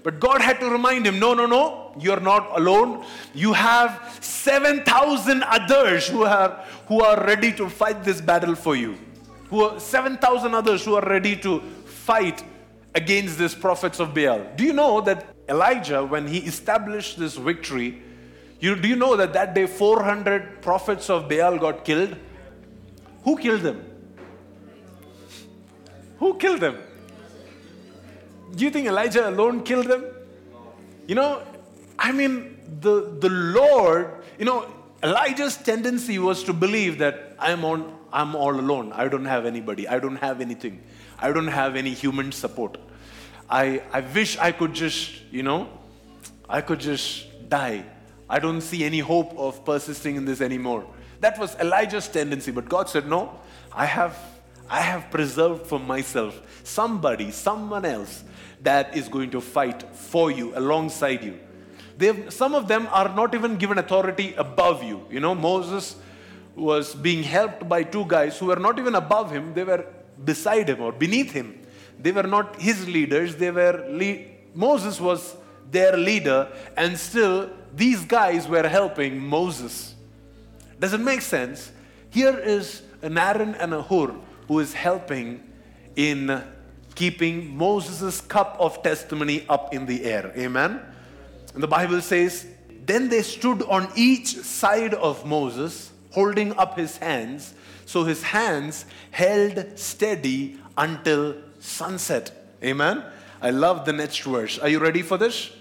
But 0.03 0.19
God 0.19 0.41
had 0.41 0.59
to 0.59 0.69
remind 0.69 1.05
him, 1.05 1.19
no, 1.19 1.33
no, 1.33 1.45
no, 1.45 1.88
you're 2.01 2.19
not 2.19 2.57
alone. 2.59 3.05
You 3.33 3.53
have 3.53 4.17
7,000 4.21 5.43
others 5.43 6.07
who 6.07 6.23
are, 6.23 6.63
who 6.87 7.01
are 7.01 7.23
ready 7.25 7.51
to 7.53 7.69
fight 7.69 8.03
this 8.03 8.21
battle 8.21 8.55
for 8.55 8.75
you. 8.75 8.97
Who 9.49 9.63
are 9.63 9.79
7,000 9.79 10.53
others 10.53 10.85
who 10.85 10.95
are 10.95 11.07
ready 11.07 11.35
to 11.37 11.61
fight 11.85 12.43
against 12.95 13.37
these 13.37 13.55
prophets 13.55 13.99
of 13.99 14.13
Baal. 14.13 14.45
Do 14.55 14.63
you 14.63 14.73
know 14.73 15.01
that 15.01 15.33
Elijah, 15.47 16.03
when 16.03 16.27
he 16.27 16.39
established 16.39 17.19
this 17.19 17.35
victory, 17.35 18.01
you, 18.59 18.75
do 18.75 18.87
you 18.87 18.95
know 18.95 19.15
that 19.15 19.33
that 19.33 19.53
day 19.53 19.67
400 19.67 20.61
prophets 20.61 21.09
of 21.09 21.29
Baal 21.29 21.57
got 21.57 21.85
killed? 21.85 22.15
Who 23.23 23.37
killed 23.37 23.61
them? 23.61 23.85
Who 26.19 26.33
killed 26.35 26.59
them? 26.59 26.77
Do 28.55 28.65
you 28.65 28.71
think 28.71 28.87
Elijah 28.87 29.29
alone 29.29 29.63
killed 29.63 29.85
them? 29.87 30.05
You 31.07 31.15
know, 31.15 31.41
I 31.99 32.13
mean, 32.13 32.57
the, 32.79 33.17
the 33.19 33.29
Lord, 33.29 34.23
you 34.37 34.45
know, 34.45 34.65
Elijah's 35.03 35.57
tendency 35.57 36.17
was 36.17 36.43
to 36.45 36.53
believe 36.53 36.99
that 36.99 37.35
I'm 37.37 37.65
on 37.65 37.97
I'm 38.11 38.35
all 38.35 38.59
alone. 38.59 38.91
I 38.93 39.07
don't 39.07 39.25
have 39.25 39.45
anybody. 39.45 39.87
I 39.87 39.99
don't 39.99 40.15
have 40.15 40.41
anything. 40.41 40.81
I 41.19 41.31
don't 41.31 41.47
have 41.47 41.75
any 41.75 41.93
human 41.93 42.31
support. 42.31 42.77
I 43.49 43.83
I 43.91 43.99
wish 43.99 44.37
I 44.37 44.51
could 44.51 44.73
just, 44.73 45.21
you 45.29 45.43
know, 45.43 45.69
I 46.49 46.61
could 46.61 46.79
just 46.79 47.49
die. 47.49 47.85
I 48.29 48.39
don't 48.39 48.61
see 48.61 48.83
any 48.83 48.99
hope 48.99 49.37
of 49.37 49.63
persisting 49.65 50.15
in 50.15 50.25
this 50.25 50.41
anymore. 50.41 50.85
That 51.19 51.37
was 51.37 51.55
Elijah's 51.59 52.07
tendency, 52.07 52.51
but 52.51 52.67
God 52.69 52.89
said, 52.89 53.07
No, 53.07 53.39
I 53.71 53.85
have 53.85 54.17
I 54.69 54.81
have 54.81 55.11
preserved 55.11 55.67
for 55.67 55.79
myself 55.79 56.41
somebody, 56.63 57.31
someone 57.31 57.85
else 57.85 58.23
that 58.61 58.95
is 58.95 59.07
going 59.07 59.31
to 59.31 59.41
fight 59.41 59.83
for 59.95 60.31
you, 60.31 60.55
alongside 60.55 61.23
you. 61.23 61.39
They've, 61.99 62.31
some 62.33 62.55
of 62.55 62.69
them 62.69 62.87
are 62.91 63.13
not 63.13 63.35
even 63.35 63.57
given 63.57 63.77
authority 63.77 64.33
above 64.37 64.83
you. 64.83 65.05
You 65.11 65.19
know, 65.19 65.35
Moses 65.35 65.97
was 66.55 66.95
being 66.95 67.23
helped 67.23 67.67
by 67.67 67.83
two 67.83 68.05
guys 68.05 68.39
who 68.39 68.45
were 68.45 68.55
not 68.67 68.79
even 68.79 68.95
above 68.95 69.31
him, 69.31 69.53
they 69.53 69.65
were 69.65 69.85
beside 70.23 70.69
him 70.69 70.79
or 70.81 70.93
beneath 70.93 71.31
him. 71.31 71.59
They 71.99 72.13
were 72.13 72.23
not 72.23 72.61
his 72.61 72.87
leaders, 72.87 73.35
they 73.35 73.51
were 73.51 73.85
Moses 74.55 74.99
was 75.01 75.35
their 75.69 75.97
leader, 75.97 76.47
and 76.77 76.97
still 76.97 77.49
these 77.75 78.05
guys 78.05 78.47
were 78.47 78.67
helping 78.67 79.19
Moses. 79.19 79.93
Does 80.79 80.93
it 80.93 81.01
make 81.01 81.21
sense? 81.21 81.71
Here 82.09 82.37
is 82.37 82.81
an 83.01 83.17
Aaron 83.17 83.55
and 83.55 83.73
a 83.73 83.83
Hur 83.83 84.15
who 84.47 84.59
is 84.59 84.73
helping 84.73 85.43
in 85.97 86.41
keeping 86.95 87.57
Moses' 87.57 88.21
cup 88.21 88.55
of 88.57 88.81
testimony 88.83 89.45
up 89.49 89.73
in 89.73 89.85
the 89.85 90.05
air. 90.05 90.31
Amen. 90.37 90.81
And 91.53 91.63
the 91.63 91.67
Bible 91.67 92.01
says, 92.01 92.45
Then 92.85 93.09
they 93.09 93.21
stood 93.21 93.63
on 93.63 93.89
each 93.95 94.37
side 94.37 94.93
of 94.93 95.25
Moses, 95.25 95.91
holding 96.11 96.55
up 96.57 96.77
his 96.77 96.97
hands, 96.97 97.53
so 97.85 98.03
his 98.03 98.21
hands 98.21 98.85
held 99.11 99.77
steady 99.77 100.59
until 100.77 101.35
sunset. 101.59 102.31
Amen. 102.63 103.03
I 103.41 103.51
love 103.51 103.85
the 103.85 103.93
next 103.93 104.19
verse. 104.19 104.59
Are 104.59 104.69
you 104.69 104.79
ready 104.79 105.01
for 105.01 105.17
this? 105.17 105.51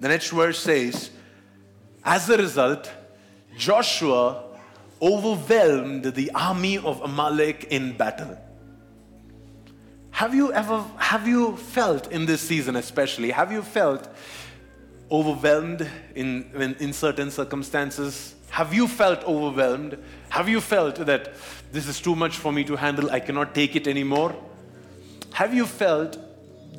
The 0.00 0.08
next 0.08 0.30
verse 0.30 0.58
says, 0.58 1.10
As 2.04 2.28
a 2.28 2.36
result, 2.36 2.90
Joshua 3.56 4.44
overwhelmed 5.00 6.04
the 6.04 6.30
army 6.32 6.78
of 6.78 7.00
Amalek 7.02 7.68
in 7.70 7.96
battle. 7.96 8.38
Have 10.10 10.34
you 10.34 10.52
ever, 10.52 10.82
have 10.96 11.28
you 11.28 11.56
felt 11.56 12.10
in 12.10 12.24
this 12.24 12.40
season 12.40 12.76
especially, 12.76 13.30
have 13.30 13.52
you 13.52 13.62
felt 13.62 14.08
overwhelmed 15.10 15.88
in, 16.14 16.50
in, 16.54 16.74
in 16.76 16.92
certain 16.92 17.30
circumstances? 17.30 18.34
Have 18.50 18.72
you 18.72 18.88
felt 18.88 19.22
overwhelmed? 19.24 19.98
Have 20.30 20.48
you 20.48 20.60
felt 20.60 20.96
that 20.96 21.34
this 21.72 21.88
is 21.88 22.00
too 22.00 22.16
much 22.16 22.36
for 22.36 22.52
me 22.52 22.64
to 22.64 22.76
handle, 22.76 23.10
I 23.10 23.20
cannot 23.20 23.54
take 23.54 23.76
it 23.76 23.86
anymore? 23.86 24.34
Have 25.32 25.54
you 25.54 25.66
felt 25.66 26.18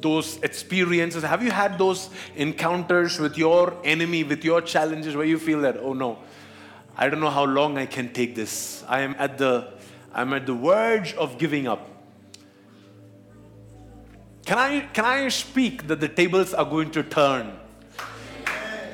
those 0.01 0.37
experiences? 0.43 1.23
Have 1.23 1.43
you 1.43 1.51
had 1.51 1.77
those 1.77 2.09
encounters 2.35 3.19
with 3.19 3.37
your 3.37 3.75
enemy, 3.83 4.23
with 4.23 4.43
your 4.43 4.61
challenges 4.61 5.15
where 5.15 5.25
you 5.25 5.37
feel 5.37 5.61
that, 5.61 5.77
oh 5.77 5.93
no, 5.93 6.19
I 6.95 7.09
don't 7.09 7.19
know 7.19 7.29
how 7.29 7.45
long 7.45 7.77
I 7.77 7.85
can 7.85 8.11
take 8.11 8.33
this. 8.33 8.83
I 8.87 9.01
am 9.01 9.15
at 9.19 9.37
the 9.37 9.77
I'm 10.13 10.33
at 10.33 10.47
the 10.47 10.53
verge 10.55 11.13
of 11.13 11.37
giving 11.37 11.67
up. 11.67 11.87
Can 14.47 14.57
I, 14.57 14.79
can 14.93 15.05
I 15.05 15.27
speak 15.27 15.87
that 15.87 15.99
the 15.99 16.07
tables 16.07 16.55
are 16.55 16.65
going 16.65 16.89
to 16.91 17.03
turn? 17.03 17.59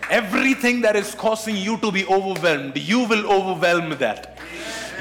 Everything 0.09 0.81
that 0.81 0.95
is 0.95 1.15
causing 1.15 1.55
you 1.55 1.77
to 1.77 1.91
be 1.91 2.05
overwhelmed, 2.05 2.77
you 2.77 3.07
will 3.07 3.25
overwhelm 3.31 3.89
that. 3.99 4.37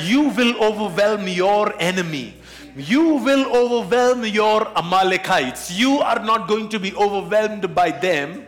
You 0.00 0.28
will 0.30 0.62
overwhelm 0.62 1.28
your 1.28 1.74
enemy. 1.80 2.34
You 2.76 3.16
will 3.16 3.54
overwhelm 3.54 4.24
your 4.24 4.66
Amalekites. 4.78 5.70
You 5.70 5.98
are 5.98 6.24
not 6.24 6.48
going 6.48 6.68
to 6.70 6.78
be 6.78 6.94
overwhelmed 6.94 7.74
by 7.74 7.90
them. 7.90 8.46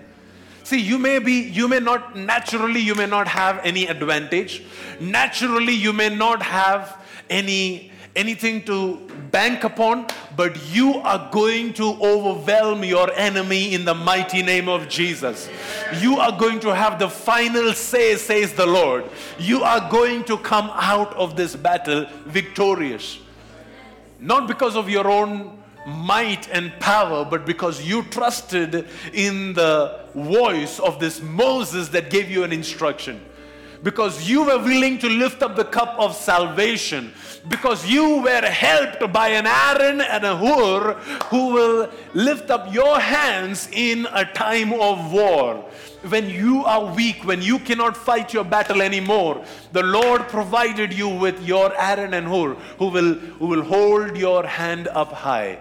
See, 0.62 0.81
you 0.81 0.99
may 0.99 1.19
be, 1.19 1.43
you 1.43 1.69
may 1.69 1.81
not, 1.81 2.17
naturally, 2.17 2.81
you 2.81 2.95
may 2.95 3.07
not 3.07 3.29
have 3.29 3.61
any 3.64 3.87
advantage. 3.87 4.62
Naturally, 4.99 5.75
you 5.75 5.93
may 5.93 6.09
not 6.09 6.43
have 6.43 6.97
any 7.29 7.93
anything 8.16 8.62
to 8.64 8.96
bank 9.31 9.64
upon, 9.64 10.07
but 10.36 10.57
you 10.72 10.95
are 10.95 11.28
going 11.32 11.72
to 11.74 11.84
overwhelm 12.01 12.84
your 12.84 13.12
enemy 13.14 13.74
in 13.74 13.84
the 13.84 13.95
mighty 13.95 14.43
name 14.43 14.68
of 14.68 14.89
Jesus. 14.89 15.49
You 15.99 16.18
are 16.18 16.39
going 16.39 16.61
to 16.61 16.74
have 16.74 16.99
the 16.99 17.09
final 17.09 17.72
say, 17.72 18.16
says 18.16 18.53
the 18.53 18.66
Lord. 18.66 19.05
You 19.39 19.62
are 19.62 19.91
going 19.91 20.24
to 20.24 20.39
come 20.39 20.70
out 20.74 21.12
of 21.14 21.36
this 21.36 21.57
battle 21.57 22.07
victorious. 22.26 23.18
Not 24.20 24.47
because 24.47 24.76
of 24.76 24.89
your 24.89 25.09
own 25.09 25.59
might 25.86 26.49
and 26.51 26.72
power, 26.80 27.24
but 27.24 27.45
because 27.45 27.82
you 27.82 28.05
trusted 28.05 28.86
in 29.12 29.53
the 29.53 30.01
voice 30.14 30.78
of 30.78 30.99
this 31.01 31.20
Moses 31.20 31.89
that 31.89 32.09
gave 32.09 32.30
you 32.30 32.45
an 32.45 32.53
instruction 32.53 33.20
because 33.85 34.28
you 34.28 34.43
were 34.45 34.59
willing 34.59 34.99
to 34.99 35.09
lift 35.09 35.43
up 35.43 35.57
the 35.57 35.64
cup 35.64 35.95
of 35.99 36.16
salvation, 36.16 37.12
because 37.49 37.87
you 37.87 38.22
were 38.22 38.41
helped 38.41 39.12
by 39.12 39.28
an 39.28 39.47
Aaron 39.47 40.01
and 40.01 40.24
a 40.24 40.37
Hur 40.37 40.95
who 41.28 41.53
will 41.53 41.91
lift 42.14 42.51
up 42.51 42.72
your 42.72 42.99
hands 42.99 43.68
in 43.72 44.09
a 44.11 44.24
time 44.24 44.72
of 44.72 45.12
war. 45.12 45.57
When 46.09 46.30
you 46.30 46.64
are 46.64 46.95
weak, 46.95 47.24
when 47.24 47.43
you 47.43 47.59
cannot 47.59 47.95
fight 47.97 48.32
your 48.32 48.45
battle 48.45 48.80
anymore, 48.80 49.45
the 49.72 49.82
Lord 49.82 50.28
provided 50.28 50.93
you 50.93 51.09
with 51.09 51.43
your 51.43 51.70
Aaron 51.78 52.14
and 52.14 52.26
Hur 52.26 52.55
who 52.78 52.89
will, 52.89 53.14
who 53.14 53.47
will 53.47 53.62
hold 53.62 54.16
your 54.16 54.47
hand 54.47 54.89
up 54.89 55.12
high. 55.12 55.59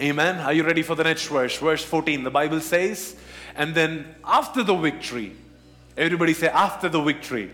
Amen. 0.00 0.40
Are 0.40 0.52
you 0.52 0.64
ready 0.64 0.82
for 0.82 0.96
the 0.96 1.04
next 1.04 1.28
verse? 1.28 1.56
Verse 1.56 1.84
14. 1.84 2.24
The 2.24 2.30
Bible 2.30 2.60
says, 2.60 3.14
and 3.54 3.76
then 3.76 4.16
after 4.24 4.64
the 4.64 4.74
victory, 4.74 5.36
everybody 5.96 6.34
say, 6.34 6.48
after 6.48 6.88
the 6.88 7.00
victory. 7.00 7.50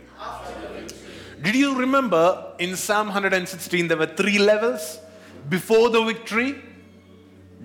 Did 1.43 1.55
you 1.55 1.79
remember 1.79 2.53
in 2.59 2.77
Psalm 2.77 3.07
116 3.07 3.89
there 3.89 3.97
were 3.97 4.07
three 4.07 4.39
levels? 4.39 4.99
Before 5.49 5.89
the 5.89 6.03
victory, 6.03 6.63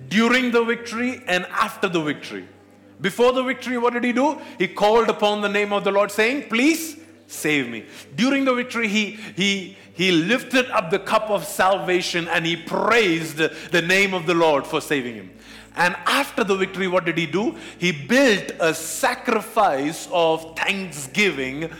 during 0.08 0.50
the 0.50 0.64
victory, 0.64 1.22
and 1.26 1.44
after 1.46 1.88
the 1.88 2.00
victory. 2.00 2.48
Before 3.00 3.32
the 3.32 3.42
victory, 3.42 3.76
what 3.76 3.92
did 3.92 4.04
he 4.04 4.12
do? 4.12 4.40
He 4.58 4.68
called 4.68 5.08
upon 5.08 5.42
the 5.42 5.48
name 5.48 5.72
of 5.72 5.84
the 5.84 5.90
Lord, 5.90 6.10
saying, 6.10 6.48
Please 6.48 6.96
save 7.26 7.68
me. 7.68 7.84
During 8.14 8.44
the 8.44 8.54
victory, 8.54 8.88
he, 8.88 9.18
he, 9.36 9.76
he 9.94 10.12
lifted 10.12 10.70
up 10.70 10.90
the 10.90 10.98
cup 10.98 11.28
of 11.30 11.44
salvation 11.44 12.28
and 12.28 12.46
he 12.46 12.56
praised 12.56 13.36
the 13.36 13.82
name 13.82 14.14
of 14.14 14.26
the 14.26 14.34
Lord 14.34 14.66
for 14.66 14.80
saving 14.80 15.14
him. 15.14 15.30
And 15.76 15.94
after 16.06 16.42
the 16.42 16.56
victory, 16.56 16.88
what 16.88 17.04
did 17.04 17.18
he 17.18 17.26
do? 17.26 17.54
He 17.78 17.92
built 17.92 18.50
a 18.60 18.72
sacrifice 18.72 20.08
of 20.10 20.56
thanksgiving 20.56 21.70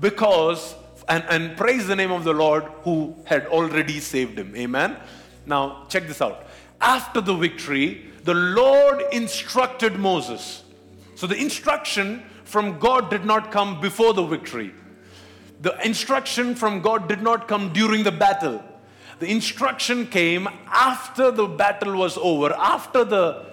because, 0.00 0.74
and, 1.08 1.24
and 1.28 1.56
praise 1.56 1.86
the 1.86 1.94
name 1.94 2.10
of 2.10 2.24
the 2.24 2.32
Lord 2.32 2.64
who 2.82 3.16
had 3.24 3.46
already 3.46 4.00
saved 4.00 4.38
him. 4.38 4.54
Amen. 4.56 4.96
Now, 5.46 5.86
check 5.88 6.08
this 6.08 6.20
out. 6.20 6.46
After 6.80 7.20
the 7.20 7.34
victory, 7.34 8.10
the 8.24 8.34
Lord 8.34 9.02
instructed 9.12 9.98
Moses. 9.98 10.64
So 11.14 11.26
the 11.28 11.36
instruction 11.36 12.24
from 12.44 12.78
God 12.78 13.08
did 13.08 13.24
not 13.24 13.52
come 13.52 13.80
before 13.80 14.14
the 14.14 14.24
victory. 14.24 14.74
The 15.60 15.78
instruction 15.84 16.54
from 16.54 16.82
God 16.82 17.08
did 17.08 17.22
not 17.22 17.46
come 17.46 17.72
during 17.72 18.02
the 18.02 18.12
battle. 18.12 18.62
The 19.24 19.30
instruction 19.30 20.06
came 20.06 20.46
after 20.66 21.30
the 21.30 21.46
battle 21.46 21.96
was 21.96 22.18
over, 22.18 22.52
after 22.52 23.04
the, 23.04 23.46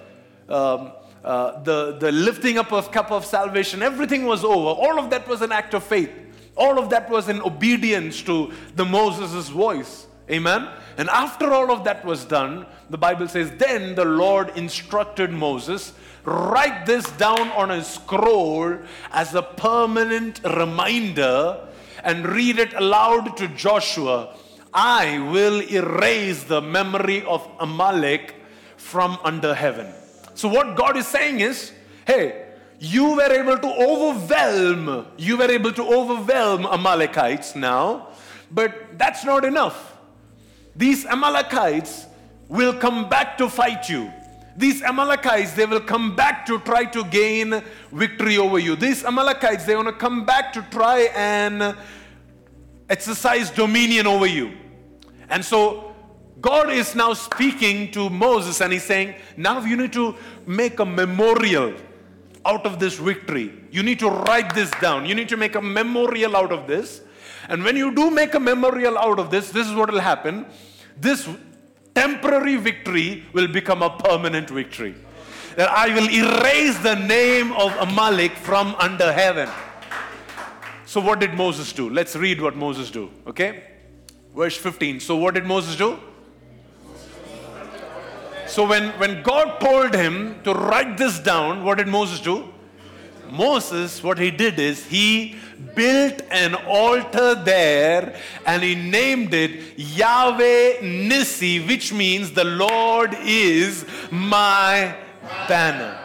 um, 0.49 0.91
uh, 1.23 1.61
the, 1.61 1.95
the 1.97 2.11
lifting 2.11 2.57
up 2.57 2.73
of 2.73 2.91
cup 2.91 3.09
of 3.09 3.25
salvation, 3.25 3.81
everything 3.81 4.25
was 4.25 4.43
over. 4.43 4.67
All 4.67 4.99
of 4.99 5.09
that 5.11 5.29
was 5.29 5.41
an 5.41 5.53
act 5.53 5.73
of 5.73 5.85
faith. 5.85 6.11
All 6.57 6.77
of 6.77 6.89
that 6.89 7.09
was 7.09 7.29
in 7.29 7.41
obedience 7.41 8.21
to 8.23 8.51
the 8.75 8.83
Moses' 8.83 9.47
voice. 9.47 10.07
Amen. 10.29 10.67
And 10.97 11.07
after 11.07 11.53
all 11.53 11.71
of 11.71 11.85
that 11.85 12.03
was 12.03 12.25
done, 12.25 12.65
the 12.89 12.97
Bible 12.97 13.29
says, 13.29 13.49
then 13.51 13.95
the 13.95 14.03
Lord 14.03 14.51
instructed 14.57 15.31
Moses, 15.31 15.93
write 16.25 16.85
this 16.85 17.09
down 17.11 17.47
on 17.51 17.71
a 17.71 17.81
scroll 17.81 18.77
as 19.13 19.35
a 19.35 19.41
permanent 19.41 20.41
reminder 20.43 21.65
and 22.03 22.27
read 22.27 22.59
it 22.59 22.73
aloud 22.73 23.37
to 23.37 23.47
Joshua. 23.47 24.35
I 24.73 25.19
will 25.19 25.61
erase 25.61 26.43
the 26.43 26.61
memory 26.61 27.23
of 27.23 27.47
Amalek 27.59 28.35
from 28.77 29.17
under 29.23 29.53
heaven. 29.53 29.93
So, 30.33 30.47
what 30.47 30.75
God 30.75 30.95
is 30.95 31.07
saying 31.07 31.41
is, 31.41 31.71
hey, 32.05 32.47
you 32.79 33.15
were 33.15 33.31
able 33.31 33.57
to 33.57 33.67
overwhelm, 33.67 35.07
you 35.17 35.37
were 35.37 35.51
able 35.51 35.71
to 35.73 35.83
overwhelm 35.83 36.65
Amalekites 36.65 37.55
now, 37.55 38.07
but 38.49 38.97
that's 38.97 39.23
not 39.23 39.45
enough. 39.45 39.97
These 40.75 41.05
Amalekites 41.05 42.07
will 42.47 42.73
come 42.73 43.09
back 43.09 43.37
to 43.37 43.49
fight 43.49 43.89
you. 43.89 44.11
These 44.57 44.81
Amalekites, 44.83 45.53
they 45.53 45.65
will 45.65 45.81
come 45.81 46.15
back 46.15 46.45
to 46.47 46.59
try 46.59 46.85
to 46.85 47.03
gain 47.05 47.61
victory 47.91 48.37
over 48.37 48.59
you. 48.59 48.75
These 48.75 49.05
Amalekites, 49.05 49.65
they 49.65 49.75
want 49.75 49.87
to 49.87 49.93
come 49.93 50.25
back 50.25 50.51
to 50.53 50.61
try 50.71 51.09
and 51.15 51.75
exercise 52.91 53.49
dominion 53.49 54.05
over 54.05 54.27
you. 54.27 54.51
And 55.29 55.43
so 55.43 55.95
God 56.41 56.71
is 56.71 56.93
now 56.93 57.13
speaking 57.13 57.91
to 57.91 58.09
Moses 58.09 58.61
and 58.61 58.73
he's 58.73 58.83
saying, 58.83 59.15
now 59.37 59.63
you 59.63 59.77
need 59.77 59.93
to 59.93 60.15
make 60.45 60.79
a 60.79 60.85
memorial 60.85 61.73
out 62.45 62.65
of 62.65 62.79
this 62.79 62.97
victory. 62.97 63.53
You 63.71 63.81
need 63.81 63.99
to 63.99 64.09
write 64.09 64.53
this 64.53 64.69
down. 64.81 65.05
You 65.05 65.15
need 65.15 65.29
to 65.29 65.37
make 65.37 65.55
a 65.55 65.61
memorial 65.61 66.35
out 66.35 66.51
of 66.51 66.67
this. 66.67 67.01
And 67.47 67.63
when 67.63 67.77
you 67.77 67.95
do 67.95 68.11
make 68.11 68.33
a 68.33 68.39
memorial 68.39 68.97
out 68.97 69.19
of 69.19 69.31
this, 69.31 69.51
this 69.51 69.67
is 69.67 69.73
what 69.73 69.91
will 69.91 69.99
happen. 69.99 70.45
This 70.99 71.29
temporary 71.95 72.57
victory 72.57 73.23
will 73.33 73.47
become 73.47 73.81
a 73.81 73.89
permanent 73.89 74.49
victory. 74.49 74.95
That 75.55 75.69
I 75.69 75.93
will 75.93 76.09
erase 76.09 76.77
the 76.79 76.95
name 76.95 77.51
of 77.53 77.73
Amalek 77.77 78.33
from 78.33 78.75
under 78.79 79.13
heaven. 79.13 79.49
So 80.91 80.99
what 80.99 81.21
did 81.21 81.35
Moses 81.35 81.71
do? 81.71 81.89
Let's 81.89 82.17
read 82.17 82.41
what 82.41 82.57
Moses 82.57 82.91
do. 82.91 83.09
Okay? 83.25 83.63
Verse 84.35 84.57
15. 84.57 84.99
So 84.99 85.15
what 85.15 85.35
did 85.35 85.45
Moses 85.45 85.77
do? 85.77 85.97
So 88.45 88.67
when, 88.67 88.89
when 88.99 89.23
God 89.23 89.61
told 89.61 89.95
him 89.95 90.41
to 90.43 90.53
write 90.53 90.97
this 90.97 91.17
down, 91.19 91.63
what 91.63 91.77
did 91.77 91.87
Moses 91.87 92.19
do? 92.19 92.53
Moses, 93.29 94.03
what 94.03 94.19
he 94.19 94.31
did 94.31 94.59
is 94.59 94.85
he 94.85 95.37
built 95.75 96.23
an 96.29 96.55
altar 96.55 97.35
there 97.35 98.19
and 98.45 98.61
he 98.61 98.75
named 98.75 99.33
it 99.33 99.79
Yahweh 99.79 100.81
Nissi, 100.81 101.65
which 101.65 101.93
means 101.93 102.33
the 102.33 102.43
Lord 102.43 103.15
is 103.21 103.85
my 104.11 104.93
banner. 105.47 105.97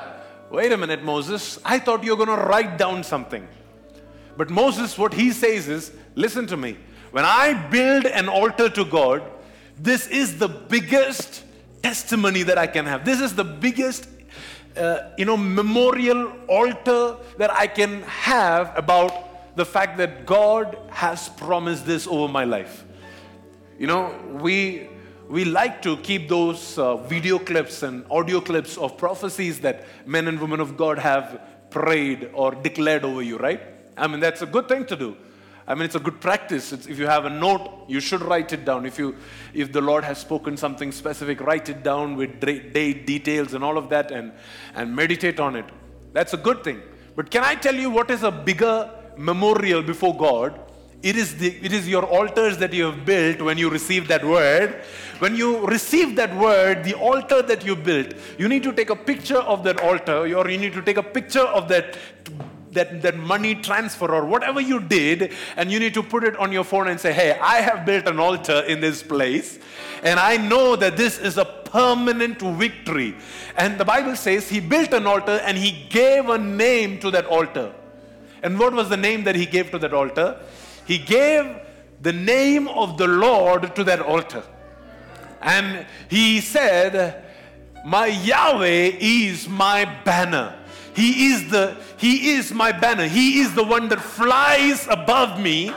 Wait 0.48 0.70
a 0.70 0.76
minute, 0.76 1.02
Moses. 1.02 1.58
I 1.64 1.80
thought 1.80 2.04
you 2.04 2.14
were 2.16 2.24
going 2.24 2.38
to 2.38 2.44
write 2.44 2.78
down 2.78 3.02
something. 3.02 3.48
But 4.36 4.50
Moses, 4.50 4.98
what 4.98 5.14
he 5.14 5.32
says 5.32 5.68
is 5.68 5.92
listen 6.14 6.46
to 6.48 6.56
me. 6.56 6.76
When 7.10 7.24
I 7.24 7.54
build 7.68 8.06
an 8.06 8.28
altar 8.28 8.68
to 8.68 8.84
God, 8.84 9.22
this 9.78 10.06
is 10.08 10.38
the 10.38 10.48
biggest 10.48 11.44
testimony 11.82 12.42
that 12.42 12.58
I 12.58 12.66
can 12.66 12.86
have. 12.86 13.04
This 13.04 13.20
is 13.20 13.34
the 13.34 13.44
biggest 13.44 14.08
uh, 14.76 15.10
you 15.16 15.24
know, 15.24 15.36
memorial 15.36 16.32
altar 16.48 17.16
that 17.38 17.50
I 17.50 17.66
can 17.66 18.02
have 18.02 18.76
about 18.76 19.56
the 19.56 19.64
fact 19.64 19.96
that 19.98 20.26
God 20.26 20.76
has 20.90 21.30
promised 21.30 21.86
this 21.86 22.06
over 22.06 22.30
my 22.30 22.44
life. 22.44 22.84
You 23.78 23.86
know, 23.86 24.14
we 24.32 24.88
we 25.28 25.44
like 25.44 25.82
to 25.82 25.96
keep 25.98 26.28
those 26.28 26.78
uh, 26.78 26.96
video 26.96 27.38
clips 27.38 27.82
and 27.82 28.04
audio 28.10 28.40
clips 28.40 28.76
of 28.76 28.96
prophecies 28.96 29.60
that 29.60 29.84
men 30.06 30.28
and 30.28 30.40
women 30.40 30.60
of 30.60 30.76
God 30.76 30.98
have 30.98 31.40
prayed 31.70 32.30
or 32.32 32.54
declared 32.54 33.04
over 33.04 33.22
you, 33.22 33.36
right? 33.36 33.60
I 33.96 34.06
mean, 34.06 34.20
that's 34.20 34.42
a 34.42 34.46
good 34.46 34.68
thing 34.68 34.84
to 34.86 34.96
do. 34.96 35.16
I 35.68 35.74
mean, 35.74 35.84
it's 35.84 35.96
a 35.96 36.00
good 36.00 36.20
practice. 36.20 36.72
It's, 36.72 36.86
if 36.86 36.98
you 36.98 37.06
have 37.06 37.24
a 37.24 37.30
note, 37.30 37.86
you 37.88 37.98
should 37.98 38.22
write 38.22 38.52
it 38.52 38.64
down. 38.64 38.86
If 38.86 38.98
you, 38.98 39.16
if 39.52 39.72
the 39.72 39.80
Lord 39.80 40.04
has 40.04 40.18
spoken 40.18 40.56
something 40.56 40.92
specific, 40.92 41.40
write 41.40 41.68
it 41.68 41.82
down 41.82 42.16
with 42.16 42.38
date, 42.38 43.04
details, 43.04 43.52
and 43.52 43.64
all 43.64 43.76
of 43.76 43.88
that, 43.88 44.12
and 44.12 44.32
and 44.76 44.94
meditate 44.94 45.40
on 45.40 45.56
it. 45.56 45.64
That's 46.12 46.34
a 46.34 46.36
good 46.36 46.62
thing. 46.62 46.82
But 47.16 47.30
can 47.30 47.42
I 47.42 47.56
tell 47.56 47.74
you 47.74 47.90
what 47.90 48.10
is 48.10 48.22
a 48.22 48.30
bigger 48.30 48.90
memorial 49.16 49.82
before 49.82 50.16
God? 50.16 50.60
It 51.02 51.16
is 51.16 51.36
the 51.36 51.48
it 51.48 51.72
is 51.72 51.88
your 51.88 52.04
altars 52.04 52.58
that 52.58 52.72
you 52.72 52.84
have 52.84 53.04
built 53.04 53.42
when 53.42 53.58
you 53.58 53.68
receive 53.68 54.06
that 54.08 54.24
word. 54.24 54.84
When 55.18 55.34
you 55.34 55.66
receive 55.66 56.14
that 56.16 56.34
word, 56.36 56.84
the 56.84 56.94
altar 56.94 57.42
that 57.42 57.64
you 57.64 57.74
built, 57.74 58.14
you 58.38 58.48
need 58.48 58.62
to 58.62 58.72
take 58.72 58.90
a 58.90 58.96
picture 58.96 59.38
of 59.38 59.64
that 59.64 59.80
altar, 59.80 60.18
or 60.36 60.48
you 60.48 60.58
need 60.58 60.74
to 60.74 60.82
take 60.82 60.96
a 60.96 61.02
picture 61.02 61.46
of 61.58 61.68
that 61.68 61.98
that, 62.76 63.02
that 63.02 63.16
money 63.16 63.56
transfer 63.56 64.14
or 64.14 64.24
whatever 64.24 64.60
you 64.60 64.80
did, 64.80 65.34
and 65.56 65.70
you 65.70 65.80
need 65.80 65.94
to 65.94 66.02
put 66.02 66.24
it 66.24 66.36
on 66.36 66.52
your 66.52 66.64
phone 66.64 66.88
and 66.88 66.98
say, 67.00 67.12
Hey, 67.12 67.38
I 67.38 67.56
have 67.56 67.84
built 67.84 68.06
an 68.06 68.20
altar 68.20 68.60
in 68.60 68.80
this 68.80 69.02
place, 69.02 69.58
and 70.02 70.20
I 70.20 70.36
know 70.36 70.76
that 70.76 70.96
this 70.96 71.18
is 71.18 71.36
a 71.36 71.44
permanent 71.44 72.40
victory. 72.40 73.14
And 73.56 73.78
the 73.78 73.84
Bible 73.84 74.16
says 74.16 74.48
he 74.48 74.60
built 74.60 74.92
an 74.92 75.06
altar 75.06 75.40
and 75.44 75.58
he 75.58 75.86
gave 75.90 76.28
a 76.28 76.38
name 76.38 76.98
to 77.00 77.10
that 77.10 77.26
altar. 77.26 77.72
And 78.42 78.58
what 78.58 78.72
was 78.72 78.88
the 78.88 78.96
name 78.96 79.24
that 79.24 79.34
he 79.34 79.46
gave 79.46 79.70
to 79.72 79.78
that 79.78 79.92
altar? 79.92 80.40
He 80.86 80.98
gave 80.98 81.44
the 82.00 82.12
name 82.12 82.68
of 82.68 82.98
the 82.98 83.08
Lord 83.08 83.74
to 83.74 83.84
that 83.84 84.00
altar. 84.00 84.44
And 85.40 85.86
he 86.08 86.40
said, 86.40 87.24
My 87.84 88.06
Yahweh 88.06 88.92
is 89.00 89.48
my 89.48 89.84
banner. 90.04 90.54
He 90.96 91.26
is 91.26 91.50
the 91.50 91.76
he 91.98 92.30
is 92.30 92.52
my 92.52 92.72
banner. 92.72 93.06
He 93.06 93.40
is 93.40 93.54
the 93.54 93.62
one 93.62 93.90
that 93.90 94.00
flies 94.00 94.88
above 94.88 95.38
me. 95.38 95.70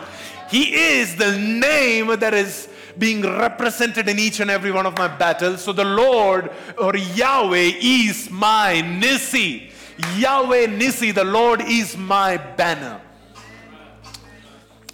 He 0.49 0.73
is 0.73 1.17
the 1.17 1.37
name 1.37 2.07
that 2.07 2.33
is 2.33 2.69
being 2.97 3.21
represented 3.23 4.07
in 4.07 4.17
each 4.17 4.39
and 4.39 4.49
every 4.49 4.71
one 4.71 4.85
of 4.85 4.97
my 4.97 5.09
battles. 5.09 5.61
So 5.61 5.73
the 5.73 5.83
Lord 5.83 6.49
or 6.77 6.95
Yahweh 6.95 7.71
is 7.81 8.31
my 8.31 8.81
Nissi. 8.81 9.71
Yahweh 10.17 10.67
Nissi, 10.67 11.13
the 11.13 11.25
Lord 11.25 11.61
is 11.61 11.97
my 11.97 12.37
banner. 12.37 13.01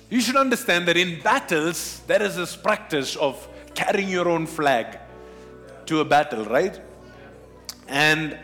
You 0.10 0.22
should 0.22 0.38
understand 0.38 0.88
that 0.88 0.98
in 0.98 1.22
battles, 1.22 2.02
there 2.08 2.24
is 2.24 2.36
this 2.36 2.56
practice 2.56 3.16
of 3.16 3.48
carrying 3.76 4.10
your 4.10 4.28
own 4.28 4.48
flag 4.48 4.98
to 5.86 6.00
a 6.00 6.06
battle, 6.06 6.46
right? 6.46 6.80
And 7.88 8.40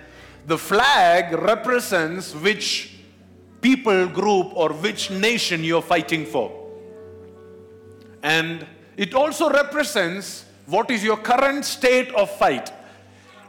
the 0.48 0.58
flag 0.58 1.34
represents 1.34 2.34
which 2.36 3.00
people 3.62 4.08
group 4.08 4.52
or 4.56 4.74
which 4.74 5.12
nation 5.12 5.64
you're 5.64 5.82
fighting 5.82 6.26
for. 6.26 6.52
And 8.24 8.66
it 8.98 9.14
also 9.14 9.50
represents 9.50 10.46
what 10.66 10.92
is 10.92 11.04
your 11.04 11.18
current 11.18 11.66
state 11.66 12.14
of 12.14 12.30
fight. 12.38 12.72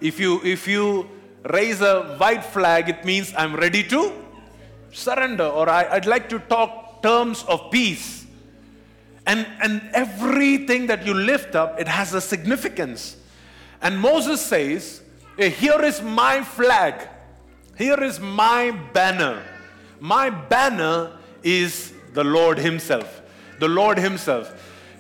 If 0.01 0.19
you 0.19 0.41
if 0.45 0.67
you 0.67 1.09
raise 1.45 1.81
a 1.81 2.17
white 2.19 2.45
flag, 2.45 2.89
it 2.89 3.05
means 3.05 3.33
I'm 3.37 3.55
ready 3.55 3.83
to 3.85 4.13
surrender, 4.93 5.45
or 5.45 5.69
I, 5.69 5.89
I'd 5.91 6.07
like 6.07 6.29
to 6.31 6.39
talk 6.39 7.03
terms 7.03 7.45
of 7.49 7.71
peace. 7.71 8.27
And 9.27 9.47
and 9.63 9.83
everything 9.93 10.87
that 10.87 11.07
you 11.07 11.15
lift 11.15 11.55
up, 11.55 11.79
it 11.79 11.87
has 11.87 12.15
a 12.15 12.21
significance. 12.21 13.17
And 13.81 14.01
Moses 14.01 14.41
says, 14.41 15.01
"Hey, 15.01 15.02
Here 15.51 15.83
is 15.83 16.01
my 16.03 16.43
flag, 16.43 17.09
here 17.77 18.03
is 18.03 18.21
my 18.21 18.71
banner. 18.93 19.43
My 20.01 20.31
banner 20.31 21.19
is 21.43 21.93
the 22.13 22.25
Lord 22.25 22.59
Himself. 22.59 23.23
The 23.59 23.69
Lord 23.69 23.99
Himself. 23.99 24.51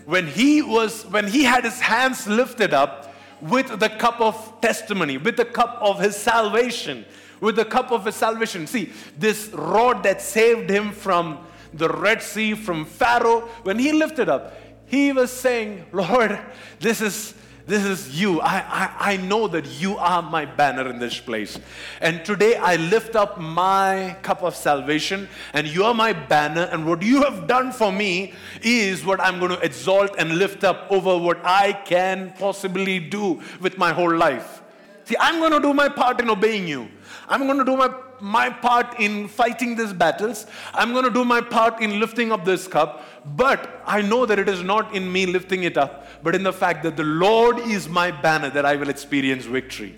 When 0.06 0.26
He 0.26 0.62
was, 0.62 1.04
when 1.06 1.26
He 1.26 1.44
had 1.44 1.64
His 1.64 1.80
hands 1.80 2.26
lifted 2.26 2.72
up 2.72 3.14
with 3.40 3.80
the 3.80 3.88
cup 3.88 4.20
of 4.20 4.60
testimony, 4.60 5.18
with 5.18 5.36
the 5.36 5.44
cup 5.44 5.78
of 5.80 6.00
His 6.00 6.16
salvation, 6.16 7.04
with 7.40 7.56
the 7.56 7.64
cup 7.64 7.90
of 7.90 8.04
His 8.04 8.14
salvation. 8.14 8.66
See, 8.66 8.92
this 9.18 9.48
rod 9.48 10.02
that 10.04 10.22
saved 10.22 10.70
Him 10.70 10.92
from 10.92 11.38
the 11.74 11.88
Red 11.88 12.22
Sea, 12.22 12.54
from 12.54 12.84
Pharaoh, 12.84 13.40
when 13.64 13.78
He 13.78 13.92
lifted 13.92 14.28
up, 14.28 14.56
He 14.86 15.12
was 15.12 15.30
saying, 15.30 15.86
Lord, 15.92 16.38
this 16.78 17.00
is 17.00 17.34
this 17.72 17.84
is 17.86 18.20
you. 18.20 18.40
I, 18.40 18.58
I, 18.68 19.12
I 19.12 19.16
know 19.16 19.48
that 19.48 19.66
you 19.80 19.96
are 19.96 20.20
my 20.20 20.44
banner 20.44 20.88
in 20.90 20.98
this 20.98 21.18
place. 21.18 21.58
And 22.00 22.22
today 22.22 22.56
I 22.56 22.76
lift 22.76 23.16
up 23.16 23.40
my 23.40 24.16
cup 24.22 24.42
of 24.42 24.54
salvation, 24.54 25.28
and 25.54 25.66
you 25.66 25.84
are 25.84 25.94
my 25.94 26.12
banner. 26.12 26.68
And 26.70 26.86
what 26.86 27.02
you 27.02 27.22
have 27.22 27.46
done 27.46 27.72
for 27.72 27.90
me 27.90 28.34
is 28.60 29.06
what 29.06 29.20
I'm 29.20 29.38
going 29.38 29.52
to 29.52 29.60
exalt 29.60 30.14
and 30.18 30.36
lift 30.36 30.64
up 30.64 30.86
over 30.90 31.16
what 31.16 31.38
I 31.44 31.72
can 31.72 32.34
possibly 32.38 32.98
do 32.98 33.40
with 33.60 33.78
my 33.78 33.92
whole 33.92 34.14
life. 34.14 34.62
See, 35.04 35.16
I'm 35.18 35.40
going 35.40 35.52
to 35.52 35.60
do 35.60 35.74
my 35.74 35.88
part 35.88 36.20
in 36.20 36.30
obeying 36.30 36.68
you. 36.68 36.88
I'm 37.28 37.46
going 37.46 37.58
to 37.58 37.64
do 37.64 37.76
my, 37.76 37.92
my 38.20 38.50
part 38.50 39.00
in 39.00 39.28
fighting 39.28 39.76
these 39.76 39.92
battles. 39.92 40.46
I'm 40.74 40.92
going 40.92 41.04
to 41.04 41.10
do 41.10 41.24
my 41.24 41.40
part 41.40 41.80
in 41.80 41.98
lifting 41.98 42.32
up 42.32 42.44
this 42.44 42.68
cup. 42.68 43.04
But 43.24 43.82
I 43.86 44.02
know 44.02 44.26
that 44.26 44.38
it 44.38 44.48
is 44.48 44.62
not 44.62 44.94
in 44.94 45.10
me 45.10 45.26
lifting 45.26 45.62
it 45.64 45.76
up, 45.76 46.06
but 46.22 46.34
in 46.34 46.42
the 46.42 46.52
fact 46.52 46.82
that 46.82 46.96
the 46.96 47.04
Lord 47.04 47.58
is 47.58 47.88
my 47.88 48.10
banner 48.10 48.50
that 48.50 48.64
I 48.66 48.76
will 48.76 48.88
experience 48.88 49.44
victory. 49.44 49.94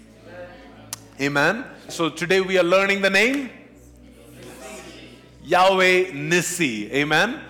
Amen. 1.21 1.65
So 1.89 2.11
today 2.11 2.41
we 2.41 2.59
are 2.59 2.65
learning 2.65 3.03
the 3.03 3.11
name 3.11 3.51
Yahweh 5.45 6.11
Nissi. 6.13 6.91
Amen. 6.91 7.41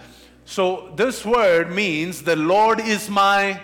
So 0.44 0.92
this 0.96 1.24
word 1.24 1.72
means 1.72 2.22
the 2.22 2.36
Lord 2.36 2.80
is 2.80 3.08
my 3.08 3.60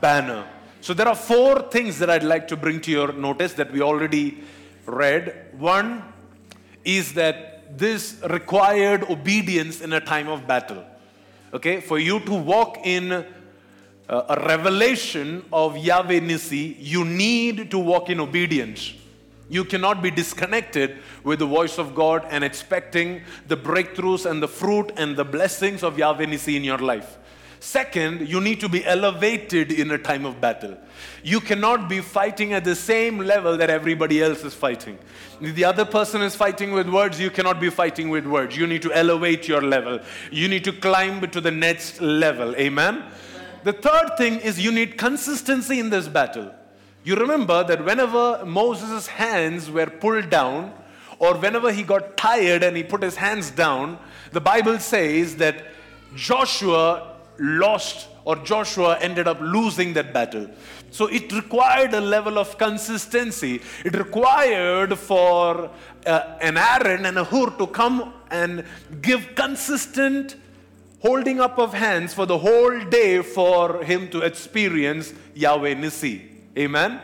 banner. 0.00 0.46
So 0.80 0.94
there 0.94 1.08
are 1.08 1.16
four 1.16 1.62
things 1.62 1.98
that 1.98 2.08
I'd 2.08 2.22
like 2.22 2.48
to 2.48 2.56
bring 2.56 2.80
to 2.82 2.90
your 2.90 3.12
notice 3.12 3.52
that 3.54 3.72
we 3.72 3.82
already 3.82 4.42
read. 4.86 5.48
One 5.58 6.02
is 6.84 7.12
that 7.14 7.76
this 7.76 8.20
required 8.30 9.04
obedience 9.10 9.80
in 9.80 9.92
a 9.92 10.00
time 10.00 10.28
of 10.28 10.46
battle. 10.46 10.84
Okay, 11.54 11.80
for 11.80 11.98
you 11.98 12.20
to 12.20 12.34
walk 12.34 12.78
in 12.84 13.12
uh, 13.12 13.24
a 14.08 14.44
revelation 14.46 15.44
of 15.52 15.76
Yahweh 15.76 16.20
Nissi, 16.20 16.76
you 16.78 17.04
need 17.04 17.70
to 17.70 17.78
walk 17.78 18.10
in 18.10 18.20
obedience. 18.20 18.94
You 19.48 19.64
cannot 19.64 20.02
be 20.02 20.10
disconnected 20.10 20.98
with 21.22 21.38
the 21.38 21.46
voice 21.46 21.78
of 21.78 21.94
God 21.94 22.26
and 22.30 22.42
expecting 22.42 23.22
the 23.46 23.56
breakthroughs 23.56 24.28
and 24.28 24.42
the 24.42 24.48
fruit 24.48 24.92
and 24.96 25.16
the 25.16 25.24
blessings 25.24 25.84
of 25.84 25.98
Yahweh 25.98 26.26
Nissi 26.26 26.56
in 26.56 26.64
your 26.64 26.78
life. 26.78 27.16
Second, 27.66 28.28
you 28.28 28.40
need 28.40 28.60
to 28.60 28.68
be 28.68 28.86
elevated 28.86 29.72
in 29.72 29.90
a 29.90 29.98
time 29.98 30.24
of 30.24 30.40
battle. 30.40 30.78
You 31.24 31.40
cannot 31.40 31.88
be 31.88 32.00
fighting 32.00 32.52
at 32.52 32.62
the 32.62 32.76
same 32.76 33.18
level 33.18 33.56
that 33.56 33.70
everybody 33.70 34.22
else 34.22 34.44
is 34.44 34.54
fighting. 34.54 34.96
If 35.40 35.56
the 35.56 35.64
other 35.64 35.84
person 35.84 36.22
is 36.22 36.36
fighting 36.36 36.70
with 36.70 36.88
words, 36.88 37.18
you 37.18 37.28
cannot 37.28 37.58
be 37.58 37.68
fighting 37.70 38.08
with 38.08 38.24
words. 38.24 38.56
You 38.56 38.68
need 38.68 38.82
to 38.82 38.92
elevate 38.92 39.48
your 39.48 39.62
level. 39.62 39.98
You 40.30 40.46
need 40.46 40.62
to 40.62 40.72
climb 40.72 41.28
to 41.28 41.40
the 41.40 41.50
next 41.50 42.00
level. 42.00 42.54
Amen? 42.54 43.02
The 43.64 43.72
third 43.72 44.16
thing 44.16 44.38
is 44.38 44.60
you 44.64 44.70
need 44.70 44.96
consistency 44.96 45.80
in 45.80 45.90
this 45.90 46.06
battle. 46.06 46.54
You 47.02 47.16
remember 47.16 47.64
that 47.64 47.84
whenever 47.84 48.44
Moses' 48.46 49.08
hands 49.08 49.72
were 49.72 49.86
pulled 49.86 50.30
down, 50.30 50.72
or 51.18 51.34
whenever 51.36 51.72
he 51.72 51.82
got 51.82 52.16
tired 52.16 52.62
and 52.62 52.76
he 52.76 52.84
put 52.84 53.02
his 53.02 53.16
hands 53.16 53.50
down, 53.50 53.98
the 54.30 54.40
Bible 54.40 54.78
says 54.78 55.34
that 55.38 55.66
Joshua 56.14 57.15
lost 57.38 58.08
or 58.24 58.36
Joshua 58.36 58.98
ended 59.00 59.28
up 59.28 59.38
losing 59.40 59.92
that 59.94 60.12
battle. 60.12 60.48
So 60.90 61.06
it 61.06 61.32
required 61.32 61.94
a 61.94 62.00
level 62.00 62.38
of 62.38 62.58
consistency. 62.58 63.60
It 63.84 63.96
required 63.96 64.98
for 64.98 65.70
uh, 66.06 66.38
an 66.40 66.56
Aaron 66.56 67.06
and 67.06 67.18
a 67.18 67.24
Hur 67.24 67.50
to 67.58 67.66
come 67.66 68.12
and 68.30 68.64
give 69.02 69.34
consistent 69.34 70.36
holding 71.00 71.40
up 71.40 71.58
of 71.58 71.72
hands 71.74 72.14
for 72.14 72.26
the 72.26 72.38
whole 72.38 72.80
day 72.86 73.22
for 73.22 73.82
him 73.84 74.08
to 74.10 74.22
experience 74.22 75.12
Yahweh 75.34 75.74
Nissi. 75.74 76.22
Amen. 76.58 77.00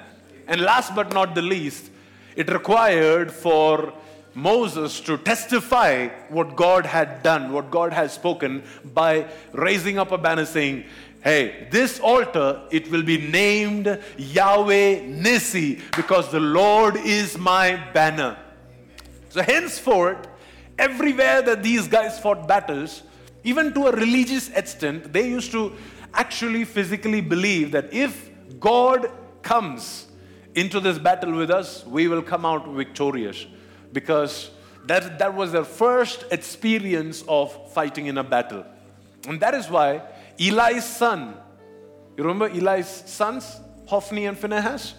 And 0.48 0.60
last 0.60 0.94
but 0.94 1.12
not 1.12 1.34
the 1.34 1.42
least, 1.42 1.90
it 2.34 2.50
required 2.50 3.30
for 3.30 3.92
Moses 4.34 5.00
to 5.00 5.18
testify 5.18 6.08
what 6.28 6.56
God 6.56 6.86
had 6.86 7.22
done, 7.22 7.52
what 7.52 7.70
God 7.70 7.92
has 7.92 8.12
spoken 8.12 8.62
by 8.94 9.28
raising 9.52 9.98
up 9.98 10.12
a 10.12 10.18
banner 10.18 10.46
saying, 10.46 10.84
Hey, 11.22 11.68
this 11.70 12.00
altar, 12.00 12.62
it 12.72 12.90
will 12.90 13.04
be 13.04 13.16
named 13.16 13.86
Yahweh 14.16 15.02
Nissi 15.02 15.80
because 15.94 16.32
the 16.32 16.40
Lord 16.40 16.96
is 16.96 17.38
my 17.38 17.76
banner. 17.92 18.36
So, 19.28 19.40
henceforth, 19.40 20.26
everywhere 20.76 21.40
that 21.42 21.62
these 21.62 21.86
guys 21.86 22.18
fought 22.18 22.48
battles, 22.48 23.04
even 23.44 23.72
to 23.74 23.86
a 23.86 23.92
religious 23.92 24.48
extent, 24.48 25.12
they 25.12 25.28
used 25.28 25.52
to 25.52 25.72
actually 26.12 26.64
physically 26.64 27.20
believe 27.20 27.70
that 27.70 27.92
if 27.92 28.30
God 28.58 29.08
comes 29.42 30.08
into 30.56 30.80
this 30.80 30.98
battle 30.98 31.32
with 31.32 31.50
us, 31.50 31.86
we 31.86 32.08
will 32.08 32.22
come 32.22 32.44
out 32.44 32.66
victorious 32.68 33.46
because 33.92 34.50
that, 34.86 35.18
that 35.18 35.34
was 35.34 35.52
their 35.52 35.64
first 35.64 36.24
experience 36.30 37.22
of 37.28 37.72
fighting 37.72 38.06
in 38.06 38.18
a 38.18 38.24
battle. 38.24 38.64
And 39.28 39.40
that 39.40 39.54
is 39.54 39.68
why 39.68 40.02
Eli's 40.38 40.84
son, 40.84 41.34
you 42.16 42.24
remember 42.24 42.48
Eli's 42.48 42.88
sons, 42.88 43.60
Hophni 43.86 44.26
and 44.26 44.36
Phinehas? 44.36 44.94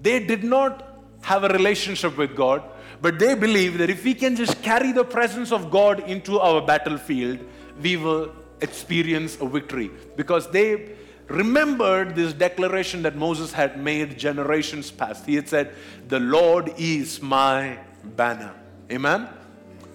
They 0.00 0.18
did 0.24 0.44
not 0.44 0.98
have 1.22 1.44
a 1.44 1.48
relationship 1.48 2.16
with 2.16 2.34
God, 2.34 2.62
but 3.00 3.18
they 3.18 3.34
believed 3.34 3.78
that 3.78 3.90
if 3.90 4.04
we 4.04 4.14
can 4.14 4.36
just 4.36 4.62
carry 4.62 4.92
the 4.92 5.04
presence 5.04 5.52
of 5.52 5.70
God 5.70 6.00
into 6.00 6.40
our 6.40 6.60
battlefield, 6.60 7.38
we 7.80 7.96
will 7.96 8.32
experience 8.60 9.38
a 9.40 9.46
victory. 9.46 9.90
Because 10.16 10.50
they 10.50 10.96
remembered 11.28 12.14
this 12.14 12.32
declaration 12.32 13.02
that 13.02 13.16
Moses 13.16 13.52
had 13.52 13.82
made 13.82 14.18
generations 14.18 14.90
past. 14.90 15.24
He 15.24 15.36
had 15.36 15.48
said, 15.48 15.74
The 16.08 16.20
Lord 16.20 16.72
is 16.76 17.22
my 17.22 17.78
banner. 18.04 18.54
Amen? 18.90 19.28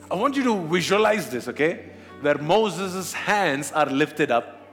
I 0.10 0.16
want 0.16 0.36
you 0.36 0.44
to 0.44 0.68
visualize 0.68 1.30
this, 1.30 1.48
okay? 1.48 1.92
Where 2.22 2.38
Moses' 2.38 3.14
hands 3.14 3.72
are 3.72 3.86
lifted 3.86 4.32
up, 4.32 4.68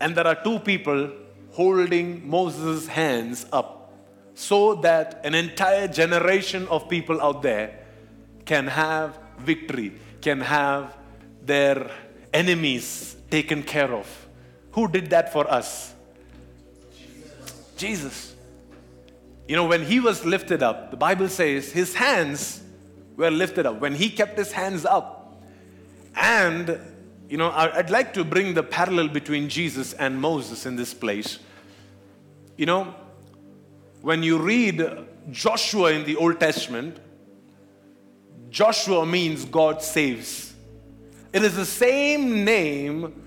and 0.00 0.14
there 0.14 0.26
are 0.26 0.34
two 0.42 0.58
people 0.58 1.10
holding 1.52 2.28
Moses' 2.28 2.86
hands 2.86 3.46
up 3.52 3.92
so 4.34 4.74
that 4.74 5.20
an 5.24 5.34
entire 5.34 5.88
generation 5.88 6.68
of 6.68 6.88
people 6.88 7.22
out 7.22 7.40
there 7.42 7.78
can 8.44 8.66
have 8.66 9.18
victory, 9.38 9.92
can 10.20 10.40
have 10.40 10.94
their 11.42 11.90
enemies 12.34 13.16
taken 13.30 13.62
care 13.62 13.94
of. 13.94 14.06
Who 14.72 14.88
did 14.88 15.08
that 15.10 15.32
for 15.32 15.50
us? 15.50 15.94
Jesus. 16.94 17.74
Jesus. 17.76 18.35
You 19.48 19.54
know, 19.54 19.66
when 19.66 19.84
he 19.84 20.00
was 20.00 20.24
lifted 20.24 20.62
up, 20.62 20.90
the 20.90 20.96
Bible 20.96 21.28
says 21.28 21.70
his 21.70 21.94
hands 21.94 22.62
were 23.16 23.30
lifted 23.30 23.64
up. 23.64 23.80
When 23.80 23.94
he 23.94 24.10
kept 24.10 24.36
his 24.36 24.52
hands 24.52 24.84
up, 24.84 25.40
and 26.16 26.80
you 27.28 27.36
know, 27.36 27.50
I'd 27.50 27.90
like 27.90 28.14
to 28.14 28.24
bring 28.24 28.54
the 28.54 28.62
parallel 28.62 29.08
between 29.08 29.48
Jesus 29.48 29.92
and 29.92 30.20
Moses 30.20 30.64
in 30.64 30.76
this 30.76 30.94
place. 30.94 31.38
You 32.56 32.66
know, 32.66 32.94
when 34.00 34.22
you 34.22 34.38
read 34.38 34.84
Joshua 35.30 35.92
in 35.92 36.04
the 36.04 36.16
Old 36.16 36.38
Testament, 36.38 36.98
Joshua 38.50 39.04
means 39.04 39.44
God 39.44 39.82
saves. 39.82 40.54
It 41.32 41.42
is 41.42 41.56
the 41.56 41.66
same 41.66 42.44
name 42.44 43.24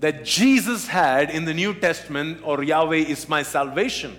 that 0.00 0.24
Jesus 0.24 0.86
had 0.88 1.30
in 1.30 1.44
the 1.44 1.54
New 1.54 1.74
Testament, 1.74 2.40
or 2.42 2.62
Yahweh 2.62 2.96
is 2.96 3.28
my 3.28 3.42
salvation, 3.42 4.16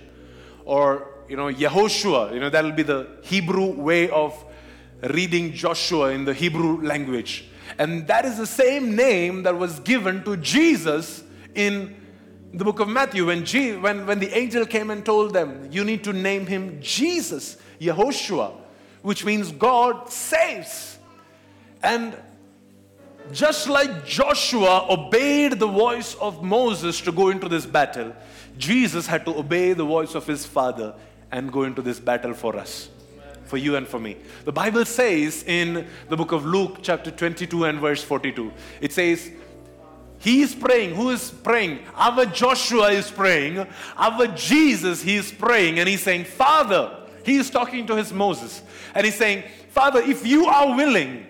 or 0.64 1.17
you 1.30 1.36
know, 1.36 1.52
Yehoshua, 1.52 2.34
you 2.34 2.40
know, 2.40 2.50
that'll 2.50 2.72
be 2.72 2.84
the 2.84 3.08
Hebrew 3.22 3.72
way 3.72 4.10
of 4.10 4.46
reading 5.02 5.54
Joshua 5.54 6.12
in 6.12 6.26
the 6.26 6.34
Hebrew 6.34 6.82
language. 6.82 7.50
And 7.78 8.08
that 8.08 8.26
is 8.26 8.38
the 8.38 8.48
same 8.48 8.96
name 8.96 9.44
that 9.44 9.58
was 9.58 9.80
given 9.82 10.24
to 10.24 10.38
Jesus 10.38 11.24
in 11.54 11.96
the 12.54 12.64
book 12.64 12.80
of 12.80 12.88
Matthew, 12.88 13.26
when, 13.26 13.44
when, 13.82 14.06
when 14.06 14.20
the 14.20 14.36
angel 14.36 14.66
came 14.66 14.90
and 14.90 15.06
told 15.06 15.34
them, 15.34 15.68
you 15.72 15.84
need 15.84 16.04
to 16.06 16.14
name 16.14 16.46
him 16.46 16.80
Jesus, 16.82 17.58
Yehoshua, 17.80 18.54
which 19.02 19.26
means 19.26 19.52
God 19.52 20.10
saves. 20.10 20.98
And 21.84 22.18
just 23.32 23.68
like 23.68 24.06
Joshua 24.06 24.88
obeyed 24.90 25.60
the 25.60 25.68
voice 25.68 26.16
of 26.16 26.42
Moses 26.42 27.02
to 27.02 27.12
go 27.12 27.30
into 27.30 27.50
this 27.50 27.66
battle, 27.66 28.16
Jesus 28.58 29.06
had 29.06 29.26
to 29.26 29.38
obey 29.38 29.74
the 29.74 29.86
voice 29.86 30.16
of 30.16 30.26
his 30.26 30.46
father 30.46 30.96
and 31.32 31.52
go 31.52 31.64
into 31.64 31.82
this 31.82 32.00
battle 32.00 32.34
for 32.34 32.56
us, 32.56 32.90
for 33.46 33.58
you 33.58 33.76
and 33.76 33.88
for 33.88 34.00
me. 34.00 34.18
The 34.46 34.52
Bible 34.52 34.86
says 34.86 35.44
in 35.46 35.88
the 36.10 36.18
book 36.18 36.32
of 36.32 36.46
Luke, 36.46 36.80
chapter 36.82 37.12
22 37.12 37.66
and 37.66 37.80
verse 37.80 38.04
42, 38.04 38.52
it 38.82 38.94
says, 38.94 39.32
he 40.20 40.42
is 40.42 40.56
praying. 40.56 40.96
Who 40.96 41.12
is 41.12 41.30
praying? 41.30 41.80
Our 41.96 42.26
Joshua 42.26 42.92
is 42.92 43.12
praying. 43.12 43.66
Our 43.96 44.28
Jesus, 44.28 45.02
he 45.02 45.16
is 45.16 45.32
praying. 45.32 45.80
And 45.80 45.88
he's 45.88 46.02
saying, 46.02 46.26
Father, 46.26 47.04
he 47.24 47.36
is 47.38 47.50
talking 47.50 47.86
to 47.88 47.96
his 47.96 48.12
Moses. 48.12 48.62
And 48.96 49.06
he's 49.06 49.16
saying, 49.16 49.44
Father, 49.70 50.02
if 50.02 50.26
you 50.26 50.48
are 50.48 50.76
willing, 50.76 51.28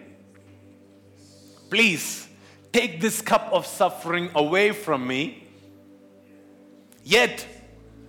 please 1.70 2.28
take 2.72 3.02
this 3.02 3.22
cup 3.22 3.50
of 3.52 3.66
suffering 3.66 4.30
away 4.36 4.72
from 4.72 5.06
me. 5.06 5.44
Yet, 7.04 7.46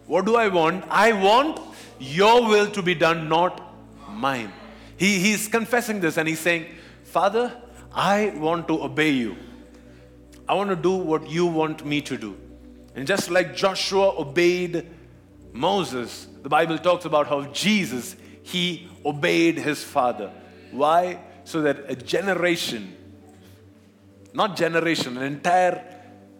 what 0.07 0.27
do 0.27 0.37
I 0.37 0.49
want? 0.49 0.85
I 0.89 1.13
want 1.13 1.68
your 1.99 2.49
will 2.49 2.71
to 2.71 2.83
be 2.83 2.95
done, 2.95 3.29
not 3.29 3.63
mine. 4.11 4.53
He, 4.97 5.19
he's 5.19 5.49
confessing 5.49 6.01
this 6.01 6.17
and 6.17 6.29
he's 6.29 6.41
saying, 6.41 6.67
Father, 7.05 7.53
I 7.93 8.31
want 8.37 8.69
to 8.69 8.83
obey 8.83 9.11
you. 9.11 9.37
I 10.49 10.55
want 10.55 10.71
to 10.71 10.77
do 10.77 10.97
what 10.97 11.29
you 11.31 11.47
want 11.47 11.85
me 11.85 12.01
to 12.03 12.17
do. 12.17 12.37
And 12.95 13.07
just 13.07 13.31
like 13.31 13.55
Joshua 13.55 14.19
obeyed 14.19 14.89
Moses, 15.53 16.27
the 16.43 16.49
Bible 16.49 16.79
talks 16.79 17.05
about 17.05 17.29
how 17.29 17.45
Jesus, 17.47 18.17
he 18.43 18.89
obeyed 19.05 19.59
his 19.59 19.85
father. 19.85 20.33
Why? 20.73 21.21
So 21.45 21.63
that 21.63 21.85
a 21.89 21.97
generation, 21.97 22.97
not 24.33 24.57
generation, 24.57 25.17
an 25.17 25.25
entire 25.25 25.85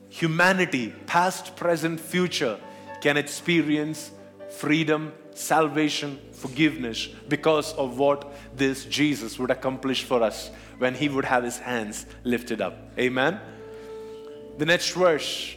humanity, 0.09 0.95
past, 1.07 1.57
present, 1.57 2.01
future, 2.01 2.59
can 3.01 3.17
experience 3.17 4.11
freedom, 4.51 5.13
salvation, 5.39 6.19
forgiveness 6.33 7.09
because 7.29 7.73
of 7.75 7.99
what 7.99 8.35
this 8.57 8.85
Jesus 8.85 9.39
would 9.39 9.51
accomplish 9.51 10.05
for 10.05 10.23
us 10.23 10.51
when 10.79 10.95
he 10.95 11.09
would 11.09 11.25
have 11.25 11.45
his 11.45 11.59
hands 11.59 12.07
lifted 12.25 12.61
up. 12.61 12.77
Amen. 12.99 13.41
The 14.59 14.67
next 14.67 14.91
verse, 14.91 15.55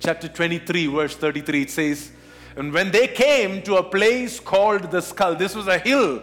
chapter 0.00 0.28
23, 0.28 0.86
verse 0.86 1.16
33, 1.16 1.62
it 1.62 1.70
says, 1.70 2.12
And 2.56 2.72
when 2.72 2.90
they 2.90 3.08
came 3.08 3.62
to 3.62 3.76
a 3.76 3.82
place 3.82 4.40
called 4.40 4.90
the 4.90 5.00
skull, 5.00 5.34
this 5.34 5.54
was 5.54 5.66
a 5.66 5.78
hill. 5.78 6.22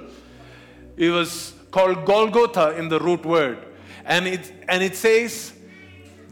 It 0.96 1.10
was 1.10 1.54
called 1.72 2.06
Golgotha 2.06 2.78
in 2.78 2.90
the 2.90 3.00
root 3.00 3.26
word. 3.26 3.66
And 4.06 4.28
it, 4.28 4.52
and 4.68 4.84
it 4.84 4.96
says 4.96 5.54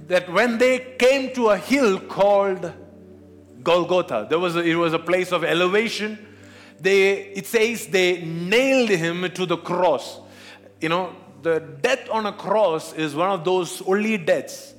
that 0.07 0.32
when 0.32 0.57
they 0.57 0.95
came 0.99 1.34
to 1.34 1.49
a 1.49 1.57
hill 1.57 1.99
called 1.99 2.72
Golgotha, 3.64 4.28
there 4.30 4.39
was 4.39 4.55
a, 4.55 4.59
it 4.59 4.76
was 4.76 4.93
a 4.93 4.99
place 4.99 5.32
of 5.32 5.43
elevation. 5.43 6.28
They, 6.82 7.25
it 7.27 7.45
says 7.45 7.88
they 7.88 8.21
nailed 8.21 8.89
him 8.89 9.29
to 9.32 9.45
the 9.45 9.57
cross. 9.57 10.19
You 10.79 10.89
know, 10.89 11.15
the 11.43 11.59
death 11.59 12.09
on 12.09 12.25
a 12.25 12.34
cross 12.34 12.93
is 12.93 13.15
one 13.15 13.29
of 13.29 13.43
those 13.43 13.82
only 13.84 14.17
deaths 14.17 14.73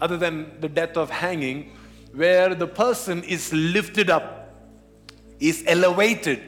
other 0.00 0.16
than 0.16 0.60
the 0.60 0.68
death 0.68 0.96
of 0.96 1.10
hanging, 1.10 1.70
where 2.12 2.54
the 2.54 2.66
person 2.66 3.22
is 3.24 3.52
lifted 3.52 4.10
up, 4.10 4.52
is 5.40 5.64
elevated, 5.66 6.42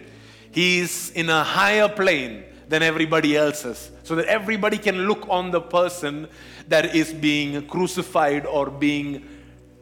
he 0.50 0.80
is 0.80 1.10
in 1.14 1.28
a 1.30 1.42
higher 1.42 1.88
plane 1.88 2.44
than 2.68 2.82
everybody 2.82 3.36
else's, 3.36 3.90
so 4.02 4.14
that 4.16 4.26
everybody 4.26 4.78
can 4.78 5.06
look 5.06 5.24
on 5.28 5.50
the 5.50 5.60
person 5.60 6.28
that 6.68 6.94
is 6.94 7.12
being 7.12 7.66
crucified 7.66 8.44
or 8.46 8.70
being 8.70 9.24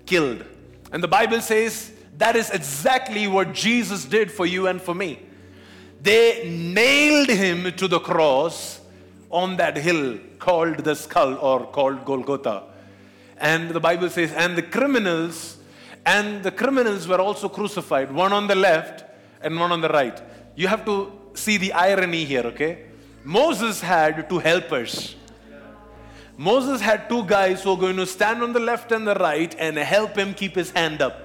killed. 0.05 0.45
And 0.93 1.03
the 1.03 1.09
Bible 1.09 1.41
says 1.41 1.93
that 2.19 2.37
is 2.37 2.51
exactly 2.51 3.27
what 3.27 3.53
Jesus 3.53 4.05
did 4.05 4.31
for 4.31 4.47
you 4.47 4.67
and 4.67 4.81
for 4.81 4.95
me. 4.95 5.21
They 6.01 6.49
nailed 6.49 7.29
him 7.29 7.73
to 7.73 7.89
the 7.89 7.99
cross 7.99 8.81
on 9.31 9.57
that 9.57 9.77
hill 9.77 10.19
called 10.39 10.79
the 10.79 10.95
skull 10.95 11.35
or 11.39 11.67
called 11.67 12.05
Golgotha. 12.05 12.63
And 13.39 13.71
the 13.71 13.81
Bible 13.81 14.11
says, 14.11 14.31
and 14.33 14.57
the 14.57 14.63
criminals, 14.63 15.57
and 16.07 16.43
the 16.43 16.53
criminals 16.53 17.09
were 17.09 17.21
also 17.21 17.49
crucified, 17.49 18.13
one 18.13 18.33
on 18.33 18.47
the 18.47 18.55
left 18.55 19.05
and 19.41 19.59
one 19.59 19.73
on 19.73 19.81
the 19.81 19.89
right. 19.89 20.21
You 20.55 20.69
have 20.69 20.85
to 20.85 21.11
see 21.35 21.57
the 21.57 21.73
irony 21.73 22.25
here, 22.25 22.43
okay? 22.49 22.87
Moses 23.25 23.81
had 23.81 24.29
two 24.29 24.39
helpers. 24.39 25.17
Moses 26.37 26.81
had 26.81 27.09
two 27.09 27.25
guys 27.25 27.63
who 27.63 27.71
were 27.71 27.81
going 27.81 27.97
to 27.97 28.07
stand 28.07 28.43
on 28.43 28.53
the 28.53 28.61
left 28.61 28.93
and 28.93 29.07
the 29.07 29.15
right 29.15 29.55
and 29.59 29.77
help 29.79 30.17
him 30.17 30.35
keep 30.35 30.55
his 30.55 30.71
hand 30.71 31.01
up. 31.01 31.24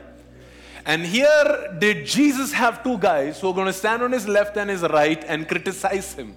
And 0.85 1.05
here 1.05 1.75
did 1.79 2.05
Jesus 2.05 2.53
have 2.53 2.83
two 2.83 2.97
guys 2.97 3.39
who 3.39 3.49
are 3.49 3.53
going 3.53 3.67
to 3.67 3.73
stand 3.73 4.01
on 4.01 4.11
his 4.11 4.27
left 4.27 4.57
and 4.57 4.69
his 4.69 4.81
right 4.81 5.23
and 5.27 5.47
criticize 5.47 6.13
him 6.13 6.35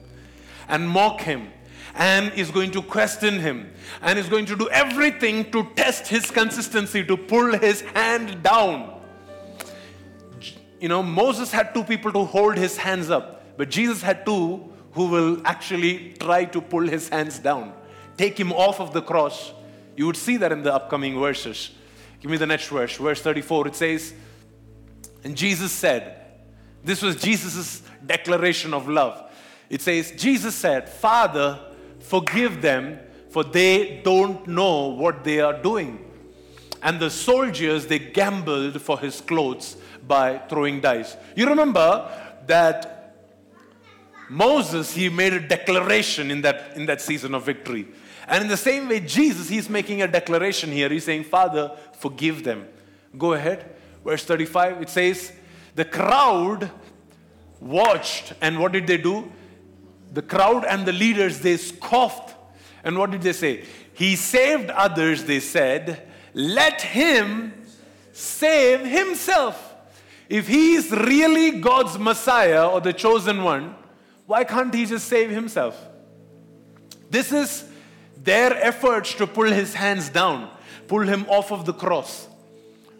and 0.69 0.89
mock 0.89 1.21
him 1.21 1.49
and 1.95 2.33
is 2.35 2.51
going 2.51 2.71
to 2.73 2.83
question 2.83 3.39
him 3.39 3.73
and 4.01 4.19
is 4.19 4.29
going 4.29 4.47
to 4.47 4.57
do 4.57 4.69
everything 4.71 5.51
to 5.53 5.65
test 5.77 6.09
his 6.09 6.31
consistency, 6.31 7.05
to 7.05 7.17
pull 7.17 7.57
his 7.59 7.83
hand 7.83 8.43
down. 8.43 9.01
You 10.81 10.89
know, 10.89 11.03
Moses 11.03 11.53
had 11.53 11.75
two 11.75 11.85
people 11.85 12.13
to 12.13 12.25
hold 12.25 12.57
his 12.57 12.77
hands 12.77 13.11
up, 13.11 13.57
but 13.57 13.71
Jesus 13.71 14.03
had 14.03 14.27
two 14.27 14.69
who 14.93 15.07
will 15.07 15.41
actually 15.47 16.15
try 16.19 16.45
to 16.47 16.61
pull 16.61 16.87
his 16.87 17.09
hands 17.09 17.39
down, 17.39 17.73
take 18.17 18.39
him 18.39 18.53
off 18.53 18.81
of 18.81 18.93
the 18.93 19.03
cross. 19.03 19.53
You 19.97 20.07
would 20.07 20.17
see 20.17 20.39
that 20.39 20.53
in 20.53 20.63
the 20.63 20.75
upcoming 20.75 21.19
verses. 21.21 21.71
Give 22.21 22.31
me 22.31 22.37
the 22.37 22.47
next 22.47 22.69
verse, 22.69 22.97
verse 22.97 23.21
34. 23.21 23.69
It 23.69 23.77
says, 23.77 24.15
And 25.25 25.37
Jesus 25.37 25.73
said, 25.73 26.17
This 26.85 27.03
was 27.03 27.17
Jesus' 27.17 27.83
declaration 28.05 28.75
of 28.75 28.89
love. 28.89 29.31
It 29.71 29.81
says, 29.81 30.13
Jesus 30.13 30.55
said, 30.55 30.89
Father, 30.89 31.61
Forgive 32.03 32.61
them, 32.61 32.99
for 33.31 33.45
they 33.45 34.01
don't 34.05 34.47
know 34.47 34.89
what 34.89 35.25
they 35.25 35.41
are 35.41 35.63
doing. 35.63 36.05
And 36.83 36.99
the 36.99 37.11
soldiers, 37.11 37.87
they 37.87 37.99
gambled 38.01 38.83
for 38.83 38.99
his 38.99 39.21
clothes 39.21 39.77
by 40.07 40.39
throwing 40.49 40.81
dice. 40.81 41.17
You 41.37 41.47
remember 41.47 42.11
that 42.47 43.15
Moses, 44.29 44.93
he 44.93 45.09
made 45.09 45.33
a 45.33 45.41
declaration 45.41 46.31
in 46.31 46.43
that, 46.43 46.77
in 46.77 46.87
that 46.87 47.01
season 47.01 47.35
of 47.35 47.45
victory. 47.47 47.87
And 48.27 48.43
in 48.43 48.49
the 48.49 48.57
same 48.57 48.89
way, 48.89 49.01
Jesus, 49.01 49.49
he's 49.49 49.69
making 49.69 50.03
a 50.03 50.09
declaration 50.09 50.73
here. 50.73 50.89
He's 50.89 51.05
saying, 51.05 51.25
Father, 51.25 51.77
forgive 51.95 52.43
them. 52.43 52.67
Go 53.17 53.35
ahead. 53.35 53.72
Verse 54.05 54.25
35, 54.25 54.83
it 54.83 54.89
says, 54.89 55.33
The 55.75 55.85
crowd 55.85 56.71
watched, 57.61 58.33
and 58.41 58.59
what 58.59 58.73
did 58.73 58.87
they 58.87 58.97
do? 58.99 59.31
the 60.13 60.23
crowd 60.23 60.65
and 60.65 60.87
the 60.87 60.93
leaders, 60.93 61.41
they 61.41 61.57
scoffed. 61.57 62.37
And 62.85 62.99
what 62.99 63.11
did 63.11 63.23
they 63.23 63.33
say? 63.33 63.65
He 63.95 64.17
saved 64.17 64.71
others, 64.71 65.25
they 65.25 65.41
said. 65.41 66.09
Let 66.35 66.83
him 66.83 67.55
save 68.13 68.81
himself. 68.85 69.75
If 70.29 70.49
he 70.49 70.75
is 70.75 70.91
really 70.91 71.61
God's 71.61 71.99
Messiah 71.99 72.67
or 72.69 72.81
the 72.81 72.93
chosen 72.93 73.43
one, 73.43 73.75
why 74.27 74.45
can't 74.45 74.73
he 74.73 74.87
just 74.87 75.09
save 75.09 75.31
himself? 75.31 75.79
This 77.11 77.33
is 77.33 77.65
their 78.17 78.57
efforts 78.63 79.15
to 79.15 79.27
pull 79.27 79.51
his 79.51 79.75
hands 79.75 80.09
down, 80.09 80.51
pull 80.89 81.03
him 81.03 81.27
off 81.29 81.53
of 81.53 81.67
the 81.67 81.73
cross. 81.73 82.29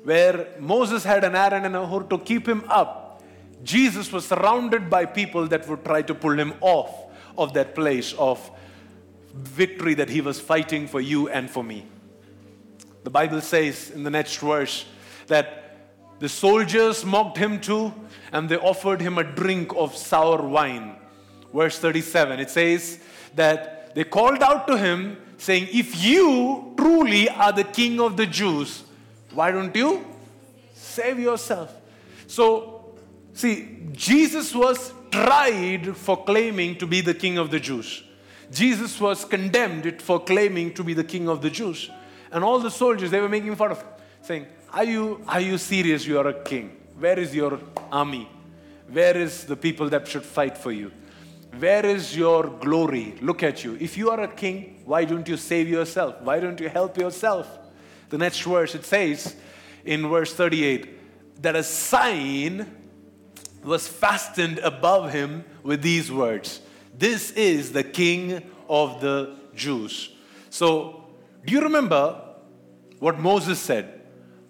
Where 0.05 0.49
Moses 0.59 1.05
had 1.05 1.25
an 1.25 1.35
Aaron 1.35 1.65
and 1.65 1.77
a 1.77 1.87
Hur 1.87 2.03
to 2.05 2.19
keep 2.19 2.49
him 2.49 2.65
up, 2.69 3.23
Jesus 3.63 4.11
was 4.11 4.27
surrounded 4.27 4.91
by 4.91 5.07
people 5.07 5.47
that 5.49 5.69
would 5.69 5.85
try 5.85 6.03
to 6.03 6.15
pull 6.15 6.39
him 6.39 6.55
off 6.61 6.91
of 7.39 7.55
that 7.55 7.75
place 7.75 8.13
of 8.15 8.51
victory 9.35 9.95
that 9.95 10.11
he 10.11 10.21
was 10.21 10.41
fighting 10.41 10.87
for 10.87 11.01
you 11.01 11.29
and 11.29 11.49
for 11.49 11.63
me. 11.63 11.87
The 13.05 13.11
Bible 13.11 13.41
says 13.41 13.91
in 13.91 14.03
the 14.03 14.11
next 14.11 14.37
verse 14.39 14.85
that 15.29 15.63
the 16.19 16.29
soldiers 16.29 17.05
mocked 17.05 17.37
him 17.37 17.61
too, 17.61 17.93
and 18.33 18.49
they 18.49 18.57
offered 18.57 19.01
him 19.01 19.19
a 19.19 19.25
drink 19.25 19.73
of 19.77 19.97
sour 19.97 20.43
wine. 20.43 20.97
Verse 21.53 21.79
37, 21.79 22.41
it 22.41 22.51
says 22.51 23.01
that 23.35 23.95
they 23.95 24.05
called 24.05 24.43
out 24.43 24.67
to 24.69 24.79
him, 24.79 25.17
saying, 25.39 25.69
If 25.73 26.03
you 26.03 26.75
truly 26.77 27.29
are 27.29 27.53
the 27.53 27.65
king 27.65 28.01
of 28.01 28.17
the 28.17 28.27
Jews, 28.27 28.82
why 29.35 29.51
don't 29.51 29.75
you 29.75 30.05
save 30.75 31.19
yourself? 31.19 31.75
So, 32.27 32.95
see, 33.33 33.79
Jesus 33.93 34.55
was 34.55 34.93
tried 35.11 35.97
for 35.97 36.25
claiming 36.25 36.77
to 36.77 36.87
be 36.87 37.01
the 37.01 37.15
king 37.15 37.39
of 37.39 37.51
the 37.51 37.61
Jews. 37.61 38.03
Jesus 38.51 39.01
was 39.01 39.25
condemned 39.25 40.01
for 40.03 40.21
claiming 40.21 40.75
to 40.75 40.85
be 40.85 40.95
the 40.95 41.05
king 41.05 41.29
of 41.29 41.41
the 41.41 41.51
Jews. 41.51 41.91
And 42.31 42.45
all 42.45 42.59
the 42.59 42.71
soldiers, 42.71 43.11
they 43.11 43.21
were 43.21 43.29
making 43.29 43.55
fun 43.57 43.73
of 43.73 43.81
him, 43.81 43.89
saying, 44.23 44.47
Are 44.73 44.85
you, 44.85 45.23
are 45.29 45.41
you 45.41 45.59
serious? 45.59 46.07
You 46.07 46.19
are 46.19 46.29
a 46.29 46.43
king. 46.43 46.77
Where 46.99 47.19
is 47.19 47.35
your 47.35 47.59
army? 47.91 48.29
Where 48.91 49.17
is 49.17 49.45
the 49.45 49.57
people 49.57 49.89
that 49.89 50.07
should 50.07 50.25
fight 50.25 50.57
for 50.57 50.73
you? 50.73 50.93
Where 51.59 51.85
is 51.85 52.17
your 52.17 52.45
glory? 52.45 53.15
Look 53.21 53.43
at 53.43 53.65
you. 53.65 53.77
If 53.81 53.97
you 53.97 54.11
are 54.11 54.21
a 54.21 54.29
king, 54.29 54.83
why 54.85 55.05
don't 55.05 55.27
you 55.29 55.37
save 55.37 55.69
yourself? 55.69 56.21
Why 56.23 56.41
don't 56.41 56.59
you 56.61 56.69
help 56.69 56.97
yourself? 56.97 57.47
The 58.13 58.19
next 58.19 58.43
verse 58.43 58.75
it 58.75 58.85
says 58.85 59.35
in 59.87 60.07
verse 60.07 60.35
38 60.35 61.41
that 61.41 61.57
a 61.57 61.63
sign 61.63 62.71
was 63.65 63.89
fastened 63.89 64.59
above 64.59 65.13
him 65.13 65.47
with 65.63 65.81
these 65.81 66.13
words 66.13 66.61
This 66.93 67.31
is 67.31 67.73
the 67.73 67.83
king 67.83 68.43
of 68.69 69.01
the 69.01 69.39
Jews. 69.55 70.11
So, 70.51 71.05
do 71.47 71.55
you 71.55 71.63
remember 71.63 72.23
what 72.99 73.19
Moses 73.19 73.59
said? 73.59 74.03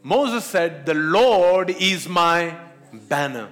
Moses 0.02 0.44
said, 0.44 0.84
The 0.84 0.94
Lord 0.94 1.70
is 1.70 2.08
my 2.08 2.58
banner. 2.92 3.48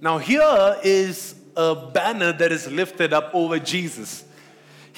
Now, 0.00 0.18
here 0.18 0.76
is 0.84 1.34
a 1.56 1.74
banner 1.92 2.32
that 2.32 2.52
is 2.52 2.70
lifted 2.70 3.12
up 3.12 3.34
over 3.34 3.58
Jesus. 3.58 4.24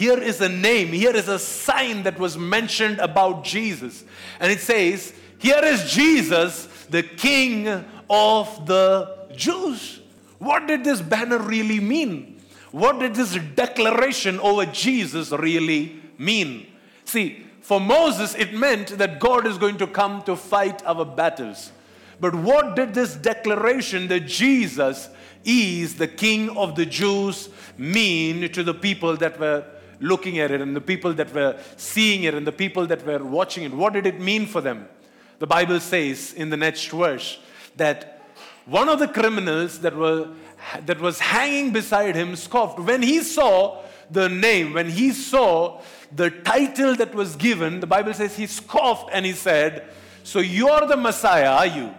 Here 0.01 0.19
is 0.19 0.41
a 0.41 0.49
name, 0.49 0.89
here 0.89 1.15
is 1.15 1.29
a 1.29 1.39
sign 1.39 2.05
that 2.05 2.19
was 2.19 2.39
mentioned 2.39 3.01
about 3.01 3.45
Jesus. 3.45 4.03
And 4.41 4.51
it 4.51 4.61
says, 4.61 5.13
Here 5.37 5.61
is 5.63 5.93
Jesus, 5.93 6.87
the 6.89 7.03
King 7.03 7.69
of 8.09 8.65
the 8.65 9.29
Jews. 9.37 10.01
What 10.39 10.67
did 10.67 10.85
this 10.85 11.03
banner 11.03 11.37
really 11.37 11.81
mean? 11.81 12.41
What 12.71 12.99
did 12.99 13.15
this 13.15 13.35
declaration 13.55 14.41
over 14.41 14.65
Jesus 14.65 15.33
really 15.33 16.01
mean? 16.17 16.69
See, 17.05 17.45
for 17.61 17.79
Moses, 17.79 18.35
it 18.37 18.55
meant 18.55 18.97
that 18.97 19.21
God 19.21 19.47
is 19.47 19.59
going 19.59 19.77
to 19.77 19.87
come 19.87 20.23
to 20.23 20.35
fight 20.35 20.83
our 20.87 21.05
battles. 21.05 21.73
But 22.19 22.35
what 22.35 22.75
did 22.75 22.95
this 22.95 23.17
declaration 23.17 24.09
that 24.09 24.21
Jesus 24.21 25.11
is 25.45 25.97
the 25.97 26.09
King 26.09 26.57
of 26.57 26.75
the 26.75 26.87
Jews 26.87 27.51
mean 27.77 28.51
to 28.53 28.63
the 28.63 28.73
people 28.73 29.15
that 29.19 29.39
were 29.39 29.67
looking 30.01 30.39
at 30.39 30.51
it 30.51 30.61
and 30.61 30.75
the 30.75 30.81
people 30.81 31.13
that 31.15 31.33
were 31.33 31.59
seeing 31.77 32.25
it 32.25 32.35
and 32.35 32.47
the 32.47 32.53
people 32.53 32.87
that 32.87 33.07
were 33.07 33.23
watching 33.23 33.65
it? 33.65 33.73
What 33.73 33.93
did 33.93 34.07
it 34.07 34.21
mean 34.21 34.47
for 34.47 34.61
them? 34.61 34.89
The 35.39 35.47
Bible 35.47 35.81
says 35.81 36.33
in 36.35 36.51
the 36.51 36.57
next 36.57 36.89
verse 36.89 37.39
that 37.77 38.21
one 38.67 38.89
of 38.89 38.99
the 38.99 39.09
criminals 39.09 39.81
that, 39.81 39.97
were, 39.97 40.29
that 40.85 41.01
was 41.01 41.19
hanging 41.19 41.73
beside 41.73 42.15
him 42.15 42.37
scoffed. 42.37 42.79
When 42.79 43.03
he 43.03 43.23
saw 43.23 43.83
the 44.11 44.29
name, 44.29 44.75
when 44.75 44.91
he 44.91 45.13
saw 45.13 45.81
the 46.15 46.31
title 46.31 46.95
that 46.97 47.15
was 47.15 47.37
given, 47.37 47.81
the 47.81 47.87
Bible 47.87 48.13
says 48.13 48.37
he 48.37 48.47
scoffed 48.47 49.11
and 49.13 49.25
he 49.25 49.33
said, 49.33 49.89
So 50.25 50.41
you're 50.41 50.87
the 50.87 50.97
Messiah, 50.97 51.51
are 51.51 51.67
you? 51.67 51.95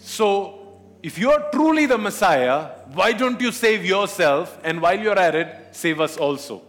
So 0.00 0.57
if 1.02 1.18
you're 1.18 1.44
truly 1.52 1.86
the 1.86 1.98
Messiah, 1.98 2.70
why 2.92 3.12
don't 3.12 3.40
you 3.40 3.52
save 3.52 3.84
yourself? 3.84 4.58
And 4.64 4.80
while 4.80 4.98
you're 4.98 5.18
at 5.18 5.34
it, 5.34 5.68
save 5.72 6.00
us 6.00 6.16
also. 6.16 6.62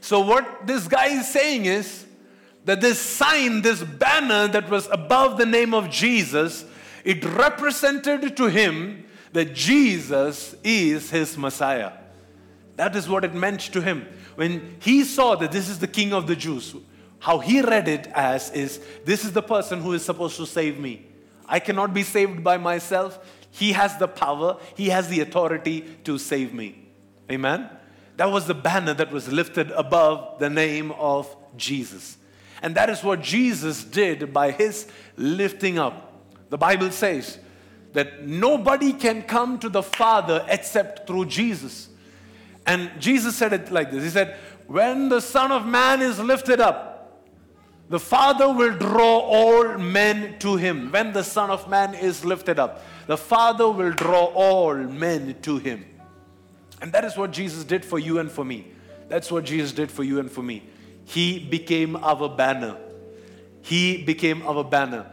So, 0.00 0.20
what 0.20 0.66
this 0.66 0.86
guy 0.86 1.06
is 1.06 1.28
saying 1.28 1.64
is 1.64 2.06
that 2.64 2.80
this 2.80 3.00
sign, 3.00 3.62
this 3.62 3.82
banner 3.82 4.48
that 4.48 4.68
was 4.68 4.88
above 4.90 5.38
the 5.38 5.46
name 5.46 5.72
of 5.72 5.90
Jesus, 5.90 6.64
it 7.04 7.24
represented 7.24 8.36
to 8.36 8.46
him 8.46 9.04
that 9.32 9.54
Jesus 9.54 10.54
is 10.62 11.10
his 11.10 11.36
Messiah. 11.38 11.92
That 12.76 12.94
is 12.94 13.08
what 13.08 13.24
it 13.24 13.34
meant 13.34 13.60
to 13.72 13.80
him. 13.80 14.06
When 14.36 14.76
he 14.80 15.04
saw 15.04 15.34
that 15.36 15.50
this 15.50 15.68
is 15.68 15.78
the 15.78 15.88
King 15.88 16.12
of 16.12 16.26
the 16.26 16.36
Jews, 16.36 16.74
how 17.18 17.38
he 17.38 17.60
read 17.60 17.88
it 17.88 18.06
as 18.14 18.50
is 18.52 18.80
this 19.04 19.24
is 19.24 19.32
the 19.32 19.42
person 19.42 19.80
who 19.80 19.92
is 19.94 20.04
supposed 20.04 20.36
to 20.36 20.46
save 20.46 20.78
me. 20.78 21.07
I 21.48 21.60
cannot 21.60 21.94
be 21.94 22.02
saved 22.02 22.44
by 22.44 22.58
myself. 22.58 23.18
He 23.50 23.72
has 23.72 23.96
the 23.96 24.08
power, 24.08 24.58
He 24.76 24.90
has 24.90 25.08
the 25.08 25.20
authority 25.20 25.80
to 26.04 26.18
save 26.18 26.52
me. 26.52 26.88
Amen? 27.30 27.68
That 28.16 28.30
was 28.30 28.46
the 28.46 28.54
banner 28.54 28.94
that 28.94 29.10
was 29.10 29.32
lifted 29.32 29.70
above 29.70 30.38
the 30.38 30.50
name 30.50 30.92
of 30.92 31.34
Jesus. 31.56 32.18
And 32.62 32.74
that 32.74 32.90
is 32.90 33.02
what 33.02 33.22
Jesus 33.22 33.84
did 33.84 34.32
by 34.32 34.50
His 34.50 34.88
lifting 35.16 35.78
up. 35.78 36.12
The 36.50 36.58
Bible 36.58 36.90
says 36.90 37.38
that 37.92 38.26
nobody 38.26 38.92
can 38.92 39.22
come 39.22 39.58
to 39.60 39.68
the 39.68 39.82
Father 39.82 40.44
except 40.48 41.06
through 41.06 41.26
Jesus. 41.26 41.88
And 42.66 42.90
Jesus 42.98 43.36
said 43.36 43.52
it 43.52 43.70
like 43.70 43.90
this 43.90 44.04
He 44.04 44.10
said, 44.10 44.36
When 44.66 45.08
the 45.08 45.20
Son 45.20 45.52
of 45.52 45.66
Man 45.66 46.02
is 46.02 46.18
lifted 46.18 46.60
up, 46.60 46.87
the 47.88 47.98
Father 47.98 48.52
will 48.52 48.76
draw 48.76 49.18
all 49.18 49.78
men 49.78 50.38
to 50.40 50.56
him. 50.56 50.90
When 50.90 51.12
the 51.12 51.24
Son 51.24 51.50
of 51.50 51.68
Man 51.68 51.94
is 51.94 52.24
lifted 52.24 52.58
up, 52.58 52.82
the 53.06 53.16
Father 53.16 53.68
will 53.68 53.92
draw 53.92 54.26
all 54.26 54.74
men 54.74 55.36
to 55.42 55.58
him. 55.58 55.84
And 56.82 56.92
that 56.92 57.04
is 57.04 57.16
what 57.16 57.30
Jesus 57.30 57.64
did 57.64 57.84
for 57.84 57.98
you 57.98 58.18
and 58.18 58.30
for 58.30 58.44
me. 58.44 58.72
That's 59.08 59.32
what 59.32 59.44
Jesus 59.44 59.72
did 59.72 59.90
for 59.90 60.04
you 60.04 60.20
and 60.20 60.30
for 60.30 60.42
me. 60.42 60.62
He 61.04 61.38
became 61.38 61.96
our 61.96 62.28
banner. 62.28 62.76
He 63.62 64.04
became 64.04 64.42
our 64.42 64.62
banner. 64.62 65.06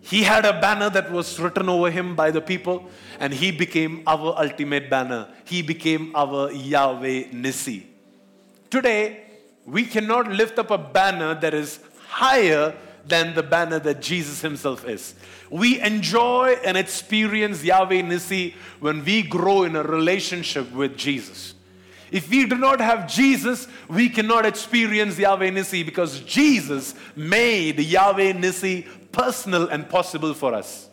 He 0.00 0.22
had 0.22 0.46
a 0.46 0.58
banner 0.58 0.88
that 0.88 1.12
was 1.12 1.38
written 1.38 1.68
over 1.68 1.90
him 1.90 2.16
by 2.16 2.30
the 2.30 2.40
people, 2.40 2.88
and 3.18 3.34
he 3.34 3.50
became 3.50 4.02
our 4.06 4.34
ultimate 4.38 4.88
banner. 4.88 5.28
He 5.44 5.60
became 5.60 6.16
our 6.16 6.50
Yahweh 6.50 7.24
Nissi. 7.32 7.84
Today, 8.70 9.24
we 9.66 9.84
cannot 9.84 10.32
lift 10.32 10.58
up 10.58 10.70
a 10.70 10.78
banner 10.78 11.34
that 11.34 11.52
is 11.52 11.80
higher 12.10 12.74
than 13.06 13.34
the 13.34 13.42
banner 13.42 13.78
that 13.78 14.02
Jesus 14.02 14.40
Himself 14.40 14.86
is. 14.86 15.14
We 15.48 15.80
enjoy 15.80 16.58
and 16.64 16.76
experience 16.76 17.64
Yahweh 17.64 18.02
Nissi 18.02 18.54
when 18.78 19.04
we 19.04 19.22
grow 19.22 19.62
in 19.62 19.76
a 19.76 19.82
relationship 19.82 20.70
with 20.72 20.96
Jesus. 20.96 21.54
If 22.10 22.28
we 22.28 22.46
do 22.46 22.56
not 22.56 22.80
have 22.80 23.08
Jesus, 23.08 23.68
we 23.88 24.08
cannot 24.08 24.44
experience 24.44 25.18
Yahweh 25.18 25.50
Nissi 25.50 25.84
because 25.84 26.20
Jesus 26.20 26.94
made 27.14 27.78
Yahweh 27.78 28.32
Nissi 28.32 28.86
personal 29.12 29.68
and 29.68 29.88
possible 29.88 30.34
for 30.34 30.54
us. 30.54 30.88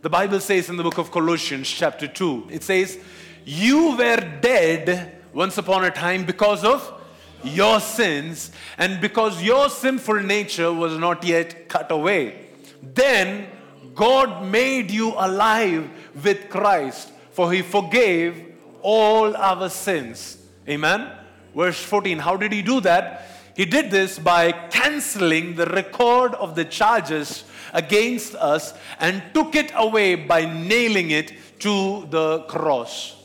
The 0.00 0.10
Bible 0.10 0.40
says 0.40 0.68
in 0.68 0.76
the 0.76 0.82
book 0.82 0.98
of 0.98 1.10
Colossians, 1.10 1.68
chapter 1.68 2.08
2, 2.08 2.48
it 2.50 2.62
says, 2.62 2.98
You 3.44 3.96
were 3.96 4.16
dead 4.40 5.22
once 5.32 5.58
upon 5.58 5.84
a 5.84 5.90
time 5.90 6.24
because 6.24 6.64
of 6.64 7.01
your 7.44 7.80
sins, 7.80 8.50
and 8.78 9.00
because 9.00 9.42
your 9.42 9.68
sinful 9.68 10.20
nature 10.20 10.72
was 10.72 10.96
not 10.98 11.24
yet 11.24 11.68
cut 11.68 11.90
away, 11.90 12.46
then 12.82 13.46
God 13.94 14.44
made 14.46 14.90
you 14.90 15.10
alive 15.16 15.88
with 16.22 16.48
Christ, 16.48 17.10
for 17.30 17.52
he 17.52 17.62
forgave 17.62 18.54
all 18.82 19.36
our 19.36 19.68
sins. 19.68 20.38
Amen. 20.68 21.10
Verse 21.54 21.82
14. 21.82 22.18
How 22.18 22.36
did 22.36 22.52
he 22.52 22.62
do 22.62 22.80
that? 22.80 23.28
He 23.54 23.66
did 23.66 23.90
this 23.90 24.18
by 24.18 24.52
canceling 24.52 25.56
the 25.56 25.66
record 25.66 26.34
of 26.34 26.54
the 26.54 26.64
charges 26.64 27.44
against 27.72 28.34
us 28.36 28.74
and 28.98 29.22
took 29.34 29.54
it 29.54 29.70
away 29.74 30.14
by 30.14 30.44
nailing 30.46 31.10
it 31.10 31.32
to 31.60 32.06
the 32.10 32.40
cross. 32.48 33.16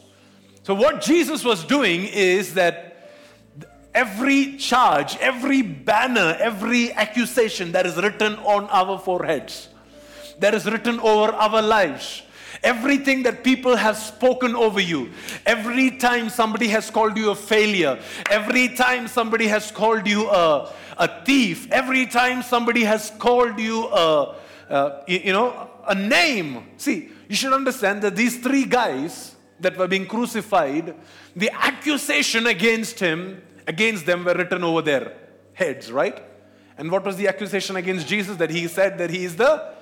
So, 0.63 0.73
what 0.73 1.01
Jesus 1.01 1.45
was 1.45 1.63
doing 1.63 2.05
is 2.05 2.55
that 2.55 2.86
every 3.97 4.57
charge, 4.57 5.17
every 5.17 5.63
banner, 5.63 6.37
every 6.39 6.93
accusation 6.93 7.71
that 7.71 7.87
is 7.87 7.95
written 7.95 8.35
on 8.45 8.65
our 8.69 8.99
foreheads, 8.99 9.69
that 10.37 10.53
is 10.53 10.65
written 10.67 10.99
over 10.99 11.33
our 11.33 11.63
lives, 11.63 12.21
everything 12.61 13.23
that 13.23 13.43
people 13.43 13.75
have 13.75 13.97
spoken 13.97 14.55
over 14.55 14.79
you, 14.79 15.09
every 15.47 15.97
time 15.97 16.29
somebody 16.29 16.67
has 16.67 16.91
called 16.91 17.17
you 17.17 17.31
a 17.31 17.35
failure, 17.35 17.99
every 18.29 18.67
time 18.67 19.07
somebody 19.07 19.47
has 19.47 19.71
called 19.71 20.05
you 20.05 20.29
a, 20.29 20.71
a 20.97 21.25
thief, 21.25 21.67
every 21.71 22.05
time 22.05 22.43
somebody 22.43 22.83
has 22.83 23.11
called 23.17 23.59
you 23.59 23.87
a, 23.87 24.35
a 24.69 25.03
you 25.07 25.33
know, 25.33 25.71
a 25.87 25.95
name. 25.95 26.67
See, 26.77 27.09
you 27.27 27.35
should 27.35 27.53
understand 27.53 28.03
that 28.03 28.15
these 28.15 28.37
three 28.37 28.65
guys 28.65 29.35
that 29.59 29.75
were 29.75 29.87
being 29.87 30.05
crucified, 30.05 30.93
the 31.35 31.49
accusation 31.51 32.45
against 32.45 32.99
him 32.99 33.41
against 33.67 34.05
them 34.05 34.23
were 34.23 34.33
written 34.33 34.63
over 34.63 34.81
their 34.81 35.13
heads, 35.53 35.91
right? 35.91 36.23
And 36.77 36.91
what 36.91 37.03
was 37.03 37.17
the 37.17 37.27
accusation 37.27 37.75
against 37.75 38.07
Jesus? 38.07 38.37
That 38.37 38.49
he 38.49 38.67
said 38.67 38.97
that 38.97 39.09
he 39.09 39.25
is 39.25 39.35
the 39.35 39.73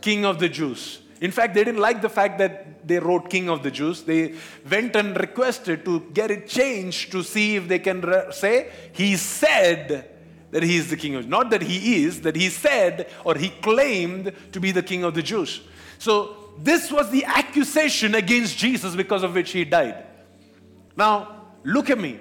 king 0.00 0.24
of 0.24 0.38
the 0.38 0.48
Jews. 0.48 1.00
In 1.20 1.30
fact, 1.30 1.54
they 1.54 1.64
didn't 1.64 1.80
like 1.80 2.02
the 2.02 2.08
fact 2.08 2.38
that 2.38 2.86
they 2.86 2.98
wrote 2.98 3.30
king 3.30 3.48
of 3.48 3.62
the 3.62 3.70
Jews. 3.70 4.02
They 4.02 4.34
went 4.70 4.96
and 4.96 5.18
requested 5.18 5.84
to 5.84 6.00
get 6.12 6.30
it 6.30 6.46
changed 6.46 7.10
to 7.12 7.22
see 7.22 7.56
if 7.56 7.68
they 7.68 7.78
can 7.78 8.02
re- 8.02 8.26
say, 8.32 8.70
he 8.92 9.16
said 9.16 10.10
that 10.50 10.62
he 10.62 10.76
is 10.76 10.90
the 10.90 10.96
king 10.96 11.14
of 11.14 11.26
Not 11.26 11.50
that 11.50 11.62
he 11.62 12.04
is, 12.04 12.20
that 12.22 12.36
he 12.36 12.50
said 12.50 13.10
or 13.24 13.34
he 13.34 13.48
claimed 13.48 14.32
to 14.52 14.60
be 14.60 14.72
the 14.72 14.82
king 14.82 15.04
of 15.04 15.14
the 15.14 15.22
Jews. 15.22 15.62
So 15.98 16.36
this 16.58 16.92
was 16.92 17.10
the 17.10 17.24
accusation 17.24 18.14
against 18.14 18.58
Jesus 18.58 18.94
because 18.94 19.22
of 19.22 19.34
which 19.34 19.52
he 19.52 19.64
died. 19.64 20.04
Now, 20.96 21.46
look 21.64 21.90
at 21.90 21.98
me. 21.98 22.20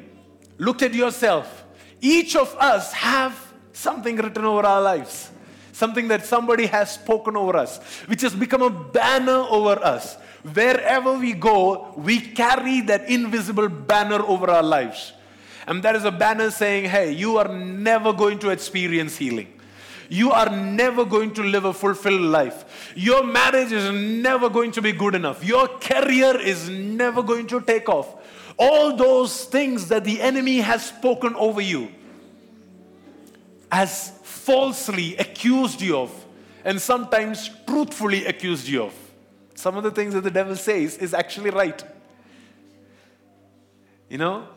Look 0.58 0.82
at 0.82 0.93
yourself. 0.93 1.64
Each 2.01 2.36
of 2.36 2.56
us 2.56 2.93
have 2.93 3.53
something 3.74 4.16
written 4.16 4.45
over 4.45 4.66
our 4.66 4.82
lives, 4.82 5.30
something 5.72 6.08
that 6.08 6.26
somebody 6.26 6.66
has 6.68 6.93
spoken 6.93 7.36
over 7.36 7.58
us, 7.58 7.80
which 8.08 8.22
has 8.22 8.34
become 8.34 8.62
a 8.62 8.70
banner 8.70 9.45
over 9.49 9.84
us. 9.84 10.16
Wherever 10.53 11.18
we 11.18 11.34
go, 11.34 11.93
we 11.97 12.20
carry 12.22 12.82
that 12.82 13.10
invisible 13.10 13.68
banner 13.68 14.22
over 14.24 14.49
our 14.49 14.64
lives. 14.64 15.14
And 15.68 15.82
that 15.84 15.95
is 15.95 16.06
a 16.06 16.12
banner 16.12 16.51
saying, 16.51 16.86
hey, 16.86 17.12
you 17.12 17.38
are 17.38 17.47
never 17.47 18.14
going 18.14 18.38
to 18.39 18.49
experience 18.49 19.18
healing. 19.18 19.51
You 20.08 20.32
are 20.32 20.49
never 20.49 21.03
going 21.03 21.34
to 21.34 21.43
live 21.43 21.66
a 21.66 21.74
fulfilled 21.74 22.22
life. 22.22 22.93
Your 22.95 23.24
marriage 23.24 23.72
is 23.72 23.91
never 23.91 24.49
going 24.49 24.72
to 24.74 24.82
be 24.82 24.91
good 24.91 25.16
enough. 25.16 25.43
Your 25.43 25.68
career 25.68 26.39
is 26.39 26.70
never 26.70 27.24
going 27.24 27.47
to 27.47 27.62
take 27.62 27.89
off. 27.89 28.16
All 28.58 28.95
those 28.95 29.45
things 29.45 29.89
that 29.89 30.03
the 30.03 30.22
enemy 30.22 30.58
has 30.58 30.86
spoken 30.86 31.36
over 31.36 31.62
you, 31.62 31.91
has 33.72 34.12
falsely 34.24 35.18
accused 35.18 35.82
you 35.82 35.97
of, 35.97 36.26
and 36.64 36.80
sometimes 36.80 37.49
truthfully 37.68 38.26
accused 38.26 38.68
you 38.68 38.84
of. 38.84 38.93
Some 39.56 39.78
of 39.78 39.84
the 39.84 39.91
things 39.91 40.14
that 40.14 40.22
the 40.22 40.32
devil 40.32 40.56
says 40.56 40.97
is 40.97 41.14
actually 41.14 41.49
right. 41.49 41.84
You 44.10 44.18
know, 44.18 44.47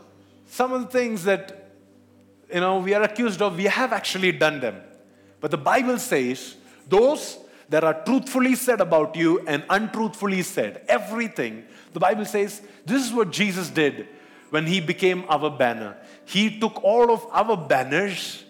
some 0.46 0.72
of 0.72 0.82
the 0.82 0.88
things 0.88 1.24
that 1.24 1.72
you 2.52 2.60
know 2.60 2.78
we 2.78 2.94
are 2.94 3.02
accused 3.02 3.42
of, 3.42 3.56
we 3.56 3.64
have 3.64 3.92
actually 3.92 4.32
done 4.32 4.60
them. 4.60 4.80
But 5.40 5.50
the 5.50 5.58
Bible 5.58 5.98
says 5.98 6.56
those 6.88 7.38
that 7.68 7.84
are 7.84 8.02
truthfully 8.04 8.54
said 8.54 8.80
about 8.80 9.14
you 9.14 9.40
and 9.46 9.64
untruthfully 9.68 10.42
said, 10.42 10.84
everything, 10.88 11.64
the 11.98 12.06
Bible 12.06 12.24
says 12.24 12.62
this 12.86 13.04
is 13.04 13.12
what 13.12 13.32
Jesus 13.32 13.70
did 13.70 14.06
when 14.50 14.68
he 14.68 14.80
became 14.80 15.24
our 15.28 15.50
banner. 15.50 15.96
He 16.26 16.60
took 16.60 16.84
all 16.84 17.10
of 17.10 17.26
our 17.32 17.56
banners 17.56 18.44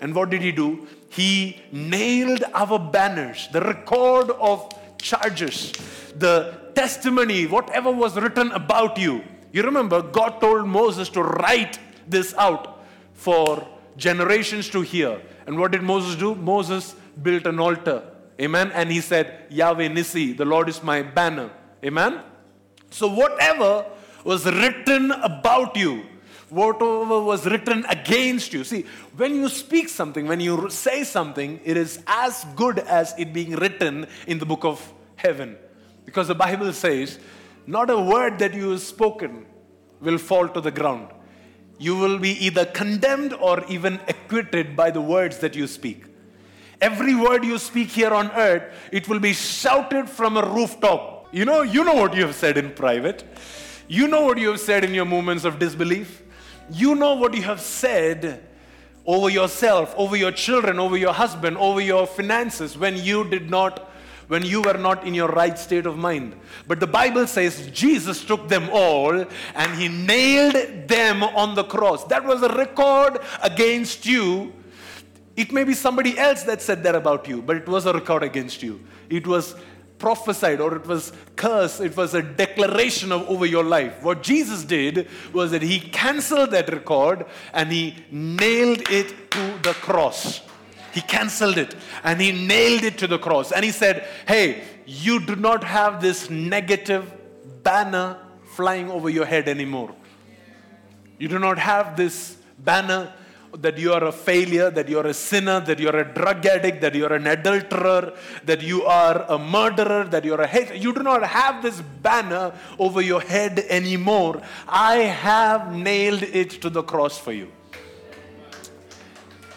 and 0.00 0.14
what 0.14 0.30
did 0.30 0.40
he 0.40 0.52
do? 0.52 0.88
He 1.10 1.60
nailed 1.70 2.44
our 2.54 2.78
banners, 2.78 3.48
the 3.52 3.60
record 3.60 4.30
of 4.30 4.72
charges, 4.96 5.72
the 6.16 6.54
testimony, 6.74 7.46
whatever 7.46 7.92
was 7.92 8.16
written 8.16 8.50
about 8.52 8.96
you. 8.96 9.22
You 9.52 9.62
remember, 9.64 10.00
God 10.00 10.40
told 10.40 10.66
Moses 10.66 11.10
to 11.10 11.22
write 11.22 11.78
this 12.08 12.32
out 12.38 12.86
for 13.12 13.68
generations 13.98 14.70
to 14.70 14.80
hear. 14.80 15.20
And 15.46 15.58
what 15.58 15.72
did 15.72 15.82
Moses 15.82 16.16
do? 16.16 16.34
Moses 16.34 16.96
built 17.22 17.44
an 17.46 17.60
altar. 17.60 18.02
Amen. 18.40 18.72
And 18.72 18.90
he 18.90 19.02
said, 19.02 19.44
Yahweh 19.50 19.88
Nissi, 19.88 20.34
the 20.34 20.46
Lord 20.46 20.70
is 20.70 20.82
my 20.82 21.02
banner. 21.02 21.50
Amen. 21.84 22.22
So, 22.94 23.08
whatever 23.08 23.86
was 24.22 24.46
written 24.46 25.10
about 25.10 25.74
you, 25.74 26.04
whatever 26.48 27.20
was 27.20 27.44
written 27.44 27.84
against 27.88 28.52
you. 28.52 28.62
See, 28.62 28.86
when 29.16 29.34
you 29.34 29.48
speak 29.48 29.88
something, 29.88 30.28
when 30.28 30.38
you 30.38 30.70
say 30.70 31.02
something, 31.02 31.58
it 31.64 31.76
is 31.76 31.98
as 32.06 32.46
good 32.54 32.78
as 32.78 33.12
it 33.18 33.32
being 33.32 33.56
written 33.56 34.06
in 34.28 34.38
the 34.38 34.46
book 34.46 34.64
of 34.64 34.92
heaven. 35.16 35.56
Because 36.04 36.28
the 36.28 36.36
Bible 36.36 36.72
says, 36.72 37.18
not 37.66 37.90
a 37.90 37.98
word 37.98 38.38
that 38.38 38.54
you 38.54 38.70
have 38.70 38.80
spoken 38.80 39.44
will 40.00 40.18
fall 40.18 40.46
to 40.46 40.60
the 40.60 40.70
ground. 40.70 41.08
You 41.80 41.96
will 41.96 42.20
be 42.20 42.46
either 42.46 42.64
condemned 42.64 43.32
or 43.32 43.64
even 43.64 43.98
acquitted 44.06 44.76
by 44.76 44.92
the 44.92 45.00
words 45.00 45.38
that 45.38 45.56
you 45.56 45.66
speak. 45.66 46.04
Every 46.80 47.16
word 47.16 47.44
you 47.44 47.58
speak 47.58 47.88
here 47.88 48.14
on 48.14 48.30
earth, 48.30 48.72
it 48.92 49.08
will 49.08 49.18
be 49.18 49.32
shouted 49.32 50.08
from 50.08 50.36
a 50.36 50.48
rooftop. 50.48 51.13
You 51.34 51.44
know, 51.44 51.62
you 51.62 51.82
know 51.82 51.94
what 51.94 52.14
you 52.14 52.22
have 52.22 52.36
said 52.36 52.56
in 52.56 52.70
private. 52.70 53.24
You 53.88 54.06
know 54.06 54.22
what 54.22 54.38
you 54.38 54.50
have 54.50 54.60
said 54.60 54.84
in 54.84 54.94
your 54.94 55.04
moments 55.04 55.44
of 55.44 55.58
disbelief. 55.58 56.22
You 56.70 56.94
know 56.94 57.14
what 57.14 57.34
you 57.34 57.42
have 57.42 57.60
said 57.60 58.46
over 59.04 59.28
yourself, 59.28 59.92
over 59.96 60.14
your 60.14 60.30
children, 60.30 60.78
over 60.78 60.96
your 60.96 61.12
husband, 61.12 61.56
over 61.56 61.80
your 61.80 62.06
finances 62.06 62.78
when 62.78 62.96
you 62.96 63.28
did 63.28 63.50
not 63.50 63.90
when 64.28 64.44
you 64.44 64.62
were 64.62 64.78
not 64.78 65.04
in 65.04 65.12
your 65.12 65.26
right 65.26 65.58
state 65.58 65.86
of 65.86 65.98
mind. 65.98 66.36
But 66.68 66.78
the 66.78 66.86
Bible 66.86 67.26
says 67.26 67.68
Jesus 67.72 68.24
took 68.24 68.48
them 68.48 68.70
all 68.72 69.26
and 69.56 69.74
he 69.74 69.88
nailed 69.88 70.86
them 70.86 71.24
on 71.24 71.56
the 71.56 71.64
cross. 71.64 72.04
That 72.04 72.24
was 72.24 72.44
a 72.44 72.48
record 72.54 73.18
against 73.42 74.06
you. 74.06 74.52
It 75.36 75.50
may 75.52 75.64
be 75.64 75.74
somebody 75.74 76.16
else 76.16 76.44
that 76.44 76.62
said 76.62 76.84
that 76.84 76.94
about 76.94 77.26
you, 77.26 77.42
but 77.42 77.56
it 77.56 77.68
was 77.68 77.86
a 77.86 77.92
record 77.92 78.22
against 78.22 78.62
you. 78.62 78.80
It 79.10 79.26
was 79.26 79.56
prophesied 80.04 80.60
or 80.60 80.76
it 80.76 80.86
was 80.86 81.14
cursed, 81.34 81.80
it 81.80 81.96
was 81.96 82.12
a 82.12 82.20
declaration 82.20 83.10
of 83.10 83.26
over 83.26 83.46
your 83.46 83.64
life. 83.64 84.02
What 84.02 84.22
Jesus 84.22 84.62
did 84.62 85.08
was 85.32 85.50
that 85.52 85.62
he 85.62 85.80
canceled 85.80 86.50
that 86.50 86.70
record 86.70 87.24
and 87.54 87.72
he 87.72 87.96
nailed 88.10 88.82
it 88.90 89.30
to 89.30 89.58
the 89.62 89.72
cross. 89.72 90.42
He 90.92 91.00
canceled 91.00 91.56
it 91.56 91.74
and 92.02 92.20
he 92.20 92.32
nailed 92.32 92.84
it 92.84 92.98
to 92.98 93.06
the 93.06 93.18
cross. 93.18 93.50
And 93.50 93.64
he 93.64 93.70
said, 93.70 94.06
Hey, 94.28 94.64
you 94.84 95.24
do 95.24 95.36
not 95.36 95.64
have 95.64 96.02
this 96.02 96.28
negative 96.28 97.10
banner 97.62 98.18
flying 98.56 98.90
over 98.90 99.08
your 99.08 99.24
head 99.24 99.48
anymore. 99.48 99.94
You 101.18 101.28
do 101.28 101.38
not 101.38 101.58
have 101.58 101.96
this 101.96 102.36
banner 102.58 103.10
that 103.60 103.78
you 103.78 103.92
are 103.92 104.04
a 104.04 104.12
failure, 104.12 104.70
that 104.70 104.88
you 104.88 104.98
are 104.98 105.06
a 105.06 105.14
sinner, 105.14 105.60
that 105.60 105.78
you 105.78 105.88
are 105.88 105.98
a 105.98 106.04
drug 106.04 106.44
addict, 106.46 106.80
that 106.80 106.94
you 106.94 107.04
are 107.06 107.12
an 107.14 107.26
adulterer, 107.26 108.12
that 108.44 108.62
you 108.62 108.82
are 108.84 109.24
a 109.28 109.38
murderer, 109.38 110.04
that 110.04 110.24
you 110.24 110.34
are 110.34 110.40
a 110.40 110.46
hater. 110.46 110.74
You 110.74 110.92
do 110.92 111.02
not 111.02 111.22
have 111.22 111.62
this 111.62 111.80
banner 111.80 112.52
over 112.78 113.00
your 113.00 113.20
head 113.20 113.60
anymore. 113.68 114.42
I 114.66 114.96
have 114.96 115.74
nailed 115.74 116.22
it 116.22 116.50
to 116.62 116.70
the 116.70 116.82
cross 116.82 117.18
for 117.18 117.32
you. 117.32 117.50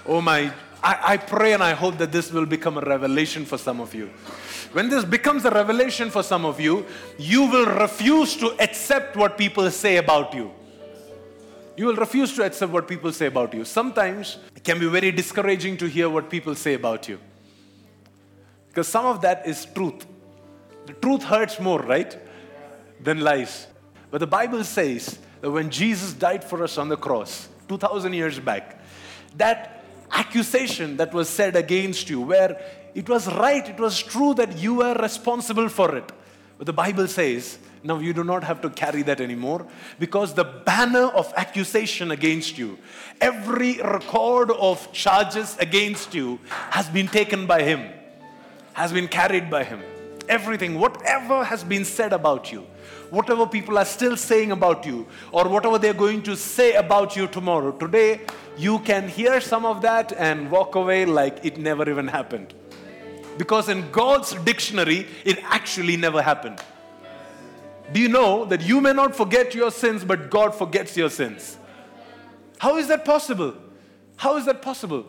Oh 0.06 0.22
my, 0.22 0.54
I, 0.84 1.00
I 1.14 1.18
pray 1.18 1.54
and 1.54 1.64
I 1.64 1.74
hope 1.74 1.98
that 1.98 2.12
this 2.12 2.32
will 2.32 2.45
become 2.45 2.78
a 2.78 2.82
revelation 2.82 3.45
for 3.45 3.58
some 3.58 3.82
of 3.82 3.93
you. 3.93 4.10
When 4.74 4.89
this 4.89 5.06
becomes 5.06 5.45
a 5.45 5.50
revelation 5.50 6.10
for 6.10 6.24
some 6.24 6.45
of 6.45 6.60
you, 6.60 6.86
you 7.18 7.45
will 7.45 7.66
refuse 7.66 8.36
to 8.38 8.56
accept 8.62 9.16
what 9.16 9.38
people 9.38 9.70
say 9.72 9.98
about 9.98 10.34
you. 10.34 10.52
You 11.78 11.86
will 11.86 11.96
refuse 11.96 12.34
to 12.36 12.44
accept 12.44 12.72
what 12.72 12.88
people 12.88 13.14
say 13.14 13.28
about 13.28 13.54
you. 13.54 13.64
Sometimes 13.64 14.40
it 14.56 14.64
can 14.64 14.80
be 14.80 14.88
very 14.88 15.12
discouraging 15.12 15.78
to 15.78 15.88
hear 15.88 16.10
what 16.10 16.28
people 16.28 16.56
say 16.56 16.74
about 16.74 17.08
you. 17.08 17.20
Because 18.68 18.88
some 18.88 19.06
of 19.06 19.22
that 19.22 19.48
is 19.48 19.66
truth. 19.66 20.06
The 20.88 20.94
truth 20.94 21.22
hurts 21.24 21.60
more, 21.60 21.80
right? 21.80 22.18
Than 23.04 23.22
lies. 23.22 23.68
But 24.10 24.20
the 24.20 24.28
Bible 24.28 24.64
says 24.64 25.20
that 25.42 25.52
when 25.52 25.70
Jesus 25.70 26.14
died 26.14 26.44
for 26.44 26.64
us 26.64 26.80
on 26.80 26.90
the 26.90 26.98
cross, 26.98 27.48
2,000 27.70 28.12
years 28.14 28.40
back, 28.40 28.82
that 29.36 29.84
accusation 30.12 30.98
that 30.98 31.14
was 31.14 31.30
said 31.30 31.56
against 31.56 32.10
you, 32.10 32.22
where 32.22 32.60
it 32.96 33.08
was 33.08 33.32
right, 33.34 33.70
it 33.70 33.80
was 33.80 34.02
true 34.02 34.34
that 34.34 34.58
you 34.58 34.76
were 34.76 34.96
responsible 34.96 35.70
for 35.70 35.96
it. 35.96 36.12
But 36.58 36.66
the 36.66 36.74
Bible 36.74 37.08
says 37.08 37.60
now 37.84 38.00
you 38.00 38.14
do 38.14 38.24
not 38.24 38.44
have 38.44 38.62
to 38.62 38.70
carry 38.70 39.02
that 39.04 39.22
anymore 39.22 39.66
because 40.00 40.34
the 40.34 40.44
banner 40.44 41.06
of 41.06 41.34
accusation 41.36 42.12
against 42.12 42.58
you, 42.58 42.78
every 43.22 43.78
record 43.78 44.52
of 44.52 44.92
charges 44.92 45.58
against 45.60 46.14
you 46.14 46.40
has 46.70 46.88
been 46.90 47.08
taken 47.08 47.46
by 47.48 47.64
Him, 47.64 47.90
has 48.74 48.92
been 48.92 49.08
carried 49.08 49.50
by 49.50 49.64
Him. 49.64 49.82
Everything, 50.28 50.78
whatever 50.78 51.44
has 51.44 51.64
been 51.64 51.86
said 51.86 52.12
about 52.12 52.52
you, 52.52 52.66
whatever 53.10 53.48
people 53.48 53.78
are 53.78 53.86
still 53.86 54.18
saying 54.18 54.52
about 54.52 54.86
you, 54.86 55.08
or 55.32 55.48
whatever 55.48 55.78
they're 55.78 55.94
going 55.94 56.22
to 56.24 56.36
say 56.36 56.74
about 56.74 57.16
you 57.16 57.28
tomorrow, 57.28 57.72
today 57.72 58.22
you 58.58 58.80
can 58.80 59.08
hear 59.08 59.40
some 59.40 59.66
of 59.66 59.82
that 59.82 60.12
and 60.14 60.52
walk 60.52 60.76
away 60.76 61.06
like 61.06 61.46
it 61.46 61.58
never 61.58 61.90
even 61.90 62.08
happened. 62.08 62.54
Because 63.38 63.70
in 63.70 63.90
God's 63.92 64.34
dictionary, 64.34 65.08
it 65.24 65.40
actually 65.44 65.96
never 65.96 66.22
happened. 66.22 66.60
Do 67.92 68.00
you 68.00 68.10
know 68.10 68.46
that 68.46 68.62
you 68.62 68.82
may 68.82 68.94
not 68.94 69.16
forget 69.16 69.56
your 69.56 69.72
sins, 69.72 70.04
but 70.04 70.30
God 70.30 70.54
forgets 70.54 70.98
your 70.98 71.10
sins? 71.10 71.58
How 72.60 72.78
is 72.78 72.88
that 72.88 73.06
possible? 73.06 73.56
How 74.18 74.38
is 74.38 74.46
that 74.46 74.62
possible? 74.62 75.06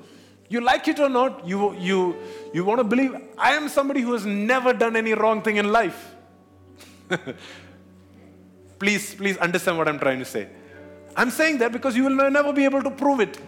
You 0.49 0.61
like 0.61 0.89
it 0.89 0.99
or 0.99 1.09
not, 1.09 1.47
you, 1.47 1.74
you, 1.74 2.16
you 2.55 2.64
want 2.64 2.79
to 2.79 2.85
believe. 2.85 3.14
I 3.37 3.53
am 3.53 3.68
somebody 3.68 4.01
who 4.01 4.12
has 4.12 4.24
never 4.24 4.72
done 4.72 4.97
any 4.97 5.12
wrong 5.12 5.43
thing 5.43 5.57
in 5.57 5.70
life. 5.70 6.14
please, 8.79 9.14
please 9.14 9.37
understand 9.39 9.76
what 9.76 9.89
I'm 9.89 9.99
trying 9.99 10.20
to 10.20 10.24
say. 10.24 10.49
I'm 11.16 11.31
saying 11.31 11.59
that 11.59 11.72
because 11.72 11.97
you 11.97 12.05
will 12.05 12.31
never 12.31 12.53
be 12.53 12.64
able 12.64 12.83
to 12.83 12.91
prove 12.91 13.20
it. 13.20 13.39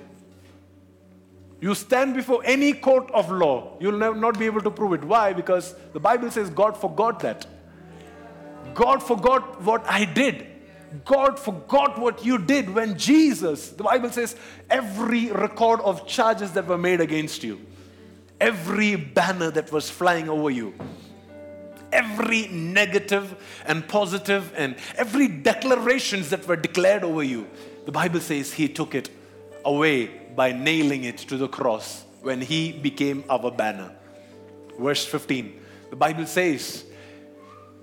You 1.61 1.74
stand 1.74 2.14
before 2.14 2.43
any 2.45 2.72
court 2.72 3.11
of 3.12 3.31
law, 3.31 3.76
you 3.81 3.93
will 3.93 4.14
not 4.14 4.39
be 4.39 4.47
able 4.47 4.62
to 4.62 4.70
prove 4.70 4.95
it. 4.95 5.05
Why? 5.05 5.33
Because 5.33 5.74
the 5.93 6.01
Bible 6.01 6.31
says 6.31 6.51
God 6.51 6.76
forgot 6.76 7.20
that. 7.20 7.47
God 8.75 9.03
forgot 9.03 9.62
what 9.62 9.85
I 9.87 10.05
did. 10.05 10.47
God 11.05 11.39
forgot 11.39 11.99
what 11.99 12.25
you 12.25 12.39
did 12.39 12.71
when 12.71 12.99
Jesus, 12.99 13.71
the 13.71 13.85
Bible 13.85 14.11
says, 14.11 14.35
every 14.68 15.31
record 15.31 15.81
of 15.81 16.07
charges 16.07 16.53
that 16.53 16.66
were 16.66 16.79
made 16.79 17.01
against 17.01 17.45
you, 17.45 17.61
every 18.41 18.97
banner 18.97 19.51
that 19.53 19.71
was 19.71 19.89
flying 19.89 20.29
over 20.29 20.51
you, 20.51 20.75
every 21.93 22.49
negative 22.49 23.37
and 23.66 23.87
positive 23.87 24.53
and 24.57 24.77
every 24.97 25.29
declarations 25.29 26.31
that 26.31 26.47
were 26.47 26.57
declared 26.57 27.05
over 27.05 27.23
you, 27.23 27.49
the 27.87 27.93
Bible 27.93 28.21
says 28.21 28.53
he 28.53 28.68
took 28.68 28.95
it 28.95 29.11
away 29.64 30.07
by 30.35 30.53
nailing 30.53 31.05
it 31.05 31.18
to 31.18 31.37
the 31.37 31.49
cross 31.49 32.05
when 32.23 32.41
he 32.41 32.73
became 32.73 33.25
our 33.29 33.51
banner. 33.51 33.93
Verse 34.79 35.05
15, 35.05 35.61
the 35.91 35.97
Bible 35.97 36.27
says, 36.27 36.85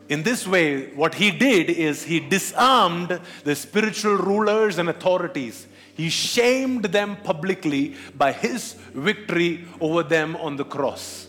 in 0.09 0.23
this 0.23 0.47
way, 0.47 0.93
what 0.93 1.15
he 1.15 1.31
did 1.31 1.69
is 1.69 2.03
he 2.03 2.19
disarmed 2.19 3.19
the 3.43 3.55
spiritual 3.55 4.15
rulers 4.15 4.77
and 4.77 4.87
authorities. 4.87 5.67
He 5.95 6.09
shamed 6.09 6.85
them 6.85 7.17
publicly 7.23 7.95
by 8.15 8.31
his 8.31 8.73
victory 8.93 9.65
over 9.81 10.03
them 10.03 10.35
on 10.37 10.55
the 10.55 10.63
cross. 10.63 11.27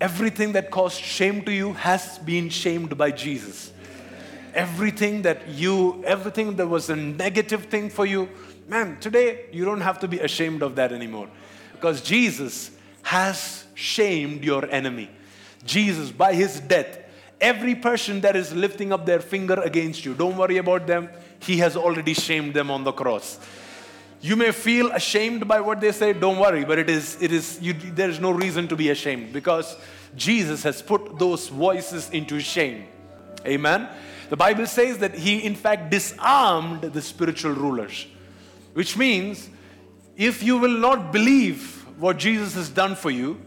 Everything 0.00 0.52
that 0.52 0.70
caused 0.70 1.00
shame 1.00 1.42
to 1.42 1.52
you 1.52 1.74
has 1.74 2.18
been 2.18 2.48
shamed 2.48 2.96
by 2.96 3.10
Jesus. 3.10 3.72
Everything 4.54 5.22
that 5.22 5.48
you, 5.48 6.02
everything 6.04 6.56
that 6.56 6.66
was 6.66 6.88
a 6.88 6.96
negative 6.96 7.66
thing 7.66 7.90
for 7.90 8.06
you, 8.06 8.28
man, 8.68 8.98
today 9.00 9.46
you 9.52 9.66
don't 9.66 9.82
have 9.82 9.98
to 9.98 10.08
be 10.08 10.20
ashamed 10.20 10.62
of 10.62 10.76
that 10.76 10.92
anymore. 10.92 11.28
Because 11.72 12.00
Jesus 12.00 12.70
has 13.02 13.64
shamed 13.74 14.44
your 14.44 14.64
enemy. 14.70 15.10
Jesus, 15.64 16.10
by 16.10 16.32
his 16.32 16.60
death, 16.60 17.00
every 17.40 17.74
person 17.74 18.20
that 18.22 18.36
is 18.36 18.54
lifting 18.54 18.92
up 18.92 19.06
their 19.06 19.20
finger 19.20 19.60
against 19.60 20.04
you, 20.04 20.14
don't 20.14 20.36
worry 20.36 20.56
about 20.56 20.86
them. 20.86 21.08
He 21.40 21.58
has 21.58 21.76
already 21.76 22.14
shamed 22.14 22.54
them 22.54 22.70
on 22.70 22.84
the 22.84 22.92
cross. 22.92 23.38
You 24.20 24.36
may 24.36 24.52
feel 24.52 24.90
ashamed 24.92 25.46
by 25.46 25.60
what 25.60 25.80
they 25.80 25.92
say, 25.92 26.12
don't 26.12 26.38
worry, 26.38 26.64
but 26.64 26.78
it 26.78 26.88
is, 26.88 27.20
it 27.20 27.32
is, 27.32 27.58
you, 27.60 27.74
there's 27.74 28.18
no 28.18 28.30
reason 28.30 28.66
to 28.68 28.76
be 28.76 28.88
ashamed 28.88 29.32
because 29.32 29.76
Jesus 30.16 30.62
has 30.62 30.80
put 30.80 31.18
those 31.18 31.48
voices 31.48 32.10
into 32.10 32.40
shame. 32.40 32.86
Amen. 33.44 33.88
The 34.30 34.36
Bible 34.36 34.66
says 34.66 34.98
that 34.98 35.14
he, 35.14 35.44
in 35.44 35.54
fact, 35.54 35.90
disarmed 35.90 36.80
the 36.80 37.02
spiritual 37.02 37.52
rulers, 37.52 38.06
which 38.72 38.96
means 38.96 39.48
if 40.16 40.42
you 40.42 40.58
will 40.58 40.76
not 40.78 41.12
believe 41.12 41.84
what 41.98 42.16
Jesus 42.16 42.54
has 42.54 42.68
done 42.68 42.96
for 42.96 43.10
you, 43.10 43.40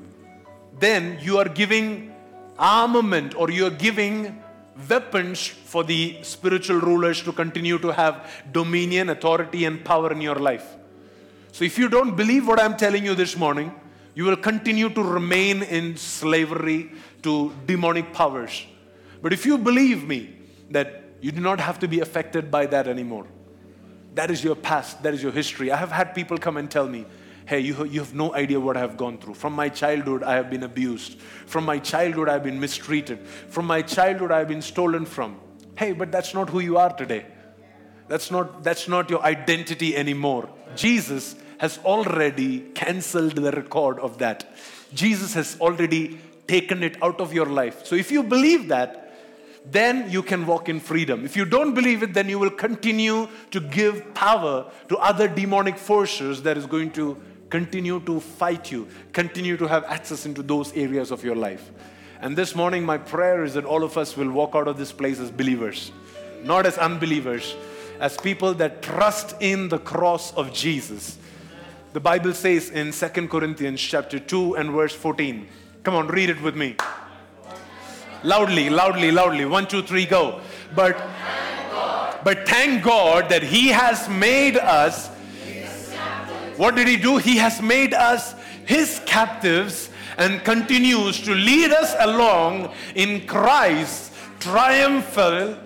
then 0.80 1.20
you 1.22 1.38
are 1.40 1.50
giving 1.50 2.14
armament 2.60 3.34
or 3.36 3.50
you're 3.50 3.72
giving 3.72 4.44
weapons 4.88 5.48
for 5.48 5.84
the 5.84 6.18
spiritual 6.22 6.80
rulers 6.80 7.24
to 7.24 7.32
continue 7.32 7.80
to 7.80 7.90
have 7.90 8.30
dominion, 8.52 9.10
authority, 9.10 9.66
and 9.66 9.84
power 9.84 10.12
in 10.12 10.22
your 10.22 10.36
life. 10.36 10.76
So, 11.52 11.66
if 11.66 11.78
you 11.78 11.90
don't 11.90 12.16
believe 12.16 12.48
what 12.48 12.60
I'm 12.60 12.78
telling 12.78 13.04
you 13.04 13.16
this 13.16 13.36
morning, 13.36 13.74
you 14.14 14.24
will 14.26 14.38
continue 14.38 14.90
to 14.90 15.02
remain 15.02 15.64
in 15.64 15.98
slavery 15.98 16.92
to 17.24 17.54
demonic 17.66 18.14
powers. 18.14 18.66
But 19.22 19.34
if 19.34 19.46
you 19.46 19.58
believe 19.58 20.08
me 20.08 20.36
that 20.72 21.04
you 21.22 21.32
do 21.32 21.42
not 21.42 21.60
have 21.60 21.80
to 21.80 21.88
be 21.88 22.00
affected 22.00 22.50
by 22.50 22.66
that 22.68 22.88
anymore, 22.88 23.28
that 24.16 24.32
is 24.32 24.44
your 24.44 24.56
past, 24.56 25.04
that 25.04 25.14
is 25.14 25.22
your 25.22 25.32
history. 25.32 25.72
I 25.72 25.78
have 25.78 25.92
had 25.92 26.16
people 26.16 26.38
come 26.38 26.58
and 26.58 26.70
tell 26.70 26.88
me, 26.88 27.06
hey, 27.50 27.60
you, 27.60 27.84
you 27.86 28.00
have 28.00 28.14
no 28.14 28.32
idea 28.36 28.60
what 28.60 28.78
I 28.78 28.82
have 28.82 28.96
gone 28.96 29.18
through. 29.18 29.34
From 29.34 29.54
my 29.54 29.70
childhood, 29.70 30.22
I 30.22 30.36
have 30.36 30.52
been 30.52 30.62
abused. 30.62 31.20
From 31.48 31.66
my 31.66 31.80
childhood, 31.80 32.30
I 32.30 32.34
have 32.34 32.44
been 32.44 32.60
mistreated. 32.60 33.26
From 33.28 33.66
my 33.66 33.82
childhood, 33.82 34.32
I 34.32 34.38
have 34.38 34.48
been 34.48 34.62
stolen 34.62 35.04
from. 35.04 35.40
Hey, 35.76 35.94
but 35.94 36.12
that's 36.12 36.36
not 36.36 36.52
who 36.52 36.60
you 36.60 36.78
are 36.78 36.94
today. 36.94 37.26
That's 38.08 38.30
not, 38.30 38.64
that's 38.64 38.88
not 38.88 39.10
your 39.10 39.24
identity 39.24 39.98
anymore. 39.98 40.48
Jesus 40.76 41.36
has 41.58 41.80
already 41.80 42.60
canceled 42.76 43.34
the 43.34 43.52
record 43.52 43.98
of 43.98 44.20
that. 44.20 44.56
Jesus 44.94 45.34
has 45.34 45.58
already 45.60 46.20
taken 46.46 46.84
it 46.84 47.02
out 47.02 47.20
of 47.20 47.34
your 47.34 47.48
life. 47.48 47.84
So 47.84 47.96
if 47.96 48.12
you 48.12 48.22
believe 48.22 48.68
that, 48.68 49.12
then 49.66 50.10
you 50.12 50.22
can 50.22 50.46
walk 50.46 50.70
in 50.70 50.80
freedom. 50.80 51.26
If 51.26 51.36
you 51.36 51.46
don't 51.46 51.74
believe 51.74 52.04
it, 52.04 52.14
then 52.14 52.30
you 52.30 52.38
will 52.38 52.52
continue 52.52 53.28
to 53.50 53.60
give 53.60 54.14
power 54.14 54.72
to 54.90 54.98
other 54.98 55.28
demonic 55.28 55.78
forces 55.78 56.44
that 56.44 56.58
is 56.58 56.68
going 56.68 56.92
to 56.92 57.18
continue 57.50 58.00
to 58.02 58.20
fight 58.20 58.72
you, 58.72 58.88
continue 59.14 59.58
to 59.58 59.68
have 59.68 59.84
access 59.86 60.26
into 60.26 60.44
those 60.44 60.74
areas 60.74 61.12
of 61.12 61.24
your 61.24 61.36
life. 61.36 61.72
And 62.22 62.38
this 62.38 62.56
morning, 62.56 62.84
my 62.84 62.98
prayer 62.98 63.44
is 63.44 63.54
that 63.54 63.66
all 63.66 63.84
of 63.84 63.98
us 63.98 64.18
will 64.18 64.30
walk 64.30 64.56
out 64.56 64.68
of 64.68 64.78
this 64.78 64.92
place 64.92 65.20
as 65.20 65.32
believers, 65.32 65.92
not 66.44 66.66
as 66.66 66.78
unbelievers, 66.78 67.56
as 68.00 68.18
people 68.18 68.54
that 68.56 68.82
trust 68.82 69.36
in 69.40 69.70
the 69.70 69.80
cross 69.80 70.34
of 70.34 70.54
Jesus. 70.54 71.18
The 71.94 72.00
Bible 72.00 72.34
says 72.34 72.70
in 72.70 72.92
2 72.92 73.28
Corinthians 73.28 73.82
chapter 73.82 74.20
2 74.20 74.56
and 74.56 74.72
verse 74.72 74.94
14. 74.94 75.48
Come 75.84 75.96
on, 75.96 76.08
read 76.08 76.30
it 76.30 76.42
with 76.42 76.56
me. 76.56 76.76
Loudly, 78.24 78.70
loudly, 78.70 79.12
loudly. 79.12 79.46
One, 79.46 79.66
two, 79.66 79.82
three, 79.82 80.06
go. 80.06 80.42
But 80.76 80.98
but 82.24 82.48
thank 82.48 82.84
God 82.84 83.30
that 83.30 83.44
He 83.44 83.70
has 83.70 84.10
made 84.10 84.58
us 84.58 85.10
what 86.60 86.76
did 86.76 86.90
he 86.90 86.98
do? 86.98 87.16
He 87.16 87.38
has 87.38 87.62
made 87.62 87.94
us 87.94 88.36
his 88.66 89.02
captives 89.06 89.90
and 90.18 90.44
continues 90.44 91.22
to 91.22 91.34
lead 91.34 91.72
us 91.72 91.96
along 91.98 92.74
in 92.96 93.26
Christ's 93.26 94.12
triumphal 94.42 95.58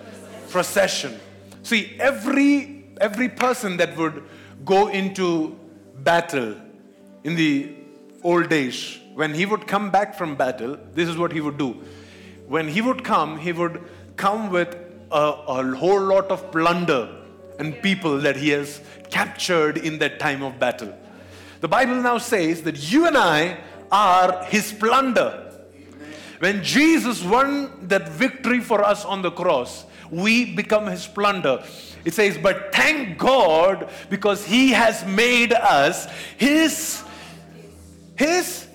procession. 0.50 1.18
See, 1.64 1.96
every 1.98 2.84
every 3.00 3.28
person 3.28 3.76
that 3.78 3.96
would 3.96 4.22
go 4.64 4.86
into 4.86 5.58
battle 6.04 6.54
in 7.24 7.34
the 7.34 7.74
old 8.22 8.48
days, 8.48 9.00
when 9.14 9.34
he 9.34 9.46
would 9.46 9.66
come 9.66 9.90
back 9.90 10.14
from 10.14 10.36
battle, 10.36 10.78
this 10.92 11.08
is 11.08 11.16
what 11.16 11.32
he 11.32 11.40
would 11.40 11.58
do. 11.58 11.72
When 12.46 12.68
he 12.68 12.80
would 12.80 13.02
come, 13.02 13.36
he 13.40 13.50
would 13.50 13.82
come 14.14 14.48
with 14.52 14.76
a, 15.10 15.18
a 15.18 15.74
whole 15.74 16.00
lot 16.00 16.30
of 16.30 16.52
plunder 16.52 17.23
and 17.58 17.80
people 17.82 18.18
that 18.18 18.36
he 18.36 18.50
has 18.50 18.80
captured 19.10 19.78
in 19.78 19.98
that 19.98 20.18
time 20.18 20.42
of 20.42 20.58
battle. 20.58 20.92
The 21.60 21.68
Bible 21.68 21.96
now 21.96 22.18
says 22.18 22.62
that 22.62 22.92
you 22.92 23.06
and 23.06 23.16
I 23.16 23.58
are 23.90 24.44
his 24.44 24.72
plunder. 24.72 25.40
When 26.40 26.62
Jesus 26.62 27.22
won 27.22 27.88
that 27.88 28.08
victory 28.10 28.60
for 28.60 28.84
us 28.84 29.04
on 29.04 29.22
the 29.22 29.30
cross, 29.30 29.86
we 30.10 30.54
become 30.54 30.86
his 30.86 31.06
plunder. 31.06 31.64
It 32.04 32.12
says, 32.12 32.36
But 32.36 32.74
thank 32.74 33.18
God 33.18 33.90
because 34.10 34.44
he 34.44 34.72
has 34.72 35.06
made 35.06 35.52
us 35.52 36.06
his, 36.36 37.02
his 38.16 38.68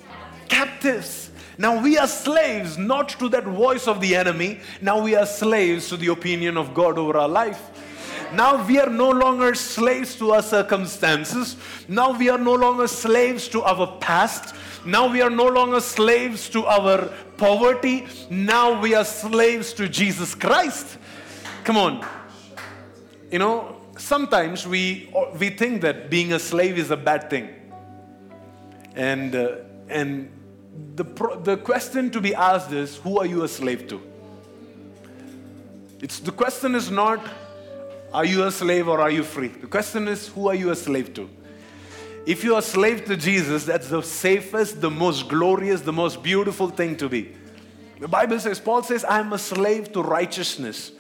captives. 0.47 1.29
Now 1.57 1.81
we 1.81 1.97
are 1.97 2.07
slaves 2.07 2.77
not 2.77 3.09
to 3.19 3.29
that 3.29 3.43
voice 3.43 3.87
of 3.87 3.99
the 4.01 4.15
enemy. 4.15 4.61
Now 4.81 5.01
we 5.01 5.15
are 5.15 5.25
slaves 5.25 5.89
to 5.89 5.97
the 5.97 6.07
opinion 6.07 6.57
of 6.57 6.73
God 6.73 6.97
over 6.97 7.17
our 7.17 7.27
life. 7.27 7.69
Now 8.33 8.65
we 8.65 8.79
are 8.79 8.89
no 8.89 9.09
longer 9.09 9.55
slaves 9.55 10.15
to 10.15 10.31
our 10.31 10.41
circumstances. 10.41 11.55
Now 11.87 12.17
we 12.17 12.29
are 12.29 12.37
no 12.37 12.53
longer 12.53 12.87
slaves 12.87 13.47
to 13.49 13.63
our 13.63 13.97
past. 13.99 14.55
Now 14.85 15.11
we 15.11 15.21
are 15.21 15.29
no 15.29 15.47
longer 15.47 15.81
slaves 15.81 16.49
to 16.49 16.65
our 16.65 17.07
poverty. 17.37 18.07
Now 18.29 18.79
we 18.79 18.95
are 18.95 19.05
slaves 19.05 19.73
to 19.73 19.89
Jesus 19.89 20.35
Christ. 20.35 20.97
Come 21.63 21.77
on. 21.77 22.05
You 23.31 23.39
know, 23.39 23.81
sometimes 23.97 24.67
we, 24.67 25.13
we 25.37 25.49
think 25.49 25.81
that 25.81 26.09
being 26.09 26.33
a 26.33 26.39
slave 26.39 26.77
is 26.77 26.91
a 26.91 26.97
bad 26.97 27.29
thing. 27.29 27.49
And, 28.95 29.35
uh, 29.35 29.55
and 29.87 30.31
the, 30.95 31.03
the 31.43 31.57
question 31.57 32.09
to 32.11 32.21
be 32.21 32.33
asked 32.35 32.71
is 32.71 32.97
who 32.97 33.19
are 33.19 33.25
you 33.25 33.43
a 33.43 33.47
slave 33.47 33.87
to? 33.87 34.01
It's, 36.01 36.19
the 36.19 36.31
question 36.31 36.75
is 36.75 36.89
not 36.89 37.19
are 38.13 38.25
you 38.25 38.43
a 38.43 38.51
slave 38.51 38.87
or 38.87 38.99
are 38.99 39.11
you 39.11 39.23
free? 39.23 39.49
The 39.49 39.67
question 39.67 40.07
is, 40.07 40.27
who 40.29 40.47
are 40.47 40.55
you 40.55 40.71
a 40.71 40.75
slave 40.75 41.13
to? 41.13 41.29
If 42.25 42.43
you 42.43 42.55
are 42.55 42.59
a 42.59 42.63
slave 42.63 43.05
to 43.05 43.15
Jesus, 43.15 43.65
that's 43.65 43.89
the 43.89 44.01
safest, 44.01 44.81
the 44.81 44.89
most 44.89 45.29
glorious, 45.29 45.81
the 45.81 45.93
most 45.93 46.21
beautiful 46.21 46.69
thing 46.69 46.97
to 46.97 47.09
be. 47.09 47.35
The 47.99 48.07
Bible 48.07 48.39
says, 48.39 48.59
Paul 48.59 48.83
says, 48.83 49.03
I 49.03 49.19
am 49.19 49.33
a 49.33 49.37
slave 49.37 49.91
to 49.93 50.01
righteousness. 50.01 50.91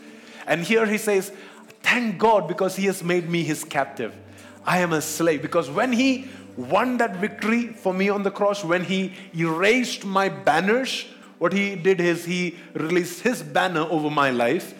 And 0.45 0.63
here 0.63 0.85
he 0.85 0.97
says, 0.97 1.31
Thank 1.81 2.17
God 2.17 2.47
because 2.47 2.75
he 2.75 2.85
has 2.85 3.03
made 3.03 3.29
me 3.29 3.43
his 3.43 3.63
captive. 3.63 4.13
I 4.65 4.79
am 4.79 4.93
a 4.93 5.01
slave 5.01 5.41
because 5.41 5.69
when 5.69 5.93
he 5.93 6.27
won 6.57 6.97
that 6.97 7.15
victory 7.15 7.67
for 7.67 7.93
me 7.93 8.09
on 8.09 8.23
the 8.23 8.31
cross, 8.31 8.63
when 8.63 8.83
he 8.83 9.13
erased 9.35 10.03
my 10.03 10.29
banners, 10.29 11.05
what 11.37 11.53
he 11.53 11.75
did 11.75 12.01
is 12.01 12.25
he 12.25 12.57
released 12.73 13.21
his 13.21 13.41
banner 13.41 13.81
over 13.81 14.09
my 14.09 14.29
life 14.29 14.73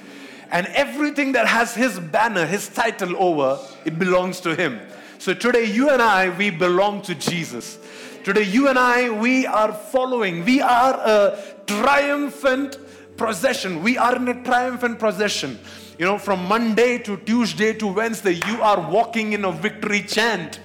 and 0.52 0.68
everything 0.68 1.34
that 1.34 1.48
has 1.48 1.76
his 1.76 2.00
banner, 2.00 2.46
his 2.46 2.68
title 2.68 3.16
over, 3.22 3.60
it 3.86 4.00
belongs 4.00 4.40
to 4.42 4.56
him. 4.56 4.80
So 5.20 5.34
today, 5.34 5.66
you 5.66 5.90
and 5.90 6.02
I, 6.02 6.36
we 6.38 6.50
belong 6.50 7.02
to 7.04 7.16
Jesus. 7.16 7.78
Today, 8.24 8.44
you 8.44 8.68
and 8.68 8.80
I, 8.80 9.10
we 9.10 9.46
are 9.46 9.74
following. 9.74 10.46
We 10.46 10.62
are 10.62 10.94
a 10.94 11.40
triumphant 11.68 12.78
procession. 13.18 13.84
We 13.84 13.98
are 13.98 14.16
in 14.16 14.28
a 14.28 14.44
triumphant 14.44 14.98
procession. 14.98 15.60
You 15.98 16.06
know, 16.06 16.18
from 16.18 16.46
Monday 16.46 16.98
to 17.00 17.18
Tuesday 17.18 17.74
to 17.74 17.88
Wednesday, 17.88 18.40
you 18.48 18.62
are 18.62 18.90
walking 18.90 19.34
in 19.34 19.44
a 19.44 19.52
victory 19.52 20.02
chant. 20.02 20.62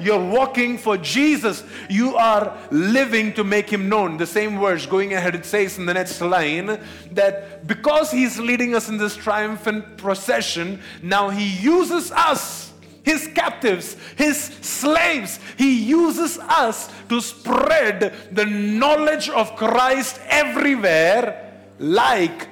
You're 0.00 0.24
walking 0.24 0.78
for 0.78 0.96
Jesus. 0.96 1.64
You 1.88 2.16
are 2.16 2.56
living 2.70 3.32
to 3.34 3.44
make 3.44 3.70
him 3.70 3.88
known. 3.88 4.16
The 4.16 4.26
same 4.26 4.60
words 4.60 4.86
going 4.86 5.14
ahead, 5.14 5.34
it 5.34 5.44
says 5.44 5.78
in 5.78 5.86
the 5.86 5.94
next 5.94 6.20
line 6.20 6.80
that 7.12 7.66
because 7.66 8.10
he's 8.10 8.38
leading 8.38 8.74
us 8.74 8.88
in 8.88 8.98
this 8.98 9.16
triumphant 9.16 9.96
procession, 9.96 10.80
now 11.02 11.28
he 11.28 11.48
uses 11.60 12.10
us, 12.12 12.72
his 13.02 13.28
captives, 13.34 13.96
his 14.16 14.38
slaves. 14.60 15.40
He 15.56 15.82
uses 15.84 16.38
us 16.38 16.90
to 17.08 17.20
spread 17.20 18.14
the 18.32 18.46
knowledge 18.46 19.28
of 19.28 19.56
Christ 19.56 20.20
everywhere 20.28 21.54
like 21.78 22.48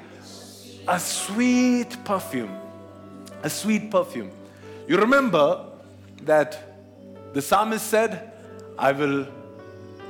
a 0.88 1.00
sweet 1.00 1.96
perfume. 2.04 2.56
A 3.42 3.50
sweet 3.50 3.90
perfume. 3.90 4.30
You 4.88 4.98
remember 4.98 5.64
that 6.22 6.75
the 7.36 7.42
psalmist 7.42 7.86
said, 7.88 8.32
I 8.78 8.92
will 8.92 9.26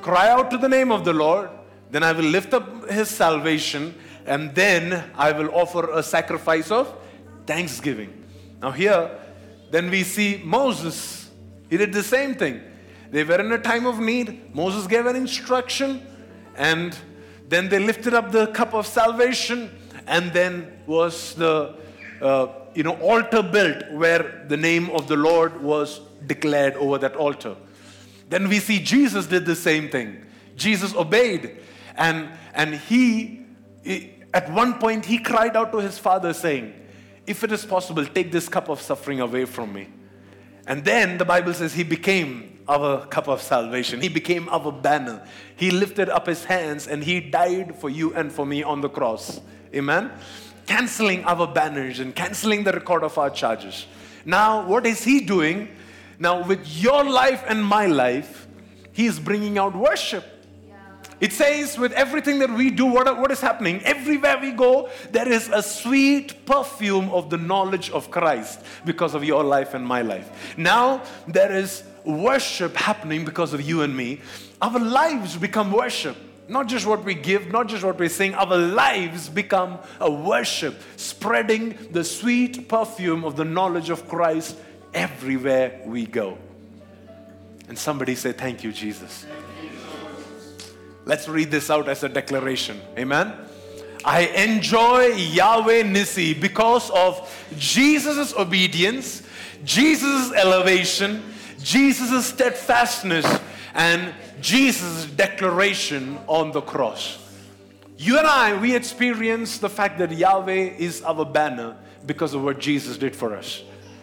cry 0.01 0.29
out 0.29 0.49
to 0.53 0.59
the 0.59 0.68
name 0.68 0.93
of 0.93 1.05
the 1.05 1.12
Lord, 1.12 1.51
then 1.91 2.05
I 2.05 2.12
will 2.12 2.24
lift 2.24 2.55
up 2.55 2.89
his 2.89 3.11
salvation, 3.11 3.97
and 4.27 4.55
then 4.55 5.03
I 5.16 5.33
will 5.33 5.53
offer 5.53 5.91
a 5.91 6.05
sacrifice 6.05 6.70
of 6.70 6.97
thanksgiving. 7.45 8.12
Now, 8.62 8.70
here, 8.70 9.11
then 9.72 9.91
we 9.91 10.05
see 10.05 10.41
Moses. 10.45 11.29
He 11.68 11.77
did 11.77 11.93
the 11.93 12.05
same 12.05 12.37
thing. 12.37 12.61
They 13.11 13.24
were 13.24 13.41
in 13.41 13.51
a 13.51 13.59
time 13.59 13.87
of 13.87 13.99
need. 13.99 14.55
Moses 14.55 14.87
gave 14.87 15.07
an 15.07 15.16
instruction, 15.16 16.07
and 16.55 16.97
then 17.49 17.68
they 17.68 17.81
lifted 17.81 18.14
up 18.14 18.31
the 18.31 18.47
cup 18.53 18.72
of 18.72 18.87
salvation, 18.87 19.77
and 20.07 20.33
then 20.33 20.79
was 20.87 21.35
the 21.35 21.74
uh, 22.22 22.47
you 22.72 22.85
know 22.85 22.95
altar 23.01 23.43
built 23.43 23.91
where 23.91 24.45
the 24.47 24.57
name 24.57 24.91
of 24.91 25.09
the 25.09 25.16
Lord 25.16 25.61
was 25.61 26.06
declared 26.27 26.75
over 26.75 26.99
that 26.99 27.17
altar. 27.17 27.57
Then 28.29 28.49
we 28.49 28.59
see 28.59 28.79
Jesus 28.79 29.27
did 29.27 29.47
the 29.47 29.57
same 29.57 29.89
thing. 29.89 30.25
Jesus 30.57 30.95
obeyed, 30.95 31.59
and 31.97 32.29
and 32.55 32.75
he, 32.75 33.41
at 34.33 34.51
one 34.53 34.75
point 34.75 35.05
he 35.05 35.19
cried 35.19 35.57
out 35.57 35.73
to 35.73 35.79
his 35.79 35.99
father 35.99 36.33
saying, 36.33 36.73
"If 37.27 37.45
it 37.45 37.53
is 37.53 37.64
possible, 37.64 38.05
take 38.07 38.33
this 38.33 38.49
cup 38.49 38.69
of 38.69 38.81
suffering 38.81 39.21
away 39.21 39.45
from 39.45 39.73
me." 39.73 39.89
And 40.67 40.85
then 40.85 41.19
the 41.19 41.25
Bible 41.25 41.55
says 41.55 41.75
he 41.75 41.85
became 41.85 42.59
our 42.69 43.07
cup 43.07 43.29
of 43.29 43.41
salvation. 43.41 44.01
He 44.01 44.09
became 44.09 44.49
our 44.49 44.73
banner. 44.73 45.23
He 45.55 45.71
lifted 45.71 46.09
up 46.09 46.27
his 46.27 46.45
hands 46.45 46.89
and 46.89 47.05
he 47.05 47.21
died 47.21 47.77
for 47.77 47.89
you 47.89 48.12
and 48.14 48.33
for 48.33 48.45
me 48.45 48.64
on 48.64 48.81
the 48.81 48.89
cross. 48.89 49.41
Amen. 49.73 50.11
Canceling 50.67 51.25
our 51.25 51.47
banners 51.47 52.01
and 52.01 52.14
canceling 52.14 52.64
the 52.64 52.73
record 52.73 53.05
of 53.05 53.17
our 53.19 53.31
charges. 53.31 53.87
Now, 54.25 54.67
what 54.67 54.85
is 54.85 55.05
he 55.05 55.21
doing? 55.21 55.69
Now, 56.19 56.47
with 56.47 56.67
your 56.67 57.05
life 57.05 57.45
and 57.47 57.64
my 57.64 57.87
life, 57.87 58.47
he 58.93 59.07
is 59.07 59.21
bringing 59.21 59.59
out 59.59 59.77
worship. 59.77 60.25
It 61.19 61.33
says, 61.33 61.79
with 61.79 61.93
everything 61.93 62.41
that 62.41 62.51
we 62.51 62.71
do, 62.71 62.85
what, 62.85 63.19
what 63.19 63.31
is 63.31 63.41
happening? 63.41 63.83
Everywhere 63.85 64.39
we 64.39 64.53
go, 64.53 64.91
there 65.12 65.29
is 65.29 65.49
a 65.49 65.62
sweet 65.62 66.45
perfume 66.45 67.09
of 67.09 67.31
the 67.31 67.39
knowledge 67.39 67.91
of 67.91 68.11
Christ 68.11 68.61
because 68.85 69.14
of 69.14 69.25
your 69.25 69.43
life 69.43 69.73
and 69.73 69.87
my 69.87 70.03
life. 70.03 70.55
Now, 70.59 71.03
there 71.27 71.53
is 71.53 71.83
worship 72.05 72.77
happening 72.77 73.25
because 73.25 73.55
of 73.55 73.62
you 73.62 73.81
and 73.81 73.97
me. 73.97 74.21
Our 74.61 74.79
lives 74.79 75.37
become 75.37 75.73
worship. 75.73 76.17
Not 76.49 76.69
just 76.69 76.87
what 76.87 77.03
we 77.03 77.14
give, 77.14 77.51
not 77.51 77.67
just 77.67 77.83
what 77.83 77.99
we 77.99 78.09
sing, 78.09 78.35
our 78.35 78.57
lives 78.57 79.29
become 79.29 79.79
a 80.01 80.11
worship, 80.11 80.81
spreading 80.97 81.77
the 81.91 82.05
sweet 82.05 82.69
perfume 82.69 83.25
of 83.25 83.37
the 83.37 83.45
knowledge 83.45 83.91
of 83.91 84.07
Christ 84.07 84.57
everywhere 84.97 85.82
we 85.84 86.07
go. 86.07 86.38
And 87.68 87.78
somebody 87.78 88.14
say, 88.14 88.32
Thank 88.32 88.64
you, 88.64 88.72
Jesus. 88.72 89.26
Let's 91.05 91.28
read 91.28 91.53
this 91.53 91.70
out 91.70 91.88
as 91.88 92.03
a 92.03 92.09
declaration. 92.09 92.80
Amen. 92.99 93.32
I 94.05 94.22
enjoy 94.22 95.07
Yahweh 95.14 95.82
Nissi 95.82 96.40
because 96.40 96.90
of 96.90 97.28
Jesus' 97.59 98.34
obedience, 98.34 99.22
Jesus' 99.64 100.32
elevation, 100.32 101.22
Jesus' 101.62 102.26
steadfastness, 102.26 103.26
and 103.74 104.14
Jesus' 104.40 105.07
declaration 105.07 106.18
on 106.26 106.53
the 106.53 106.61
cross. 106.61 107.18
You 107.99 108.18
and 108.18 108.26
I, 108.26 108.61
we 108.61 108.74
experience 108.74 109.59
the 109.59 109.68
fact 109.68 109.99
that 109.99 110.12
Yahweh 110.12 110.76
is 110.78 111.03
our 111.03 111.24
banner 111.24 111.76
because 112.05 112.34
of 112.34 112.42
what 112.42 112.59
Jesus 112.59 112.97
did 112.97 113.14
for 113.14 113.34
us. 113.34 113.62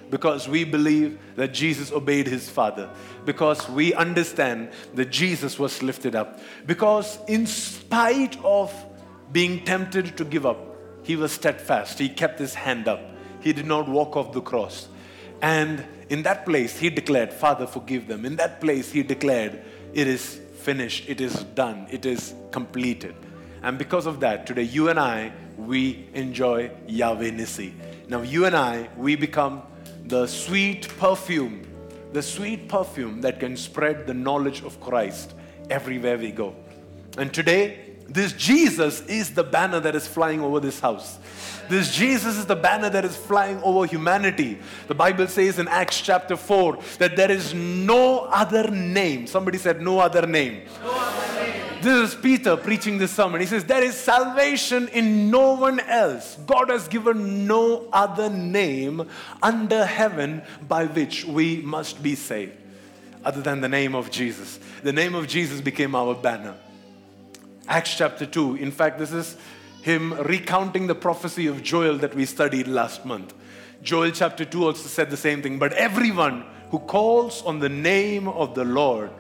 Because 0.10 0.48
we 0.48 0.64
believe 0.64 1.20
that 1.36 1.54
Jesus 1.54 1.92
obeyed 1.92 2.28
his 2.28 2.50
Father. 2.50 2.90
Because 3.26 3.68
we 3.70 3.94
understand 3.94 4.70
that 4.94 5.10
Jesus 5.10 5.58
was 5.58 5.82
lifted 5.82 6.16
up. 6.16 6.40
Because, 6.66 7.18
in 7.28 7.48
spite 7.48 8.38
of 8.44 8.72
being 9.32 9.64
tempted 9.66 10.16
to 10.18 10.26
give 10.26 10.46
up, 10.46 10.78
he 11.04 11.16
was 11.16 11.32
steadfast. 11.32 12.00
He 12.00 12.10
kept 12.10 12.40
his 12.40 12.54
hand 12.54 12.88
up. 12.88 13.02
He 13.42 13.54
did 13.54 13.66
not 13.66 13.90
walk 13.90 14.16
off 14.16 14.34
the 14.34 14.42
cross. 14.42 14.88
And 15.42 15.84
in 16.10 16.24
that 16.24 16.46
place, 16.46 16.78
he 16.78 16.90
declared, 16.90 17.34
Father, 17.34 17.68
forgive 17.68 18.08
them. 18.08 18.26
In 18.26 18.38
that 18.38 18.62
place, 18.62 18.92
he 18.92 19.04
declared, 19.04 19.62
It 19.94 20.08
is 20.08 20.40
finished, 20.60 21.10
it 21.10 21.20
is 21.20 21.44
done, 21.56 21.88
it 21.90 22.06
is 22.06 22.34
completed. 22.52 23.16
And 23.62 23.78
because 23.78 24.06
of 24.06 24.20
that, 24.22 24.46
today, 24.46 24.64
you 24.64 24.90
and 24.90 25.00
I, 25.00 25.34
we 25.58 26.08
enjoy 26.14 26.72
Yahweh 26.88 27.32
Nissi. 27.32 27.74
Now, 28.08 28.22
you 28.22 28.46
and 28.46 28.56
I, 28.56 28.90
we 28.98 29.16
become 29.16 29.64
the 30.06 30.28
sweet 30.28 30.88
perfume, 30.98 31.66
the 32.12 32.22
sweet 32.22 32.68
perfume 32.68 33.22
that 33.22 33.40
can 33.40 33.56
spread 33.56 34.06
the 34.06 34.14
knowledge 34.14 34.64
of 34.64 34.80
Christ 34.80 35.34
everywhere 35.70 36.18
we 36.18 36.32
go. 36.32 36.56
And 37.18 37.34
today, 37.34 37.80
this 38.08 38.34
Jesus 38.34 39.02
is 39.08 39.34
the 39.34 39.44
banner 39.44 39.80
that 39.80 39.96
is 39.96 40.08
flying 40.08 40.42
over 40.42 40.60
this 40.60 40.80
house. 40.80 41.20
This 41.70 41.96
Jesus 41.96 42.38
is 42.38 42.46
the 42.46 42.56
banner 42.56 42.90
that 42.90 43.06
is 43.06 43.16
flying 43.16 43.62
over 43.64 43.86
humanity. 43.86 44.60
The 44.88 44.96
Bible 44.96 45.28
says 45.28 45.60
in 45.60 45.68
Acts 45.68 46.02
chapter 46.02 46.36
4 46.36 46.80
that 47.00 47.16
there 47.16 47.32
is 47.32 47.54
no 47.54 48.20
other 48.20 48.70
name. 48.70 49.28
Somebody 49.28 49.58
said, 49.58 49.82
No 49.82 50.00
other 50.00 50.28
name. 50.28 50.64
No 50.84 50.92
other 50.92 51.34
name. 51.36 51.43
This 51.84 52.14
is 52.14 52.16
Peter 52.16 52.56
preaching 52.56 52.98
this 52.98 53.12
sermon. 53.12 53.42
He 53.42 53.46
says, 53.46 53.66
There 53.66 53.84
is 53.84 53.96
salvation 53.96 54.88
in 54.88 55.30
no 55.30 55.56
one 55.56 55.82
else. 55.82 56.38
God 56.48 56.70
has 56.70 56.88
given 56.88 57.46
no 57.46 57.90
other 57.92 58.30
name 58.30 59.10
under 59.42 59.84
heaven 59.84 60.44
by 60.66 60.86
which 60.86 61.26
we 61.26 61.58
must 61.58 62.02
be 62.02 62.16
saved, 62.16 62.54
other 63.26 63.42
than 63.42 63.60
the 63.60 63.68
name 63.68 63.96
of 63.96 64.10
Jesus. 64.10 64.62
The 64.82 64.94
name 64.94 65.14
of 65.14 65.28
Jesus 65.28 65.60
became 65.60 65.94
our 65.94 66.16
banner. 66.16 66.56
Acts 67.68 67.98
chapter 67.98 68.26
2. 68.26 68.56
In 68.56 68.72
fact, 68.72 68.98
this 68.98 69.12
is 69.12 69.36
him 69.82 70.14
recounting 70.14 70.88
the 70.88 70.96
prophecy 70.96 71.48
of 71.48 71.62
Joel 71.64 71.98
that 71.98 72.16
we 72.16 72.26
studied 72.26 72.70
last 72.70 73.04
month. 73.04 73.34
Joel 73.82 74.12
chapter 74.12 74.46
2 74.46 74.68
also 74.68 74.88
said 74.88 75.10
the 75.10 75.18
same 75.18 75.42
thing. 75.42 75.60
But 75.60 75.74
everyone 75.74 76.46
who 76.72 76.80
calls 76.80 77.42
on 77.42 77.60
the 77.60 77.68
name 77.68 78.30
of 78.30 78.56
the 78.56 78.64
Lord, 78.64 79.12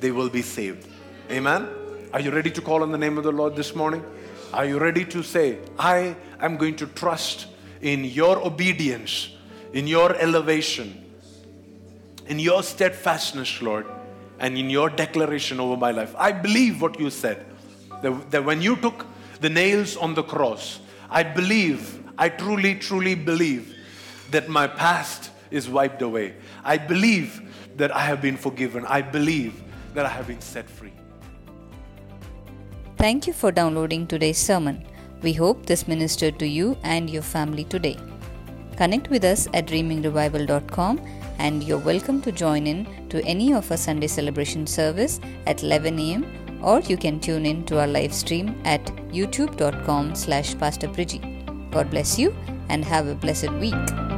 they 0.00 0.10
will 0.10 0.28
be 0.28 0.42
saved. 0.42 0.88
Amen. 1.30 1.68
Are 2.12 2.20
you 2.20 2.30
ready 2.30 2.52
to 2.52 2.62
call 2.62 2.84
on 2.84 2.92
the 2.92 2.98
name 2.98 3.18
of 3.18 3.24
the 3.24 3.32
Lord 3.32 3.56
this 3.56 3.74
morning? 3.74 4.04
Are 4.52 4.64
you 4.64 4.78
ready 4.78 5.04
to 5.06 5.24
say, 5.24 5.58
I 5.76 6.14
am 6.38 6.56
going 6.56 6.76
to 6.76 6.86
trust 6.86 7.48
in 7.80 8.04
your 8.04 8.46
obedience, 8.46 9.30
in 9.72 9.88
your 9.88 10.14
elevation, 10.14 11.04
in 12.28 12.38
your 12.38 12.62
steadfastness, 12.62 13.60
Lord, 13.60 13.86
and 14.38 14.56
in 14.56 14.70
your 14.70 14.88
declaration 14.88 15.58
over 15.58 15.76
my 15.76 15.90
life? 15.90 16.14
I 16.16 16.30
believe 16.30 16.80
what 16.80 17.00
you 17.00 17.10
said. 17.10 17.44
That, 18.02 18.30
that 18.30 18.44
when 18.44 18.62
you 18.62 18.76
took 18.76 19.04
the 19.40 19.50
nails 19.50 19.96
on 19.96 20.14
the 20.14 20.22
cross, 20.22 20.78
I 21.10 21.24
believe, 21.24 22.04
I 22.16 22.28
truly, 22.28 22.76
truly 22.76 23.16
believe 23.16 23.74
that 24.30 24.48
my 24.48 24.68
past 24.68 25.32
is 25.50 25.68
wiped 25.68 26.02
away. 26.02 26.36
I 26.62 26.78
believe 26.78 27.42
that 27.78 27.92
I 27.92 28.02
have 28.02 28.22
been 28.22 28.36
forgiven. 28.36 28.86
I 28.86 29.02
believe 29.02 29.60
that 29.94 30.06
I 30.06 30.10
have 30.10 30.28
been 30.28 30.40
set 30.40 30.70
free. 30.70 30.92
Thank 32.98 33.26
you 33.26 33.34
for 33.34 33.52
downloading 33.52 34.06
today's 34.06 34.38
sermon. 34.38 34.82
We 35.22 35.34
hope 35.34 35.66
this 35.66 35.86
ministered 35.86 36.38
to 36.38 36.46
you 36.46 36.78
and 36.82 37.10
your 37.10 37.22
family 37.22 37.64
today. 37.64 37.98
Connect 38.78 39.10
with 39.10 39.22
us 39.22 39.46
at 39.52 39.66
dreamingrevival.com 39.66 41.00
and 41.38 41.62
you're 41.62 41.78
welcome 41.78 42.22
to 42.22 42.32
join 42.32 42.66
in 42.66 43.08
to 43.10 43.22
any 43.24 43.52
of 43.52 43.70
our 43.70 43.76
Sunday 43.76 44.06
celebration 44.06 44.66
service 44.66 45.20
at 45.46 45.62
11 45.62 45.98
a.m. 45.98 46.24
or 46.62 46.80
you 46.80 46.96
can 46.96 47.20
tune 47.20 47.44
in 47.44 47.64
to 47.66 47.78
our 47.80 47.86
live 47.86 48.14
stream 48.14 48.58
at 48.64 48.84
youtube.com 49.12 50.14
slash 50.14 50.58
pastor 50.58 50.88
God 51.70 51.90
bless 51.90 52.18
you 52.18 52.34
and 52.70 52.82
have 52.82 53.08
a 53.08 53.14
blessed 53.14 53.52
week. 53.52 54.15